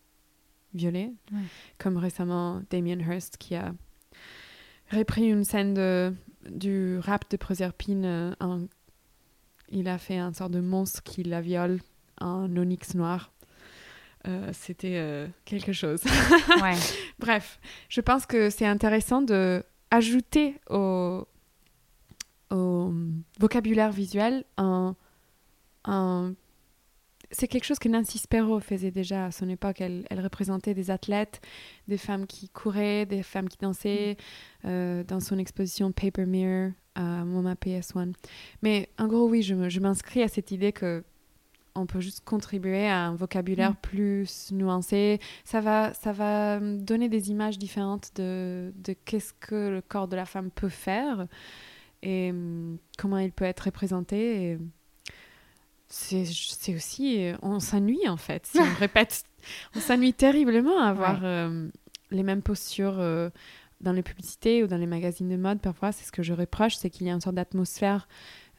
violés. 0.74 1.14
Comme 1.78 1.98
récemment, 1.98 2.62
Damien 2.70 3.00
Hirst 3.00 3.38
qui 3.38 3.56
a 3.56 3.74
repris 4.92 5.30
une 5.30 5.44
scène 5.44 5.74
de, 5.74 6.14
du 6.50 7.00
rap 7.00 7.30
de 7.30 7.38
Proserpine. 7.38 8.06
Euh, 8.06 8.34
il 9.72 9.88
a 9.88 9.98
fait 9.98 10.18
un 10.18 10.34
sort 10.34 10.50
de 10.50 10.60
monstre 10.60 11.04
qui 11.04 11.24
la 11.24 11.42
viole 11.42 11.80
en 12.20 12.56
onyx 12.56 12.96
noir. 12.96 13.32
Euh, 14.28 14.52
c'était 14.54 14.98
euh, 14.98 15.28
quelque 15.46 15.74
chose. 15.74 16.02
Bref, 17.20 17.60
je 17.90 18.02
pense 18.02 18.26
que 18.26 18.50
c'est 18.50 18.68
intéressant 18.68 19.22
de 19.22 19.64
ajouter 19.90 20.56
au, 20.70 21.28
au 22.52 22.94
vocabulaire 23.40 23.92
visuel 23.92 24.46
un, 24.58 24.96
un 25.86 26.34
c'est 27.32 27.48
quelque 27.48 27.64
chose 27.64 27.80
que 27.80 27.88
Nancy 27.90 28.18
Sparrow 28.18 28.60
faisait 28.60 28.92
déjà 28.92 29.26
à 29.26 29.32
son 29.32 29.50
époque. 29.50 29.82
Elle, 29.82 30.06
elle, 30.10 30.20
représentait 30.20 30.74
des 30.74 30.92
athlètes, 30.92 31.42
des 31.88 31.98
femmes 31.98 32.28
qui 32.28 32.50
couraient, 32.50 33.06
des 33.06 33.24
femmes 33.24 33.48
qui 33.50 33.58
dansaient 33.58 34.18
mm. 34.64 34.68
euh, 34.68 35.04
dans 35.04 35.20
son 35.20 35.38
exposition 35.38 35.92
Paper 35.92 36.26
Mirror 36.26 36.72
à 36.96 37.24
MoMA 37.26 37.56
PS1. 37.56 38.14
Mais 38.62 38.90
en 38.98 39.08
gros, 39.08 39.28
oui, 39.28 39.42
je 39.42 39.80
m'inscris 39.80 40.24
à 40.24 40.28
cette 40.28 40.52
idée 40.52 40.72
que 40.72 41.04
on 41.76 41.86
peut 41.86 42.02
juste 42.02 42.22
contribuer 42.26 42.88
à 42.88 43.08
un 43.08 43.16
vocabulaire 43.16 43.72
mm. 43.72 43.78
plus 43.82 44.52
nuancé. 44.52 45.20
Ça 45.46 45.62
va, 45.62 45.94
ça 45.94 46.12
va 46.12 46.60
donner 46.60 47.10
des 47.10 47.32
images 47.32 47.58
différentes 47.58 48.12
de, 48.16 48.74
de 48.76 48.94
qu'est-ce 49.06 49.34
que 49.34 49.70
le 49.70 49.82
corps 49.82 50.08
de 50.08 50.16
la 50.16 50.26
femme 50.26 50.52
peut 50.52 50.70
faire 50.70 51.28
et 52.02 52.32
mm, 52.32 52.78
comment 52.98 53.18
il 53.20 53.32
peut 53.32 53.46
être 53.46 53.62
représenté. 53.62 54.58
C'est 55.88 56.76
aussi... 56.76 57.32
On 57.42 57.60
s'ennuie 57.60 58.08
en 58.08 58.18
fait, 58.18 58.46
si 58.46 58.60
on 58.60 58.74
répète. 58.80 59.24
On 59.76 59.80
s'ennuie 59.80 60.14
terriblement 60.14 60.80
à 60.80 60.90
avoir 60.90 61.22
euh, 61.24 61.68
les 62.12 62.24
mêmes 62.24 62.42
postures 62.42 63.00
euh, 63.00 63.30
dans 63.82 63.92
les 63.92 64.04
publicités 64.04 64.64
ou 64.64 64.68
dans 64.68 64.78
les 64.78 64.88
magazines 64.88 65.30
de 65.30 65.38
mode. 65.38 65.60
Parfois, 65.60 65.92
c'est 65.92 66.06
ce 66.06 66.12
que 66.12 66.24
je 66.24 66.34
reproche, 66.34 66.76
c'est 66.76 66.90
qu'il 66.90 67.08
y 67.08 67.10
a 67.10 67.14
une 67.14 67.22
sorte 67.22 67.36
d'atmosphère 67.36 68.08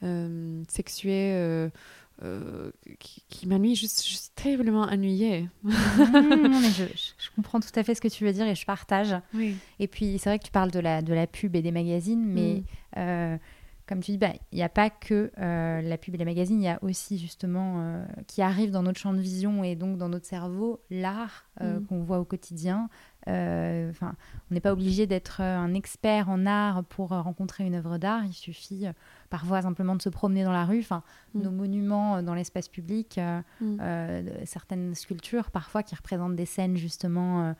euh, 0.03 0.61
sexuée 0.67 1.33
euh, 1.33 2.71
qui, 2.99 3.23
qui 3.29 3.47
m'ennuie. 3.47 3.75
Je, 3.75 3.87
suis 3.87 4.19
terriblement 4.35 4.83
ennuyée. 4.83 5.49
non, 5.63 6.59
mais 6.61 6.69
je, 6.69 6.83
je, 6.95 7.29
comprends 7.35 7.59
tout 7.59 7.71
à 7.75 7.83
fait 7.83 7.95
ce 7.95 8.01
que 8.01 8.07
tu 8.07 8.23
veux 8.23 8.33
dire 8.33 8.47
et 8.47 8.55
je 8.55 8.65
partage. 8.65 9.15
Oui. 9.33 9.55
Et 9.79 9.87
puis, 9.87 10.17
c'est 10.19 10.29
vrai 10.29 10.39
que 10.39 10.45
tu 10.45 10.51
parles 10.51 10.71
de 10.71 10.79
la, 10.79 11.01
de 11.01 11.13
la 11.13 11.27
pub 11.27 11.55
et 11.55 11.61
des 11.61 11.71
magazines, 11.71 12.25
mais 12.25 12.63
mm. 12.95 13.39
Euh, 13.83 13.87
comme 13.87 14.01
tu 14.01 14.11
dis, 14.11 14.17
bah, 14.17 14.33
il 14.51 14.55
n'y 14.55 14.63
a 14.63 14.69
pas 14.69 14.89
que 14.89 15.31
euh, 15.37 15.81
la 15.81 15.97
pub 15.97 16.15
et 16.15 16.17
les 16.17 16.25
magazines, 16.25 16.61
il 16.61 16.65
y 16.65 16.69
a 16.69 16.79
aussi 16.81 17.17
justement 17.17 18.03
qui 18.27 18.41
arrive 18.41 18.71
dans 18.71 18.83
notre 18.83 18.99
champ 18.99 19.13
de 19.13 19.19
vision 19.19 19.63
et 19.63 19.75
donc 19.75 19.97
dans 19.97 20.09
notre 20.09 20.25
cerveau 20.25 20.81
l'art 20.89 21.45
mm. 21.61 21.85
qu'on 21.87 22.03
voit 22.03 22.19
au 22.19 22.25
quotidien. 22.25 22.89
Enfin, 23.25 24.15
on 24.51 24.53
n'est 24.53 24.59
pas 24.59 24.73
obligé 24.73 25.07
d'être 25.07 25.41
un 25.41 25.73
expert 25.73 26.29
en 26.29 26.45
art 26.45 26.83
pour 26.83 27.09
rencontrer 27.09 27.65
une 27.65 27.75
œuvre 27.75 27.97
d'art. 27.97 28.25
Il 28.25 28.33
suffit 28.33 28.87
parfois 29.33 29.63
simplement 29.63 29.95
de 29.95 30.01
se 30.03 30.09
promener 30.09 30.43
dans 30.43 30.51
la 30.51 30.63
rue. 30.63 30.77
Enfin, 30.77 31.01
mm. 31.33 31.41
nos 31.41 31.49
monuments 31.49 32.17
euh, 32.17 32.21
dans 32.21 32.35
l'espace 32.35 32.69
public, 32.69 33.17
euh, 33.17 33.41
mm. 33.61 33.77
euh, 33.81 34.21
certaines 34.45 34.93
sculptures 34.93 35.49
parfois 35.49 35.81
qui 35.81 35.95
représentent 35.95 36.35
des 36.35 36.45
scènes 36.45 36.77
justement 36.77 37.55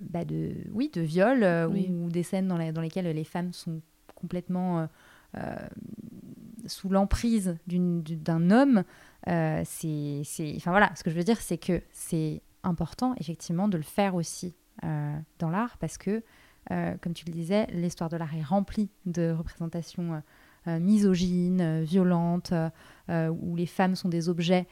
bah, 0.00 0.24
de, 0.24 0.52
oui, 0.72 0.90
de 0.94 1.00
viol 1.00 1.42
ou, 1.68 2.10
des 2.10 2.22
scènes 2.22 2.46
dans, 2.46 2.58
dans, 2.72 2.80
lesquelles 2.80 3.06
les 3.06 3.24
femmes 3.24 3.52
sont 3.52 3.80
complètement 4.14 4.88
sous 6.66 6.88
l'emprise 6.88 7.56
d'un 7.66 8.50
homme. 8.50 8.84
c'est, 9.26 10.22
enfin 10.56 10.70
voilà, 10.70 10.90
ce 10.94 11.04
que 11.04 11.10
je 11.10 11.16
veux 11.16 11.24
dire, 11.24 11.40
c'est 11.40 11.58
que 11.58 11.82
c'est 11.92 12.42
important 12.62 13.14
effectivement 13.18 13.68
de 13.68 13.76
le 13.76 13.82
faire 13.82 14.14
aussi 14.14 14.56
dans 14.82 15.50
l'art 15.50 15.76
parce 15.78 15.98
que, 15.98 16.22
comme 16.68 17.14
tu 17.14 17.26
le 17.26 17.32
disais, 17.32 17.66
l'histoire 17.72 18.10
de 18.10 18.16
l'art 18.16 18.34
est 18.34 18.42
remplie 18.42 18.90
de 19.06 19.30
représentations 19.30 20.22
euh, 20.66 20.80
misogyne, 20.80 21.60
euh, 21.60 21.82
violente, 21.82 22.54
euh, 23.10 23.28
où 23.28 23.54
les 23.54 23.66
femmes 23.66 23.94
sont 23.94 24.08
des 24.08 24.30
objets 24.30 24.66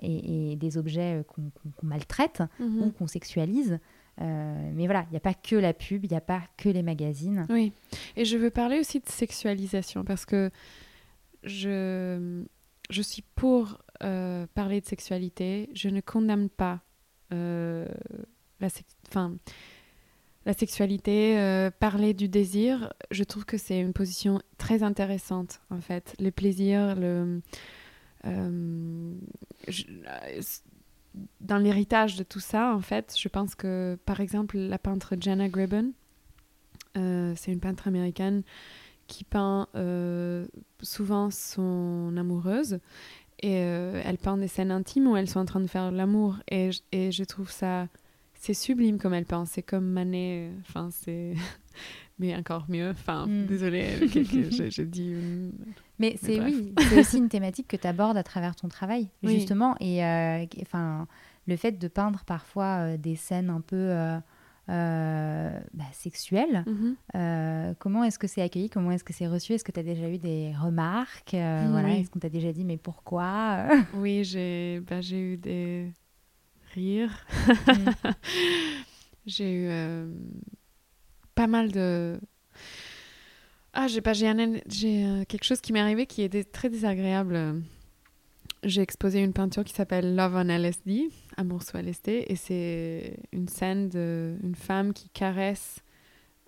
et, 0.00 0.56
des 0.56 0.78
objets 0.78 1.22
qu'on 1.28 1.50
maltraite 1.82 2.42
mhm. 2.58 2.82
ou 2.82 2.90
qu'on 2.92 3.06
sexualise. 3.06 3.78
Mais 4.18 4.86
voilà, 4.86 5.06
il 5.08 5.12
n'y 5.12 5.16
a 5.16 5.20
pas 5.20 5.34
que 5.34 5.56
la 5.56 5.72
pub, 5.72 6.04
il 6.04 6.10
n'y 6.10 6.16
a 6.16 6.20
pas 6.20 6.42
que 6.56 6.68
les 6.68 6.82
magazines. 6.82 7.46
Oui, 7.50 7.72
et 8.16 8.24
je 8.24 8.36
veux 8.36 8.50
parler 8.50 8.78
aussi 8.80 9.00
de 9.00 9.08
sexualisation 9.08 10.04
parce 10.04 10.24
que 10.24 10.50
je, 11.42 12.44
je 12.90 13.02
suis 13.02 13.22
pour 13.34 13.78
parler 14.00 14.80
de 14.80 14.86
sexualité. 14.86 15.68
Je 15.74 15.88
ne 15.88 16.00
condamne 16.00 16.48
pas 16.48 16.80
la, 17.30 18.68
enfin, 19.08 19.36
la 20.44 20.52
sexualité, 20.52 21.38
euh, 21.38 21.70
parler 21.70 22.14
du 22.14 22.28
désir, 22.28 22.92
je 23.10 23.24
trouve 23.24 23.44
que 23.44 23.58
c'est 23.58 23.80
une 23.80 23.92
position 23.92 24.40
très 24.58 24.82
intéressante 24.82 25.60
en 25.70 25.80
fait. 25.80 26.14
Le 26.20 26.30
plaisir, 26.30 26.94
le, 26.94 27.40
euh, 28.24 29.14
dans 31.40 31.58
l'héritage 31.58 32.16
de 32.16 32.22
tout 32.22 32.40
ça, 32.40 32.74
en 32.74 32.80
fait, 32.80 33.14
je 33.18 33.28
pense 33.28 33.54
que 33.54 33.98
par 34.04 34.20
exemple 34.20 34.58
la 34.58 34.78
peintre 34.78 35.14
Jana 35.18 35.48
Gribben, 35.48 35.92
euh, 36.96 37.32
c'est 37.36 37.52
une 37.52 37.60
peintre 37.60 37.88
américaine 37.88 38.42
qui 39.06 39.24
peint 39.24 39.68
souvent 40.82 41.30
son 41.30 42.14
amoureuse 42.16 42.80
et 43.40 43.52
elle 43.52 44.18
peint 44.18 44.36
des 44.36 44.48
scènes 44.48 44.72
intimes 44.72 45.06
où 45.06 45.16
elles 45.16 45.28
sont 45.28 45.38
en 45.38 45.44
train 45.44 45.60
de 45.60 45.68
faire 45.68 45.92
l'amour 45.92 46.38
et, 46.50 46.70
et 46.90 47.12
je 47.12 47.22
trouve 47.22 47.50
ça 47.50 47.86
c'est 48.46 48.54
sublime 48.54 48.98
comme 48.98 49.14
elle 49.14 49.24
pense. 49.24 49.50
C'est 49.50 49.62
comme 49.62 49.86
Manet. 49.86 50.50
Enfin, 50.60 50.90
c'est. 50.92 51.34
Mais 52.18 52.34
encore 52.34 52.66
mieux. 52.68 52.90
Enfin, 52.90 53.26
mm. 53.26 53.46
désolée, 53.46 54.08
j'ai 54.70 54.86
dit. 54.86 55.14
Mais, 55.98 56.16
c'est 56.22 56.40
oui, 56.40 56.74
c'est 56.88 57.00
aussi 57.00 57.18
une 57.18 57.28
thématique 57.28 57.68
que 57.68 57.76
tu 57.76 57.86
abordes 57.86 58.16
à 58.16 58.22
travers 58.22 58.54
ton 58.54 58.68
travail, 58.68 59.08
justement. 59.22 59.74
Et 59.80 60.04
euh, 60.04 60.44
enfin, 60.62 61.06
le 61.46 61.56
fait 61.56 61.72
de 61.72 61.88
peindre 61.88 62.24
parfois 62.26 62.80
euh, 62.80 62.96
des 62.96 63.16
scènes 63.16 63.50
un 63.50 63.60
peu. 63.60 63.76
euh, 64.68 65.60
bah, 65.74 65.84
sexuelle. 65.92 66.64
Mhm. 66.66 66.96
Euh, 67.14 67.74
comment 67.78 68.02
est-ce 68.02 68.18
que 68.18 68.26
c'est 68.26 68.42
accueilli? 68.42 68.68
Comment 68.68 68.90
est-ce 68.90 69.04
que 69.04 69.12
c'est 69.12 69.28
reçu? 69.28 69.52
Est-ce 69.52 69.62
que 69.62 69.70
tu 69.70 69.78
as 69.78 69.84
déjà 69.84 70.08
eu 70.08 70.18
des 70.18 70.52
remarques? 70.60 71.30
Voilà, 71.34 71.88
Oui. 71.88 72.00
Est-ce 72.00 72.10
qu'on 72.10 72.18
t'a 72.18 72.28
déjà 72.28 72.52
dit 72.52 72.64
mais 72.64 72.76
pourquoi? 72.76 73.68
Oui, 73.94 74.24
j'ai 74.24 74.80
bah, 74.80 75.00
j'ai 75.00 75.20
eu 75.20 75.36
des 75.36 75.92
rires. 76.74 77.24
Mm. 77.68 78.10
j'ai 79.26 79.54
eu 79.54 79.70
pas 81.36 81.46
mal 81.46 81.70
de. 81.70 82.18
Ah, 83.78 83.88
j'ai 83.88 84.00
pas, 84.00 84.14
j'ai 84.14 84.26
un- 84.28 84.54
j'ai, 84.70 85.04
euh, 85.04 85.24
quelque 85.28 85.44
chose 85.44 85.60
qui 85.60 85.72
m'est 85.74 85.80
arrivé 85.80 86.06
qui 86.06 86.22
était 86.22 86.44
très 86.44 86.70
désagréable. 86.70 87.62
J'ai 88.62 88.80
exposé 88.80 89.20
une 89.22 89.34
peinture 89.34 89.64
qui 89.64 89.74
s'appelle 89.74 90.16
Love 90.16 90.34
on 90.34 90.48
LSD, 90.48 91.10
Amour 91.36 91.62
sous 91.62 91.76
LSD, 91.76 92.24
et 92.26 92.36
c'est 92.36 93.18
une 93.32 93.48
scène 93.48 93.90
d'une 93.90 94.54
femme 94.54 94.94
qui 94.94 95.10
caresse 95.10 95.80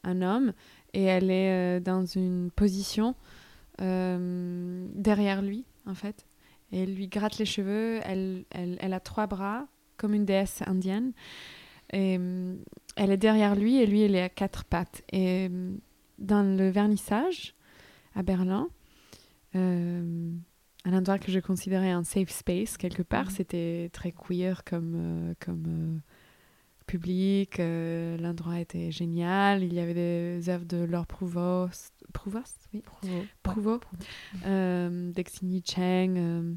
un 0.05 0.23
homme 0.23 0.53
et 0.95 1.03
elle 1.03 1.31
est 1.31 1.51
euh, 1.79 1.81
dans 1.81 2.07
une 2.07 2.51
position 2.51 3.15
euh, 3.83 4.87
derrière 4.95 5.43
lui, 5.43 5.67
en 5.85 5.95
fait. 5.95 6.25
Et 6.73 6.81
elle 6.83 6.95
lui 6.95 7.09
gratte 7.09 7.37
les 7.39 7.45
cheveux, 7.45 8.01
elle, 8.05 8.47
elle, 8.51 8.79
elle 8.81 8.95
a 8.95 9.01
trois 9.01 9.27
bras, 9.27 9.67
comme 9.99 10.15
une 10.15 10.25
déesse 10.25 10.63
indienne. 10.67 11.13
Et 11.93 12.19
elle 12.97 13.11
est 13.11 13.17
derrière 13.17 13.55
lui 13.55 13.77
et 13.77 13.87
lui, 13.87 14.05
il 14.05 14.15
est 14.15 14.23
à 14.23 14.29
quatre 14.29 14.65
pattes. 14.65 15.03
Et 15.13 15.51
dans 16.19 16.43
le 16.43 16.69
vernissage 16.71 17.55
à 18.15 18.23
Berlin, 18.23 18.69
euh, 19.55 20.31
un 20.85 20.93
endroit 20.93 21.19
que 21.19 21.31
je 21.33 21.41
considérais 21.41 21.91
un 21.91 22.05
safe 22.05 22.31
space, 22.31 22.77
quelque 22.77 23.03
part, 23.03 23.27
Mhm. 23.27 23.31
c'était 23.31 23.91
très 23.93 24.13
queer 24.13 24.65
comme, 24.65 24.95
euh, 24.97 25.35
comme 25.41 25.65
euh, 25.67 25.99
public. 26.87 27.59
L'endroit 27.59 28.61
était 28.61 28.91
génial. 28.91 29.63
Il 29.63 29.75
y 29.75 29.81
avait 29.81 29.93
des 29.95 30.49
œuvres 30.49 30.65
de 30.65 30.79
Laure 30.79 31.07
Prouvost. 31.07 31.93
Prouvost, 32.15 32.57
oui. 32.73 32.83
Prouveau, 33.43 33.81
euh, 34.47 35.13
d'Exini 35.13 35.63
Cheng. 35.65 36.57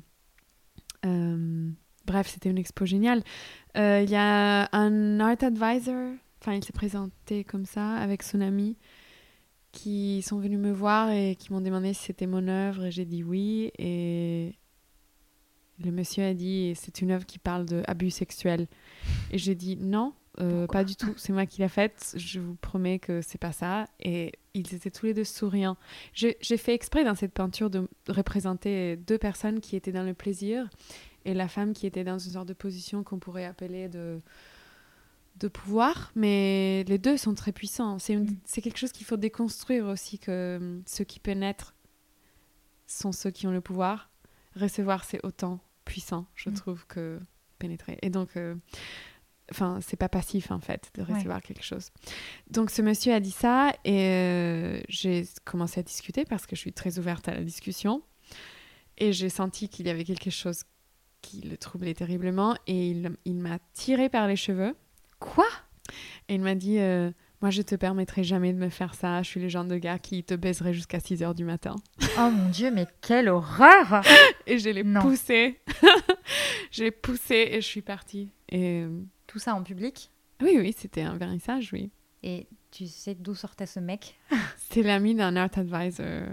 bref, 1.04 2.28
c'était 2.28 2.50
une 2.50 2.58
expo 2.58 2.86
géniale. 2.86 3.24
Il 3.76 4.10
y 4.10 4.16
a 4.16 4.70
un 4.76 5.20
art 5.20 5.38
advisor, 5.44 6.14
enfin, 6.42 6.54
il 6.54 6.64
s'est 6.64 6.74
présenté 6.74 7.44
comme 7.44 7.66
ça 7.66 7.96
avec 7.96 8.24
son 8.24 8.42
ami 8.42 8.78
qui 9.72 10.22
sont 10.22 10.40
venus 10.40 10.60
me 10.60 10.72
voir 10.72 11.12
et 11.12 11.36
qui 11.36 11.52
m'ont 11.54 11.62
demandé 11.62 11.94
si 11.94 12.04
c'était 12.06 12.28
mon 12.28 12.48
œuvre 12.48 12.86
et 12.86 12.92
j'ai 12.92 13.06
dit 13.06 13.24
oui. 13.24 13.72
Et 13.78 14.56
le 15.84 15.92
monsieur 15.92 16.24
a 16.24 16.34
dit 16.34 16.74
c'est 16.76 17.02
une 17.02 17.12
œuvre 17.12 17.26
qui 17.26 17.40
parle 17.40 17.66
de 17.66 17.84
abus 17.88 18.12
sexuels. 18.12 18.68
Et 19.32 19.38
j'ai 19.38 19.56
dit 19.56 19.78
non, 19.78 20.14
euh, 20.40 20.68
pas 20.68 20.84
du 20.84 20.96
tout. 20.96 21.14
C'est 21.18 21.34
moi 21.34 21.46
qui 21.46 21.62
l'ai 21.62 21.68
faite. 21.68 22.14
Je 22.18 22.40
vous 22.40 22.56
promets 22.56 23.00
que 23.00 23.22
c'est 23.22 23.38
pas 23.38 23.52
ça. 23.52 23.88
Et 24.00 24.34
ils 24.54 24.74
étaient 24.74 24.92
tous 24.92 25.06
les 25.06 25.14
deux 25.14 25.24
souriants. 25.24 25.78
J'ai 26.14 26.36
fait 26.58 26.74
exprès 26.74 27.04
dans 27.04 27.16
cette 27.16 27.34
peinture 27.34 27.70
de 27.70 27.88
représenter 28.08 28.98
deux 28.98 29.18
personnes 29.18 29.60
qui 29.60 29.76
étaient 29.76 29.92
dans 29.92 30.04
le 30.04 30.14
plaisir 30.14 30.70
et 31.26 31.34
la 31.34 31.48
femme 31.48 31.74
qui 31.74 31.86
était 31.86 32.04
dans 32.04 32.18
une 32.18 32.32
sorte 32.32 32.48
de 32.48 32.54
position 32.54 33.04
qu'on 33.04 33.20
pourrait 33.20 33.46
appeler 33.46 33.90
de 33.90 34.22
de 35.42 35.48
pouvoir, 35.50 36.12
mais 36.16 36.84
les 36.88 36.98
deux 36.98 37.18
sont 37.18 37.34
très 37.36 37.52
puissants. 37.52 38.00
C'est 38.00 38.14
une- 38.14 38.24
Mm. 38.32 38.62
quelque 38.62 38.78
chose 38.78 38.92
qu'il 38.92 39.06
faut 39.06 39.18
déconstruire 39.18 39.86
aussi, 39.88 40.18
que 40.20 40.58
hum, 40.62 40.84
ceux 40.86 41.04
qui 41.04 41.20
pénètrent 41.20 41.74
sont 42.88 43.12
ceux 43.12 43.32
qui 43.32 43.48
ont 43.48 43.52
le 43.52 43.62
pouvoir. 43.62 44.10
Recevoir, 44.56 45.04
c'est 45.04 45.20
autant 45.26 45.60
puissant, 45.86 46.26
je 46.36 46.50
Mm. 46.50 46.54
trouve, 46.54 46.86
que 46.88 47.20
pénétrer. 47.58 47.98
Et 48.02 48.10
donc, 48.10 48.38
euh, 48.38 48.56
enfin, 49.52 49.80
c'est 49.82 49.98
pas 49.98 50.10
passif, 50.10 50.52
en 50.52 50.60
fait, 50.60 50.92
de 50.96 51.04
Ouais. 51.04 51.14
recevoir 51.14 51.42
quelque 51.42 51.64
chose. 51.64 51.90
Donc, 52.50 52.70
ce 52.72 52.82
monsieur 52.82 53.14
a 53.14 53.20
dit 53.20 53.32
ça, 53.32 53.74
et 53.84 54.08
euh, 54.10 54.82
j'ai 54.90 55.26
commencé 55.46 55.80
à 55.80 55.84
discuter 55.84 56.26
parce 56.26 56.46
que 56.46 56.56
je 56.56 56.62
suis 56.62 56.74
très 56.74 56.98
ouverte 57.00 57.28
à 57.28 57.34
la 57.34 57.44
discussion. 57.44 58.02
Et 58.98 59.14
j'ai 59.14 59.30
senti 59.30 59.70
qu'il 59.70 59.88
y 59.88 59.90
avait 59.90 60.04
quelque 60.04 60.30
chose 60.30 60.64
qui 61.22 61.42
le 61.42 61.58
troublait 61.58 61.94
terriblement, 61.94 62.56
et 62.68 62.90
il, 62.92 63.16
il 63.26 63.36
m'a 63.40 63.60
tiré 63.74 64.10
par 64.10 64.28
les 64.28 64.36
cheveux. 64.36 64.76
Quoi? 65.22 65.48
Et 66.28 66.36
il 66.36 66.42
m'a 66.42 66.56
dit 66.56 66.80
euh, 66.80 67.12
Moi, 67.42 67.52
je 67.52 67.62
te 67.62 67.76
permettrai 67.76 68.24
jamais 68.24 68.52
de 68.52 68.58
me 68.58 68.70
faire 68.70 68.96
ça. 68.96 69.22
Je 69.22 69.30
suis 69.30 69.40
le 69.40 69.48
genre 69.48 69.64
de 69.64 69.78
gars 69.78 70.00
qui 70.00 70.24
te 70.24 70.34
baiserait 70.34 70.74
jusqu'à 70.74 71.00
6 71.00 71.24
heures 71.24 71.36
du 71.36 71.46
matin. 71.46 71.76
Oh 72.18 72.30
mon 72.32 72.50
dieu, 72.50 72.72
mais 72.72 72.88
quelle 73.02 73.30
horreur 73.30 74.02
Et 74.48 74.58
je 74.58 74.70
l'ai 74.70 74.84
poussé. 74.84 75.60
je 76.72 76.84
l'ai 76.84 76.92
poussé 76.92 77.50
et 77.52 77.62
je 77.62 77.68
suis 77.68 77.84
partie. 77.84 78.30
Et 78.50 78.82
euh, 78.82 78.90
Tout 79.28 79.40
ça 79.40 79.54
en 79.54 79.64
public? 79.64 80.10
Oui, 80.42 80.56
oui, 80.58 80.76
c'était 80.76 81.04
un 81.04 81.16
vernissage, 81.16 81.70
oui. 81.72 81.92
Et 82.24 82.48
tu 82.72 82.88
sais 82.88 83.14
d'où 83.16 83.36
sortait 83.36 83.68
ce 83.68 83.80
mec? 83.80 84.18
C'était 84.58 84.84
l'ami 84.84 85.14
d'un 85.14 85.36
art 85.36 85.50
advisor. 85.56 86.24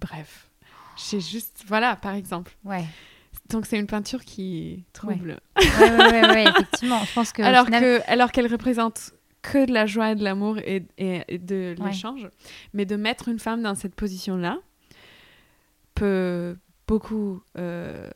Bref. 0.00 0.50
J'ai 0.96 1.20
juste. 1.20 1.64
Voilà, 1.66 1.96
par 1.96 2.14
exemple. 2.14 2.56
Ouais. 2.64 2.84
Donc, 3.50 3.66
c'est 3.66 3.78
une 3.78 3.86
peinture 3.86 4.24
qui 4.24 4.84
trouble. 4.92 5.38
Ouais, 5.56 6.22
ouais, 6.22 6.44
effectivement. 6.48 7.02
Je 7.04 7.12
pense 7.14 7.32
que. 7.32 7.42
au 7.42 7.44
alors 7.44 7.66
final- 7.66 7.82
que 7.82 8.00
alors 8.10 8.32
qu'elle 8.32 8.50
représente 8.50 9.12
que 9.42 9.66
de 9.66 9.72
la 9.72 9.84
joie 9.86 10.12
et 10.12 10.14
de 10.14 10.24
l'amour 10.24 10.56
et, 10.58 10.86
et- 10.96 11.22
et 11.28 11.38
de 11.38 11.74
l'échange 11.84 12.26
mais 12.72 12.86
de 12.86 12.96
mettre 12.96 13.28
une 13.28 13.38
femme 13.38 13.62
dans 13.62 13.74
cette 13.74 13.94
position 13.94 14.38
là 14.38 14.56
peut 15.94 16.56
beaucoup 16.86 17.42
euh, 17.58 18.08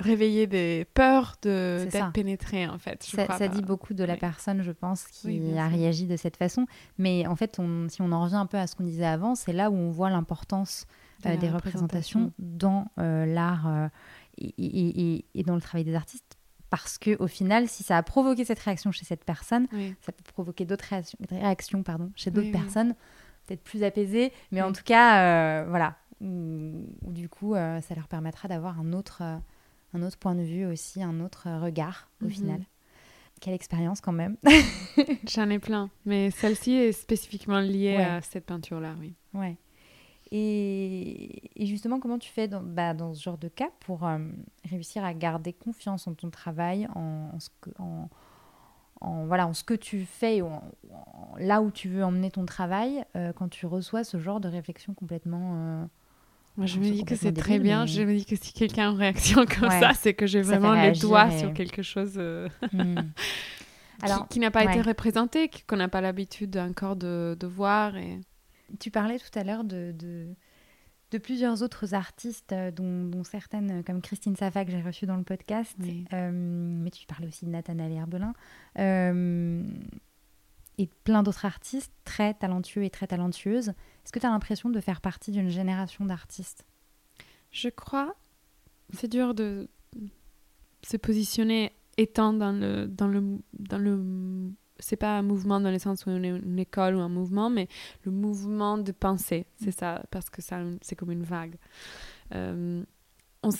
réveiller 0.00 0.46
des 0.48 0.84
peurs 0.94 1.36
de 1.42 1.86
d'être 1.90 2.12
pénétrée 2.12 2.66
en 2.66 2.78
fait 2.78 3.06
je 3.08 3.14
Ça, 3.16 3.24
crois 3.24 3.38
ça 3.38 3.48
pas. 3.48 3.54
dit 3.54 3.62
beaucoup 3.62 3.94
de 3.94 4.02
la 4.04 4.14
Oui. 4.14 4.18
personne, 4.18 4.62
je 4.62 4.72
pense, 4.72 5.04
qui 5.04 5.28
Oui, 5.40 5.56
a 5.58 5.68
réagi 5.68 6.06
de 6.06 6.16
cette 6.16 6.36
façon. 6.36 6.66
Mais 6.98 7.26
en 7.28 7.36
fait, 7.36 7.58
on- 7.60 7.88
si 7.88 8.02
on 8.02 8.10
en 8.10 8.22
revient 8.24 8.34
un 8.34 8.46
peu 8.46 8.58
à 8.58 8.66
ce 8.66 8.74
qu'on 8.74 8.82
disait 8.84 9.06
avant, 9.06 9.36
c'est 9.36 9.52
là 9.52 9.70
où 9.70 9.74
on 9.76 9.90
voit 9.90 10.10
l'importance 10.10 10.86
Des 11.36 11.50
représentations 11.50 12.32
dans 12.38 12.86
euh, 12.98 13.26
l'art 13.26 13.66
euh, 13.68 13.88
et, 14.38 14.54
et- 14.58 15.14
et- 15.16 15.24
et 15.34 15.42
dans 15.42 15.54
le 15.54 15.60
travail 15.60 15.84
des 15.84 15.94
artistes. 15.94 16.36
Parce 16.70 16.98
que 16.98 17.16
au 17.22 17.26
final, 17.28 17.68
si 17.68 17.82
ça 17.84 17.96
a 17.96 18.02
provoqué 18.02 18.44
cette 18.44 18.58
réaction 18.58 18.90
chez 18.90 19.04
cette 19.04 19.24
personne, 19.24 19.66
Oui. 19.72 19.94
ça 20.00 20.10
peut 20.12 20.24
provoquer 20.32 20.64
d'autres 20.64 20.86
réactions, 20.88 21.18
réactions 21.30 21.82
pardon, 21.84 22.10
chez 22.16 22.30
d'autres 22.30 22.46
oui. 22.48 22.52
personnes, 22.52 22.94
peut-être 23.46 23.62
plus 23.62 23.82
apaisées, 23.84 24.32
mais 24.50 24.60
en 24.62 24.72
tout 24.72 24.82
cas, 24.84 25.62
euh, 25.62 25.66
voilà, 25.68 25.96
où, 26.20 26.84
où 27.02 27.12
du 27.12 27.28
coup, 27.28 27.54
euh, 27.54 27.80
ça 27.80 27.94
leur 27.94 28.08
permettra 28.08 28.48
d'avoir 28.48 28.80
un 28.80 28.92
autre, 28.92 29.18
euh, 29.22 29.36
un 29.92 30.02
autre 30.02 30.18
point 30.18 30.34
de 30.34 30.42
vue 30.42 30.64
aussi, 30.66 31.00
un 31.02 31.20
autre 31.20 31.48
regard 31.60 32.08
au 32.22 32.24
Mhm. 32.26 32.30
final. 32.30 32.60
Quelle 33.40 33.54
expérience 33.54 34.00
quand 34.00 34.12
même. 34.12 34.36
j'en 35.28 35.50
ai 35.50 35.58
plein 35.58 35.90
mais 36.06 36.30
celle-ci 36.30 36.72
est 36.72 36.92
spécifiquement 36.92 37.60
liée 37.60 37.96
Ouais. 37.98 38.04
à 38.04 38.20
cette 38.22 38.46
peinture 38.46 38.80
là 38.80 38.94
oui 39.00 39.14
ouais. 39.34 39.56
Et, 40.36 41.62
et 41.62 41.66
justement, 41.66 42.00
comment 42.00 42.18
tu 42.18 42.28
fais 42.28 42.48
dans, 42.48 42.60
bah, 42.60 42.92
dans 42.92 43.14
ce 43.14 43.22
genre 43.22 43.38
de 43.38 43.46
cas 43.46 43.68
pour 43.78 44.04
euh, 44.04 44.18
réussir 44.68 45.04
à 45.04 45.14
garder 45.14 45.52
confiance 45.52 46.08
en 46.08 46.14
ton 46.14 46.28
travail, 46.28 46.88
en, 46.96 47.30
en 47.32 47.38
ce 47.38 47.50
que, 47.60 47.70
en, 47.78 48.08
en, 49.00 49.26
voilà, 49.26 49.46
en 49.46 49.54
ce 49.54 49.62
que 49.62 49.74
tu 49.74 50.04
fais, 50.04 50.42
là 51.38 51.62
où 51.62 51.70
tu 51.70 51.88
veux 51.88 52.02
emmener 52.04 52.32
ton 52.32 52.46
travail, 52.46 53.04
euh, 53.14 53.32
quand 53.32 53.48
tu 53.48 53.66
reçois 53.66 54.02
ce 54.02 54.18
genre 54.18 54.40
de 54.40 54.48
réflexion 54.48 54.92
complètement... 54.92 55.52
euh, 55.54 55.84
Moi, 56.56 56.66
je 56.66 56.80
me 56.80 56.84
dis 56.90 57.04
que 57.04 57.14
c'est 57.14 57.32
très 57.32 57.60
bien. 57.60 57.82
mais- 57.82 57.86
Je 57.86 58.02
me 58.02 58.16
dis 58.16 58.24
que 58.26 58.34
si 58.34 58.52
quelqu'un 58.52 58.88
a 58.88 58.90
une 58.90 58.98
réaction 58.98 59.44
comme 59.46 59.68
Ouais. 59.68 59.78
ça, 59.80 59.92
c'est 59.94 60.14
que 60.14 60.26
j'ai 60.26 60.42
vraiment 60.42 60.74
les 60.74 60.92
doigts 60.98 61.28
et- 61.32 61.38
sur 61.38 61.54
quelque 61.54 61.82
chose 61.82 62.18
hmm. 62.72 62.96
qui- 64.30 64.40
n'a 64.40 64.50
pas 64.50 64.64
été 64.64 64.82
représenté, 64.82 65.48
qu'on 65.68 65.76
n'a 65.76 65.88
pas 65.88 66.00
l'habitude 66.00 66.56
encore 66.56 66.96
de, 66.96 67.36
de 67.38 67.46
voir. 67.46 67.96
Et... 67.96 68.18
Tu 68.80 68.90
parlais 68.90 69.18
tout 69.18 69.38
à 69.38 69.44
l'heure 69.44 69.64
de, 69.64 69.92
de, 69.96 70.26
de 71.10 71.18
plusieurs 71.18 71.62
autres 71.62 71.94
artistes, 71.94 72.52
euh, 72.52 72.70
dont, 72.70 73.04
dont 73.04 73.24
certaines, 73.24 73.80
euh, 73.80 73.82
comme 73.82 74.00
Christine 74.00 74.36
Safa, 74.36 74.64
que 74.64 74.70
j'ai 74.70 74.82
reçue 74.82 75.06
dans 75.06 75.16
le 75.16 75.22
podcast. 75.22 75.76
Oui. 75.80 76.04
Euh, 76.12 76.30
mais 76.32 76.90
tu 76.90 77.06
parlais 77.06 77.28
aussi 77.28 77.44
de 77.44 77.50
Nathanaël 77.50 77.92
Herbelin. 77.92 78.34
Euh, 78.78 79.62
et 80.76 80.88
plein 81.04 81.22
d'autres 81.22 81.44
artistes 81.44 81.92
très 82.04 82.34
talentueux 82.34 82.84
et 82.84 82.90
très 82.90 83.06
talentueuses. 83.06 83.68
Est-ce 83.68 84.12
que 84.12 84.18
tu 84.18 84.26
as 84.26 84.30
l'impression 84.30 84.70
de 84.70 84.80
faire 84.80 85.00
partie 85.00 85.30
d'une 85.30 85.48
génération 85.48 86.04
d'artistes? 86.04 86.64
Je 87.52 87.68
crois, 87.68 88.16
c'est 88.92 89.06
dur 89.06 89.34
de 89.34 89.68
se 90.82 90.96
positionner 90.96 91.72
étant 91.96 92.32
dans 92.32 92.50
le 92.50 92.88
dans 92.88 93.06
le 93.06 93.38
dans 93.52 93.78
le 93.78 94.50
c'est 94.84 94.96
pas 94.96 95.18
un 95.18 95.22
mouvement 95.22 95.60
dans 95.60 95.70
le 95.70 95.78
sens 95.78 96.06
où 96.06 96.10
on 96.10 96.22
une 96.22 96.58
école 96.58 96.96
ou 96.96 97.00
un 97.00 97.08
mouvement, 97.08 97.50
mais 97.50 97.68
le 98.04 98.12
mouvement 98.12 98.78
de 98.78 98.92
pensée, 98.92 99.46
c'est 99.56 99.70
ça, 99.70 100.02
parce 100.10 100.30
que 100.30 100.42
ça 100.42 100.60
c'est 100.82 100.94
comme 100.96 101.10
une 101.10 101.24
vague. 101.24 101.56
Euh, 102.34 102.82
on, 103.42 103.50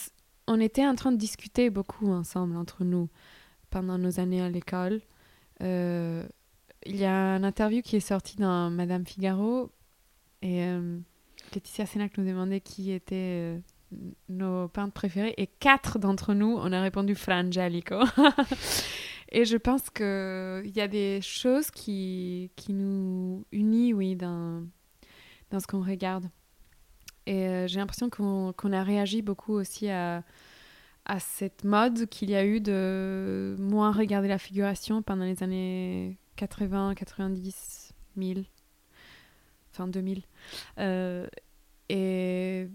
on 0.46 0.60
était 0.60 0.86
en 0.86 0.94
train 0.94 1.12
de 1.12 1.16
discuter 1.16 1.70
beaucoup 1.70 2.10
ensemble 2.10 2.56
entre 2.56 2.84
nous 2.84 3.08
pendant 3.70 3.98
nos 3.98 4.20
années 4.20 4.42
à 4.42 4.48
l'école. 4.48 5.00
Euh, 5.62 6.26
il 6.86 6.96
y 6.96 7.04
a 7.04 7.14
un 7.14 7.42
interview 7.42 7.82
qui 7.82 7.96
est 7.96 8.00
sorti 8.00 8.36
dans 8.36 8.70
Madame 8.70 9.06
Figaro 9.06 9.70
et 10.42 10.64
euh, 10.64 10.98
Laetitia 11.54 11.86
Sénac 11.86 12.18
nous 12.18 12.26
demandait 12.26 12.60
qui 12.60 12.92
étaient 12.92 13.14
euh, 13.14 13.58
nos 14.28 14.68
peintres 14.68 14.92
préférés 14.92 15.34
et 15.38 15.46
quatre 15.46 15.98
d'entre 15.98 16.34
nous, 16.34 16.56
on 16.58 16.72
a 16.72 16.82
répondu 16.82 17.14
Fra 17.14 17.36
Angelico. 17.36 17.96
Et 19.30 19.44
je 19.44 19.56
pense 19.56 19.90
qu'il 19.90 20.76
y 20.76 20.80
a 20.80 20.88
des 20.88 21.20
choses 21.20 21.70
qui, 21.70 22.50
qui 22.56 22.72
nous 22.72 23.44
unissent, 23.52 23.94
oui, 23.94 24.16
dans, 24.16 24.64
dans 25.50 25.60
ce 25.60 25.66
qu'on 25.66 25.82
regarde. 25.82 26.28
Et 27.26 27.48
euh, 27.48 27.66
j'ai 27.66 27.78
l'impression 27.78 28.10
qu'on 28.10 28.72
a 28.72 28.82
réagi 28.82 29.22
beaucoup 29.22 29.54
aussi 29.54 29.88
à, 29.88 30.22
à 31.06 31.20
cette 31.20 31.64
mode 31.64 32.06
qu'il 32.06 32.30
y 32.30 32.34
a 32.34 32.44
eu 32.44 32.60
de 32.60 33.56
moins 33.58 33.92
regarder 33.92 34.28
la 34.28 34.38
figuration 34.38 35.02
pendant 35.02 35.24
les 35.24 35.42
années 35.42 36.18
80, 36.36 36.94
90, 36.94 37.92
1000, 38.16 38.44
enfin 39.72 39.86
2000. 39.86 40.22
Euh, 40.78 41.26
et 41.88 42.68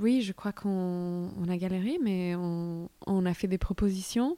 oui, 0.00 0.22
je 0.22 0.32
crois 0.32 0.52
qu'on 0.52 1.30
a 1.48 1.56
galéré, 1.56 1.98
mais 2.02 2.34
on, 2.36 2.88
on, 3.06 3.26
a 3.26 3.34
fait 3.34 3.48
des 3.48 3.58
propositions. 3.58 4.36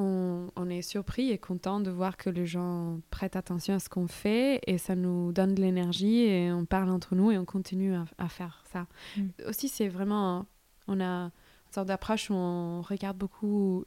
On, 0.00 0.48
on, 0.56 0.70
est 0.70 0.82
surpris 0.82 1.30
et 1.30 1.38
content 1.38 1.80
de 1.80 1.90
voir 1.90 2.16
que 2.16 2.30
les 2.30 2.46
gens 2.46 3.00
prêtent 3.10 3.36
attention 3.36 3.74
à 3.74 3.78
ce 3.80 3.88
qu'on 3.88 4.06
fait 4.06 4.60
et 4.66 4.78
ça 4.78 4.94
nous 4.94 5.32
donne 5.32 5.54
de 5.54 5.60
l'énergie 5.60 6.20
et 6.20 6.52
on 6.52 6.64
parle 6.64 6.90
entre 6.90 7.14
nous 7.14 7.32
et 7.32 7.38
on 7.38 7.44
continue 7.44 7.94
à, 7.94 8.04
à 8.16 8.28
faire 8.28 8.62
ça. 8.72 8.86
Mm. 9.16 9.22
Aussi, 9.48 9.68
c'est 9.68 9.88
vraiment, 9.88 10.46
on 10.86 11.00
a 11.00 11.24
une 11.24 11.74
sorte 11.74 11.88
d'approche 11.88 12.30
où 12.30 12.34
on 12.34 12.80
regarde 12.82 13.18
beaucoup 13.18 13.84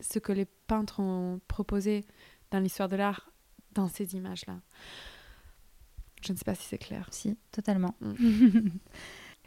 ce 0.00 0.18
que 0.18 0.32
les 0.32 0.46
peintres 0.66 1.00
ont 1.00 1.40
proposé 1.46 2.04
dans 2.50 2.58
l'histoire 2.58 2.88
de 2.88 2.96
l'art 2.96 3.30
dans 3.74 3.88
ces 3.88 4.14
images-là. 4.14 4.60
Je 6.22 6.32
ne 6.32 6.38
sais 6.38 6.44
pas 6.44 6.54
si 6.54 6.64
c'est 6.64 6.78
clair. 6.78 7.06
Si, 7.10 7.36
totalement. 7.52 7.94
Mm. 8.00 8.68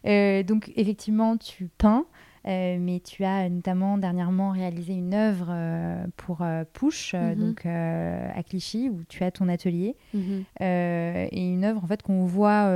Euh, 0.05 0.43
donc 0.43 0.69
effectivement, 0.75 1.37
tu 1.37 1.69
peins, 1.77 2.05
euh, 2.47 2.77
mais 2.79 2.99
tu 2.99 3.23
as 3.23 3.49
notamment 3.49 3.97
dernièrement 3.97 4.51
réalisé 4.51 4.93
une 4.93 5.13
œuvre 5.13 5.47
euh, 5.49 6.05
pour 6.17 6.45
Push, 6.73 7.13
mhm. 7.13 7.35
donc 7.35 7.65
à 7.65 8.43
Clichy, 8.43 8.89
où 8.89 9.03
tu 9.07 9.23
as 9.23 9.31
ton 9.31 9.47
atelier, 9.49 9.95
mhm. 10.13 10.43
et 10.61 11.47
une 11.47 11.63
œuvre 11.63 11.83
en 11.83 11.87
fait 11.87 12.01
qu'on 12.01 12.25
voit, 12.25 12.69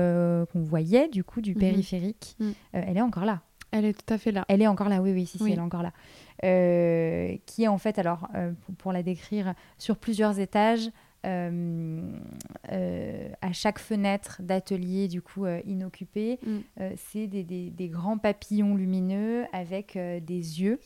qu'on 0.52 0.62
voyait 0.62 1.10
du 1.10 1.24
coup 1.24 1.42
du 1.42 1.54
mhm. 1.54 1.60
périphérique. 1.60 2.38
elle 2.72 2.98
est 2.98 3.02
encore 3.02 3.26
là. 3.26 3.42
Elle 3.72 3.84
est 3.84 3.94
tout 3.94 4.14
à 4.14 4.18
fait 4.18 4.32
là. 4.32 4.46
Elle 4.48 4.62
est 4.62 4.68
encore 4.68 4.88
là, 4.88 5.02
oui, 5.02 5.12
oui, 5.12 5.26
si, 5.26 5.38
elle 5.44 5.58
est 5.58 5.60
encore 5.60 5.84
là. 5.84 5.92
qui 6.42 7.64
est 7.64 7.68
en 7.68 7.78
fait, 7.78 8.00
alors, 8.00 8.28
pour, 8.78 8.94
la 8.94 9.04
décrire, 9.04 9.54
sur 9.78 9.98
plusieurs 9.98 10.40
étages, 10.40 10.88
euh, 10.88 10.92
euh, 10.92 11.07
à 11.24 11.52
chaque 13.54 13.80
fenêtre 13.80 14.42
d'atelier 14.42 15.08
du 15.08 15.22
coup 15.22 15.46
euh, 15.46 15.62
inoccupé, 15.66 16.40
mm. 16.46 16.60
c'est 16.96 17.28
des, 17.28 17.44
des, 17.44 17.70
des, 17.70 17.90
grands 17.90 18.18
papillons 18.18 18.76
lumineux 18.76 19.46
avec 19.54 19.98
des 19.98 20.62
yeux 20.62 20.80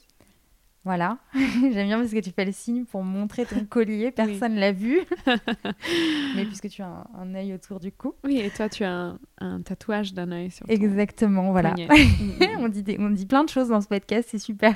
voilà, 0.84 1.20
j'aime 1.34 1.88
bien 1.88 2.00
parce 2.00 2.12
que 2.12 2.20
tu 2.20 2.32
fais 2.32 2.46
le 2.46 2.52
signe 2.52 2.86
pour 2.86 3.04
montrer 3.04 3.46
ton 3.46 3.66
collier, 3.66 4.10
personne 4.10 4.56
ne 4.56 4.60
l'a 4.60 4.72
vu. 4.72 5.00
Mais 6.36 6.46
puisque 6.46 6.70
tu 6.70 6.82
as 6.82 7.08
un, 7.16 7.36
œil 7.36 7.54
autour 7.54 7.80
du 7.80 7.92
cou. 7.92 8.16
Oui, 8.24 8.40
et 8.40 8.50
toi 8.50 8.68
tu 8.68 8.84
as 8.84 9.16
un, 9.40 9.62
tatouage 9.62 10.14
d'un 10.16 10.32
œil 10.32 10.50
sur 10.50 10.68
Exactement, 10.70 11.52
voilà. 11.52 11.76
on, 12.60 12.68
dit 12.68 12.84
on 12.98 13.12
dit 13.12 13.28
plein 13.28 13.44
de 13.44 13.50
choses 13.50 13.68
dans 13.68 13.82
ce 13.82 13.88
podcast, 13.88 14.30
c'est 14.32 14.40
super. 14.40 14.76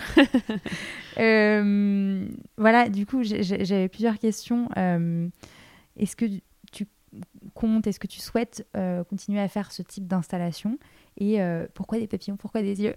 Euh, 1.17 2.27
voilà, 2.57 2.89
du 2.89 3.05
coup, 3.05 3.21
j'avais 3.23 3.87
plusieurs 3.87 4.19
questions. 4.19 4.67
Euh, 4.77 5.29
est-ce 5.95 6.15
que 6.17 6.25
tu 6.71 6.87
comptes, 7.53 7.87
est-ce 7.87 8.01
que 8.01 8.07
tu 8.07 8.19
souhaites 8.19 8.67
euh, 8.75 9.05
continuer 9.05 9.39
à 9.39 9.47
faire 9.47 9.71
ce 9.71 9.81
type 9.81 10.07
d'installation? 10.07 10.77
Et 11.17 11.39
pourquoi 11.73 11.99
des 11.99 12.07
papillons? 12.07 12.35
Pourquoi 12.35 12.61
des 12.61 12.81
yeux? 12.81 12.95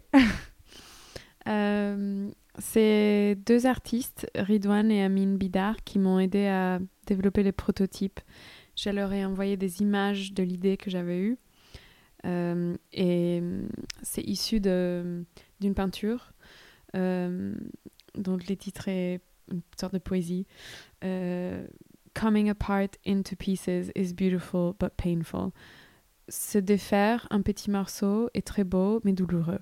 C'est 2.59 3.37
deux 3.47 3.67
artistes, 3.67 4.29
Ridwan 4.35 4.91
et 4.91 5.03
Amin 5.03 5.37
Bidar, 5.37 5.77
qui 5.85 5.99
m'ont 5.99 6.19
aidé 6.19 6.47
à 6.47 6.81
développer 7.07 7.43
les 7.43 7.53
prototypes. 7.53 8.21
Je 8.77 8.91
leur 8.91 9.13
ai 9.13 9.25
envoyé 9.25 9.57
des 9.57 9.81
images 9.81 10.33
de 10.33 10.43
l'idée 10.43 10.77
que 10.77 10.91
j'avais 10.91 11.19
eue. 11.19 11.39
Euh, 12.27 12.77
et 12.93 13.43
c'est 14.03 14.23
issu 14.23 14.61
d'une 14.61 15.75
peinture 15.75 16.33
euh, 16.97 17.55
dont 18.15 18.37
le 18.37 18.57
titre 18.57 18.89
est 18.89 19.21
une 19.51 19.63
sorte 19.79 19.95
de 19.95 19.99
poésie. 19.99 20.47
Euh, 21.05 21.67
Coming 22.15 22.51
apart 22.51 22.89
into 23.07 23.37
pieces 23.37 23.93
is 23.95 24.13
beautiful 24.13 24.75
but 24.81 24.93
painful. 24.97 25.51
Se 26.29 26.59
défaire 26.59 27.29
un 27.31 27.43
petit 27.43 27.71
morceau 27.71 28.29
est 28.35 28.45
très 28.45 28.65
beau 28.65 29.01
mais 29.05 29.13
douloureux. 29.13 29.61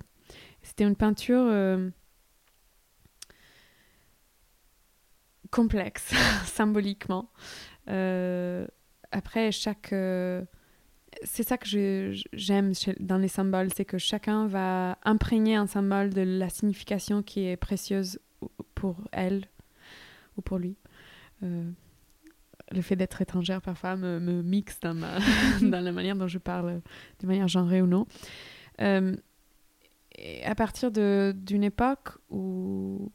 C'était 0.63 0.85
une 0.85 0.95
peinture 0.95 1.51
complexe 5.51 6.13
symboliquement. 6.45 7.29
Euh, 7.89 8.67
après, 9.11 9.51
chaque. 9.51 9.93
Euh, 9.93 10.43
c'est 11.23 11.43
ça 11.43 11.57
que 11.57 11.67
j'aime 12.33 12.73
dans 12.99 13.17
les 13.17 13.27
symboles, 13.27 13.69
c'est 13.75 13.85
que 13.85 13.97
chacun 13.97 14.47
va 14.47 14.99
imprégner 15.03 15.55
un 15.55 15.65
symbole 15.65 16.13
de 16.13 16.21
la 16.21 16.49
signification 16.49 17.23
qui 17.23 17.47
est 17.47 17.57
précieuse 17.57 18.19
pour 18.75 18.97
elle 19.11 19.45
ou 20.37 20.41
pour 20.41 20.59
lui. 20.59 20.75
Euh, 21.43 21.71
le 22.71 22.81
fait 22.81 22.95
d'être 22.95 23.21
étrangère 23.21 23.61
parfois 23.61 23.95
me, 23.95 24.19
mixe 24.43 24.79
dans, 24.81 24.93
ma 24.93 25.17
dans 25.61 25.79
la 25.79 25.91
manière 25.91 26.15
dont 26.15 26.27
je 26.27 26.37
parle, 26.37 26.81
de 27.19 27.27
manière 27.27 27.47
genrée 27.47 27.81
ou 27.81 27.87
non. 27.87 28.05
à 28.77 30.55
partir 30.55 30.91
d'une 30.91 31.63
époque 31.63 32.09
où 32.29 33.11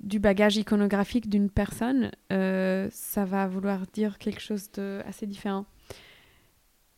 du 0.00 0.18
bagage 0.18 0.56
iconographique 0.56 1.28
d'une 1.28 1.50
personne, 1.50 2.10
euh, 2.32 2.88
ça 2.90 3.24
va 3.24 3.46
vouloir 3.46 3.86
dire 3.92 4.18
quelque 4.18 4.40
chose 4.40 4.70
de 4.72 5.02
assez 5.06 5.26
différent. 5.26 5.66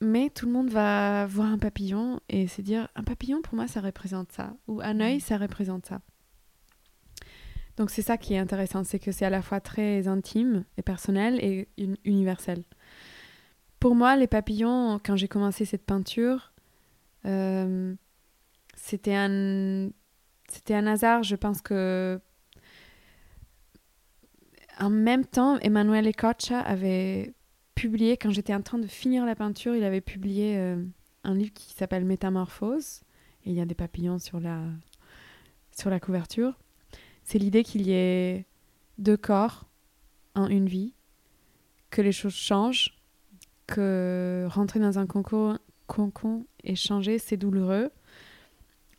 Mais 0.01 0.31
tout 0.31 0.47
le 0.47 0.53
monde 0.53 0.71
va 0.71 1.27
voir 1.27 1.49
un 1.49 1.59
papillon 1.59 2.21
et 2.29 2.47
se 2.49 2.61
dire 2.61 2.89
un 2.97 3.05
papillon 3.05 3.41
pour 3.41 3.55
moi 3.55 3.69
ça 3.69 3.81
représente 3.81 4.33
ça 4.33 4.55
ou 4.67 4.81
un 4.81 5.01
œil 5.01 5.19
mm. 5.19 5.21
ça 5.21 5.37
représente 5.37 5.87
ça. 5.87 6.01
Donc 7.77 7.91
c'est 7.91 8.03
ça 8.03 8.19
qui 8.19 8.35
est 8.35 8.39
intéressant, 8.39 8.85
c'est 8.85 8.99
que 8.99 9.13
c'est 9.13 9.25
à 9.25 9.31
la 9.31 9.43
fois 9.43 9.61
très 9.61 10.07
intime 10.09 10.65
et 10.77 10.83
personnel 10.83 11.39
et 11.43 11.69
universel. 12.05 12.65
Pour 13.81 13.95
moi, 13.97 14.15
les 14.17 14.27
papillons, 14.27 15.01
quand 15.05 15.17
j'ai 15.17 15.27
commencé 15.27 15.65
cette 15.65 15.85
peinture, 15.85 16.53
euh, 17.25 17.95
c'était 18.77 19.15
un, 19.15 19.91
c'était 20.49 20.75
un 20.75 20.87
hasard. 20.87 21.23
Je 21.23 21.35
pense 21.35 21.63
que 21.63 22.21
en 24.79 24.91
même 24.91 25.25
temps, 25.25 25.59
Emmanuel 25.59 26.09
Ecocha 26.09 26.61
avait 26.61 27.35
publié, 27.75 28.17
quand 28.17 28.31
j'étais 28.31 28.55
en 28.55 28.63
train 28.63 28.79
de 28.79 28.87
finir 28.87 29.27
la 29.27 29.35
peinture, 29.35 29.75
il 29.75 29.85
avait 29.85 30.01
publié 30.01 30.57
euh, 30.57 30.83
un 31.25 31.35
livre 31.35 31.53
qui 31.53 31.73
s'appelle 31.73 32.05
Métamorphose. 32.05 33.03
Il 33.45 33.53
y 33.53 33.61
a 33.61 33.65
des 33.65 33.75
papillons 33.75 34.19
sur 34.19 34.41
la, 34.41 34.61
sur 35.77 35.91
la 35.91 36.01
couverture. 36.01 36.59
C'est 37.25 37.39
l'idée 37.39 37.65
qu'il 37.65 37.83
y 37.83 37.93
ait 37.93 38.47
deux 38.99 39.17
corps 39.17 39.67
en 40.35 40.49
une 40.49 40.67
vie, 40.67 40.95
que 41.91 42.03
les 42.03 42.13
choses 42.13 42.35
changent, 42.35 42.99
que 43.67 44.47
rentrer 44.51 44.81
dans 44.81 44.99
un 44.99 45.07
concours, 45.07 45.59
et 46.65 46.75
changer, 46.75 47.19
c'est 47.19 47.37
douloureux. 47.37 47.91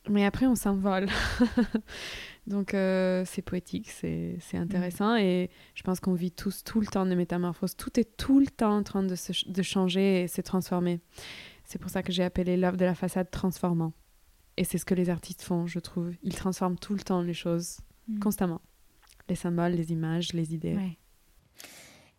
Mais 0.10 0.26
après, 0.26 0.46
on 0.46 0.56
s'envole. 0.56 1.08
Donc 2.46 2.74
euh, 2.74 3.24
c'est 3.26 3.42
poétique, 3.42 3.90
c'est 3.90 4.58
intéressant 4.58 5.16
et 5.16 5.50
je 5.76 5.84
pense 5.84 6.00
qu'on 6.02 6.14
vit 6.14 6.32
tous 6.32 6.64
tout 6.64 6.82
le 6.82 6.88
temps 6.88 7.06
de 7.06 7.16
métamorphose. 7.16 7.76
Tout 7.76 8.00
est 8.00 8.18
tout 8.18 8.40
le 8.40 8.48
temps 8.48 8.76
en 8.76 8.84
train 8.84 9.04
de, 9.04 9.16
se, 9.16 9.50
de 9.50 9.62
changer 9.62 10.24
et 10.24 10.28
se 10.28 10.42
transformer. 10.42 11.00
C'est 11.64 11.80
pour 11.80 11.90
ça 11.90 12.04
que 12.04 12.12
j'ai 12.12 12.24
appelé 12.24 12.58
l'œuvre 12.58 12.78
de 12.78 12.86
la 12.86 12.96
façade 12.96 13.32
transformant. 13.32 13.94
Et 14.58 14.66
c'est 14.66 14.78
ce 14.78 14.86
que 14.86 14.94
les 14.94 15.10
artistes 15.10 15.42
font, 15.42 15.66
je 15.66 15.80
trouve. 15.80 16.12
Ils 16.22 16.36
transforment 16.36 16.78
tout 16.78 16.94
le 16.94 17.00
temps 17.00 17.22
les 17.22 17.34
choses, 17.34 17.80
mm. 18.08 18.20
constamment. 18.20 18.62
Les 19.30 19.36
symboles, 19.36 19.72
les 19.72 19.92
images, 19.92 20.34
les 20.34 20.54
idées. 20.54 20.78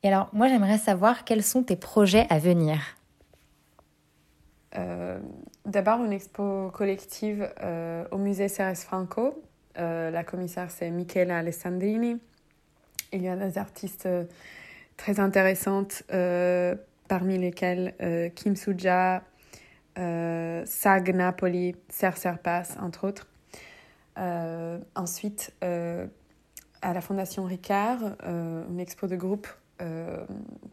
Et 0.03 0.09
alors, 0.09 0.31
moi, 0.33 0.49
j'aimerais 0.49 0.79
savoir 0.79 1.25
quels 1.25 1.43
sont 1.43 1.63
tes 1.63 1.77
projets 1.77 2.27
à 2.31 2.39
venir? 2.39 2.81
Euh, 4.77 5.21
d'abord, 5.67 6.03
une 6.03 6.13
expo 6.13 6.71
collective 6.73 7.53
euh, 7.63 8.05
au 8.11 8.19
musée 8.19 8.49
Ceres 8.49 8.77
Franco 8.77 9.44
euh, 9.79 10.11
la 10.11 10.25
commissaire, 10.25 10.71
c'est 10.71 10.91
Michela 10.91 11.39
Alessandrini. 11.39 12.21
Il 13.13 13.23
y 13.23 13.29
a 13.29 13.37
des 13.37 13.59
artistes 13.59 14.07
euh, 14.07 14.25
très 14.97 15.21
intéressantes, 15.21 16.03
euh, 16.13 16.75
parmi 17.09 17.39
lesquelles 17.39 17.95
Kim 18.35 18.57
Suja, 18.57 19.23
Sag 19.95 21.15
Napoli, 21.15 21.77
Ser 21.91 22.17
Serpas, 22.17 22.77
entre 22.81 23.07
autres. 23.07 23.27
ensuite, 24.95 25.53
à 25.61 26.93
la 26.93 27.01
Fondation 27.03 27.45
Ricard, 27.45 28.01
une 28.25 28.81
expo 28.81 29.07
de 29.07 29.17
groupe. 29.17 29.47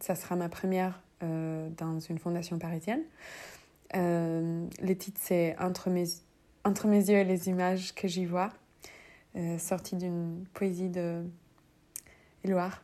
ça 0.00 0.14
sera 0.14 0.36
ma 0.36 0.48
première 0.48 1.02
dans 1.20 2.00
une 2.00 2.18
fondation 2.18 2.58
parisienne. 2.58 3.02
le 3.92 4.94
titre, 4.94 5.20
c'est 5.22 5.54
Entre 5.60 5.90
mes, 5.90 6.06
Entre 6.64 6.86
mes 6.88 7.10
yeux 7.10 7.18
et 7.18 7.24
les 7.24 7.50
images 7.50 7.94
que 7.94 8.08
j'y 8.08 8.24
vois. 8.24 8.48
Euh, 9.36 9.58
sortie 9.58 9.96
d'une 9.96 10.44
poésie 10.52 10.88
de 10.88 11.24
Loire. 12.44 12.82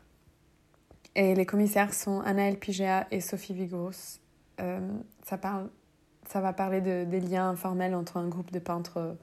Et 1.14 1.34
les 1.34 1.46
commissaires 1.46 1.92
sont 1.92 2.20
Anaël 2.20 2.58
Pigea 2.58 3.06
et 3.10 3.20
Sophie 3.20 3.54
Vigouros. 3.54 4.18
ça, 5.24 5.38
parle, 5.38 5.68
ça 6.28 6.40
va 6.40 6.52
parler 6.52 6.80
de, 6.80 7.04
des 7.04 7.20
liens 7.20 7.50
informels 7.50 7.94
entre 7.94 8.16
un 8.16 8.28
groupe 8.28 8.50
de 8.50 8.58
peintres 8.58 9.16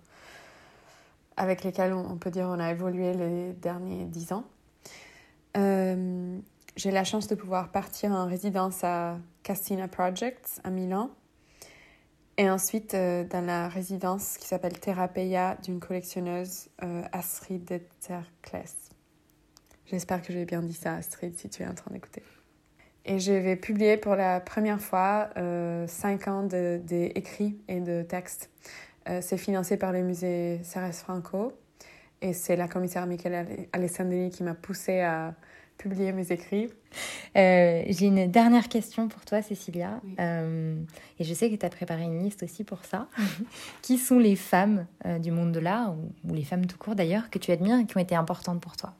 avec 1.38 1.64
lesquels 1.64 1.94
on, 1.94 2.18
peut 2.18 2.32
dire 2.32 2.48
on 2.48 2.60
a 2.60 2.72
évolué 2.72 3.14
les 3.14 3.54
derniers 3.54 4.06
dix 4.06 4.32
ans. 4.32 4.46
Euh, 5.58 6.38
j'ai 6.76 6.92
la 6.92 7.04
chance 7.04 7.28
de 7.28 7.36
pouvoir 7.36 7.70
partir 7.70 8.12
en 8.12 8.26
résidence 8.26 8.84
à 8.84 9.18
Castina 9.44 9.88
Projects 9.88 10.60
à 10.64 10.70
Milan 10.70 11.10
et 12.38 12.50
ensuite 12.50 12.94
euh, 12.94 13.24
dans 13.24 13.46
la 13.46 13.68
résidence 13.68 14.38
qui 14.38 14.48
s'appelle 14.48 14.78
Therapeia 14.80 15.58
d'une 15.64 15.80
collectionneuse 15.80 16.70
euh, 16.84 17.04
Astrid 17.12 17.66
de 17.66 17.80
Tercles. 18.02 18.70
J'espère 19.86 20.22
que 20.22 20.34
j'ai 20.34 20.46
bien 20.46 20.62
dit 20.62 20.74
ça, 20.74 20.96
Astrid, 20.96 21.38
si 21.38 21.50
tu 21.50 21.64
es 21.64 21.68
en 21.68 21.74
train 21.74 21.92
d'écouter. 21.92 22.24
Et 23.06 23.20
je 23.20 23.32
vais 23.32 23.56
publier 23.56 23.98
pour 23.98 24.16
la 24.16 24.40
première 24.40 24.82
fois 24.82 25.30
euh, 25.38 25.86
cinq 25.88 26.28
ans 26.28 26.44
d'écrits 26.44 27.58
et 27.68 27.80
de 27.80 28.02
textes. 28.02 28.50
c'est 29.22 29.38
financé 29.38 29.78
par 29.78 29.92
le 29.92 30.02
musée 30.02 30.60
Ceres 30.64 30.94
Franco 30.94 31.54
et 32.22 32.34
c'est 32.34 32.56
la 32.56 32.68
commissaire 32.68 33.06
Michele 33.06 33.68
Alessandrini 33.72 34.32
qui 34.32 34.42
m'a 34.42 34.56
poussé 34.56 35.02
à 35.02 35.36
publier 35.78 36.12
mes 36.12 36.32
écrits. 36.32 36.70
Euh, 37.38 37.84
j'ai 37.88 38.08
une 38.08 38.30
dernière 38.32 38.70
question 38.70 39.08
pour 39.08 39.26
toi, 39.26 39.42
Cécilia. 39.42 40.00
Euh, 40.20 40.76
et 41.20 41.24
je 41.24 41.34
sais 41.34 41.50
que 41.50 41.56
tu 41.56 41.66
as 41.66 41.70
préparé 41.70 42.04
une 42.04 42.24
liste 42.24 42.44
aussi 42.44 42.64
pour 42.64 42.86
ça. 42.86 43.08
qui 43.82 43.98
sont 43.98 44.20
les 44.20 44.36
femmes 44.36 44.86
euh, 45.06 45.20
du 45.20 45.32
monde 45.32 45.52
de 45.52 45.60
l'art, 45.60 45.94
ou, 46.28 46.34
les 46.34 46.44
femmes 46.44 46.66
tout 46.66 46.78
court 46.78 46.96
d'ailleurs, 46.96 47.30
que 47.30 47.40
tu 47.40 47.52
admires 47.52 47.80
et 47.80 47.86
qui 47.86 47.98
ont 47.98 48.02
été 48.02 48.16
importantes 48.16 48.62
pour 48.62 48.78
toi? 48.78 48.94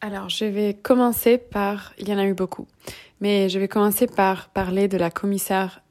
Alors, 0.00 0.28
je 0.28 0.44
vais 0.44 0.74
commencer 0.74 1.38
par. 1.38 1.92
Il 1.98 2.08
y 2.08 2.14
en 2.14 2.18
a 2.18 2.24
eu 2.24 2.34
beaucoup. 2.34 2.66
Mais 3.20 3.48
je 3.48 3.58
vais 3.58 3.68
commencer 3.68 4.06
par 4.06 4.48
parler 4.48 4.86
de 4.86 4.96
la 4.96 5.10
commissaire 5.10 5.82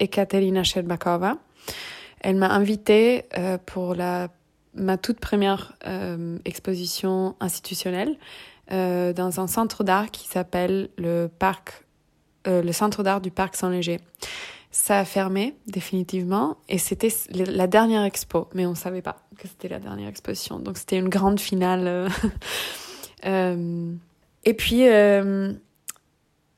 Ekaterina 0.00 0.62
Sherbakova. 0.62 1.38
Elle 2.20 2.36
m'a 2.36 2.50
invitée 2.50 3.24
pour 3.64 3.94
la, 3.94 4.28
ma 4.74 4.98
toute 4.98 5.18
première 5.18 5.72
exposition 6.44 7.36
institutionnelle 7.40 8.18
euh, 8.70 9.12
dans 9.14 9.40
un 9.40 9.46
centre 9.46 9.82
d'art 9.82 10.10
qui 10.10 10.28
s'appelle 10.28 10.90
le 10.98 11.26
parc, 11.26 11.84
euh, 12.46 12.62
le 12.62 12.72
centre 12.72 13.02
d'art 13.02 13.20
du 13.20 13.30
parc 13.30 13.56
Saint-Léger. 13.56 13.98
Ça 14.70 14.98
a 14.98 15.04
fermé 15.06 15.56
définitivement 15.66 16.58
et 16.68 16.76
c'était 16.76 17.08
la 17.30 17.66
dernière 17.66 18.04
expo, 18.04 18.48
mais 18.52 18.66
on 18.66 18.74
savait 18.74 19.00
pas 19.00 19.24
que 19.38 19.48
c'était 19.48 19.68
la 19.68 19.78
dernière 19.78 20.08
exposition. 20.08 20.58
Donc 20.58 20.76
c'était 20.76 20.98
une 20.98 21.08
grande 21.08 21.40
finale. 21.40 22.10
euh, 23.24 23.92
et 24.44 24.54
puis 24.54 24.84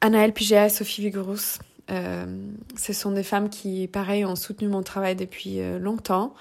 Anaël 0.01 0.33
Pigea 0.33 0.67
et 0.67 0.71
Sophie 0.71 1.03
Vigorous, 1.03 1.61
ce 1.89 2.93
sont 2.93 3.13
des 3.13 3.23
femmes 3.23 3.49
qui, 3.49 3.87
pareil, 3.87 4.25
ont 4.25 4.37
soutenu 4.37 4.67
mon 4.67 4.83
travail 4.83 5.15
depuis 5.15 5.61
longtemps, 5.79 6.35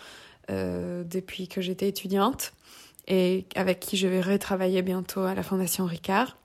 depuis 0.48 1.48
que 1.48 1.62
j'étais 1.62 1.88
étudiante 1.88 2.54
et 3.10 3.46
avec 3.56 3.80
qui 3.80 3.98
je 3.98 4.08
vais 4.08 4.22
retravailler 4.22 4.82
bientôt 4.82 5.22
à 5.22 5.34
la 5.34 5.44
Fondation 5.44 5.86
Ricard. 5.86 6.38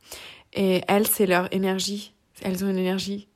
Et 0.54 0.82
elles, 0.88 1.06
c'est 1.06 1.26
leur 1.26 1.52
énergie. 1.52 2.14
Elles 2.42 2.64
ont 2.64 2.70
une 2.70 2.78
énergie 2.78 3.28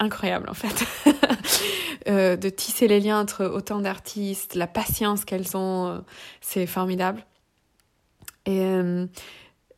incroyable 0.00 0.48
en 0.48 0.54
fait. 0.54 0.84
euh, 2.08 2.36
de 2.36 2.48
tisser 2.48 2.88
les 2.88 3.00
liens 3.00 3.20
entre 3.20 3.44
autant 3.44 3.80
d'artistes, 3.80 4.54
la 4.54 4.66
patience 4.66 5.24
qu'elles 5.24 5.56
ont, 5.56 5.88
euh, 5.88 5.98
c'est 6.40 6.66
formidable. 6.66 7.24
Et, 8.46 8.60
euh, 8.60 9.06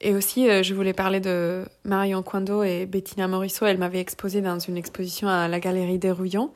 et 0.00 0.14
aussi, 0.14 0.46
je 0.62 0.74
voulais 0.74 0.92
parler 0.92 1.20
de 1.20 1.64
Marion 1.84 2.22
Coindo 2.22 2.62
et 2.62 2.84
Bettina 2.84 3.28
Morisseau. 3.28 3.64
Elle 3.64 3.78
m'avait 3.78 4.00
exposé 4.00 4.42
dans 4.42 4.58
une 4.58 4.76
exposition 4.76 5.26
à 5.28 5.48
la 5.48 5.58
Galerie 5.58 5.98
des 5.98 6.10
Rouillons, 6.10 6.52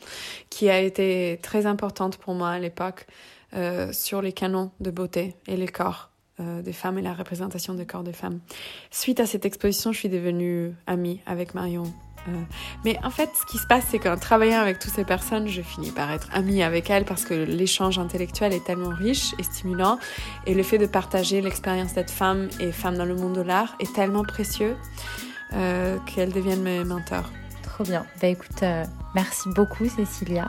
qui 0.50 0.68
a 0.68 0.78
été 0.78 1.38
très 1.42 1.64
importante 1.64 2.18
pour 2.18 2.34
moi 2.34 2.50
à 2.50 2.58
l'époque, 2.58 3.06
sur 3.92 4.20
les 4.20 4.34
canons 4.34 4.72
de 4.80 4.90
beauté 4.90 5.34
et 5.46 5.56
les 5.56 5.68
corps. 5.68 6.09
Euh, 6.40 6.62
des 6.62 6.72
femmes 6.72 6.98
et 6.98 7.02
la 7.02 7.12
représentation 7.12 7.74
des 7.74 7.84
corps 7.84 8.02
des 8.02 8.12
femmes. 8.12 8.38
Suite 8.90 9.20
à 9.20 9.26
cette 9.26 9.44
exposition, 9.44 9.92
je 9.92 9.98
suis 9.98 10.08
devenue 10.08 10.72
amie 10.86 11.20
avec 11.26 11.54
Marion. 11.54 11.82
Euh, 12.28 12.32
mais 12.84 12.98
en 13.02 13.10
fait, 13.10 13.30
ce 13.34 13.44
qui 13.44 13.58
se 13.58 13.66
passe, 13.66 13.84
c'est 13.90 13.98
qu'en 13.98 14.16
travaillant 14.16 14.60
avec 14.60 14.78
toutes 14.78 14.92
ces 14.92 15.04
personnes, 15.04 15.48
je 15.48 15.60
finis 15.60 15.90
par 15.90 16.10
être 16.10 16.28
amie 16.32 16.62
avec 16.62 16.88
elles 16.88 17.04
parce 17.04 17.24
que 17.24 17.34
l'échange 17.34 17.98
intellectuel 17.98 18.52
est 18.52 18.64
tellement 18.64 18.88
riche 18.88 19.34
et 19.38 19.42
stimulant. 19.42 19.98
Et 20.46 20.54
le 20.54 20.62
fait 20.62 20.78
de 20.78 20.86
partager 20.86 21.42
l'expérience 21.42 21.94
d'être 21.94 22.10
femme 22.10 22.48
et 22.58 22.72
femme 22.72 22.96
dans 22.96 23.06
le 23.06 23.16
monde 23.16 23.34
de 23.34 23.42
l'art 23.42 23.74
est 23.78 23.92
tellement 23.92 24.24
précieux 24.24 24.76
euh, 25.52 25.98
qu'elles 26.06 26.32
deviennent 26.32 26.62
mes 26.62 26.84
mentors. 26.84 27.30
Trop 27.62 27.84
bien. 27.84 28.06
Bah 28.22 28.28
écoute, 28.28 28.64
merci 29.14 29.48
beaucoup 29.50 29.88
Cécilia. 29.88 30.48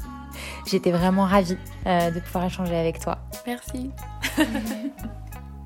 J'étais 0.66 0.92
vraiment 0.92 1.26
ravie 1.26 1.58
de 1.84 2.20
pouvoir 2.20 2.46
échanger 2.46 2.76
avec 2.76 2.98
toi. 2.98 3.18
Merci. 3.46 3.90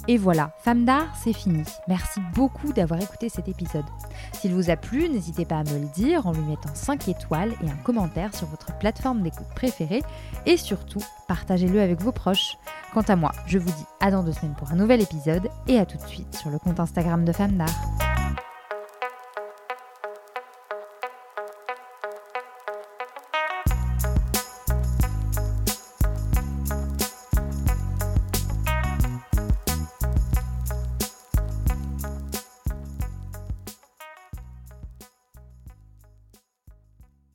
Et 0.08 0.18
voilà, 0.18 0.52
Femme 0.60 0.84
d'art, 0.84 1.08
c'est 1.20 1.32
fini. 1.32 1.64
Merci 1.88 2.20
beaucoup 2.32 2.72
d'avoir 2.72 3.02
écouté 3.02 3.28
cet 3.28 3.48
épisode. 3.48 3.84
S'il 4.32 4.54
vous 4.54 4.70
a 4.70 4.76
plu, 4.76 5.08
n'hésitez 5.08 5.44
pas 5.44 5.58
à 5.58 5.64
me 5.64 5.80
le 5.80 5.92
dire 5.94 6.28
en 6.28 6.32
lui 6.32 6.42
mettant 6.42 6.72
5 6.72 7.08
étoiles 7.08 7.52
et 7.64 7.68
un 7.68 7.76
commentaire 7.82 8.32
sur 8.32 8.46
votre 8.46 8.76
plateforme 8.78 9.22
d'écoute 9.22 9.48
préférée. 9.56 10.02
Et 10.46 10.56
surtout, 10.56 11.00
partagez-le 11.26 11.80
avec 11.80 12.00
vos 12.00 12.12
proches. 12.12 12.56
Quant 12.94 13.02
à 13.02 13.16
moi, 13.16 13.32
je 13.46 13.58
vous 13.58 13.70
dis 13.70 13.86
à 14.00 14.12
dans 14.12 14.22
deux 14.22 14.32
semaines 14.32 14.54
pour 14.56 14.70
un 14.70 14.76
nouvel 14.76 15.02
épisode 15.02 15.48
et 15.66 15.78
à 15.78 15.86
tout 15.86 15.96
de 15.98 16.06
suite 16.06 16.36
sur 16.36 16.50
le 16.50 16.58
compte 16.60 16.78
Instagram 16.78 17.24
de 17.24 17.32
Femme 17.32 17.56
d'art. 17.56 18.15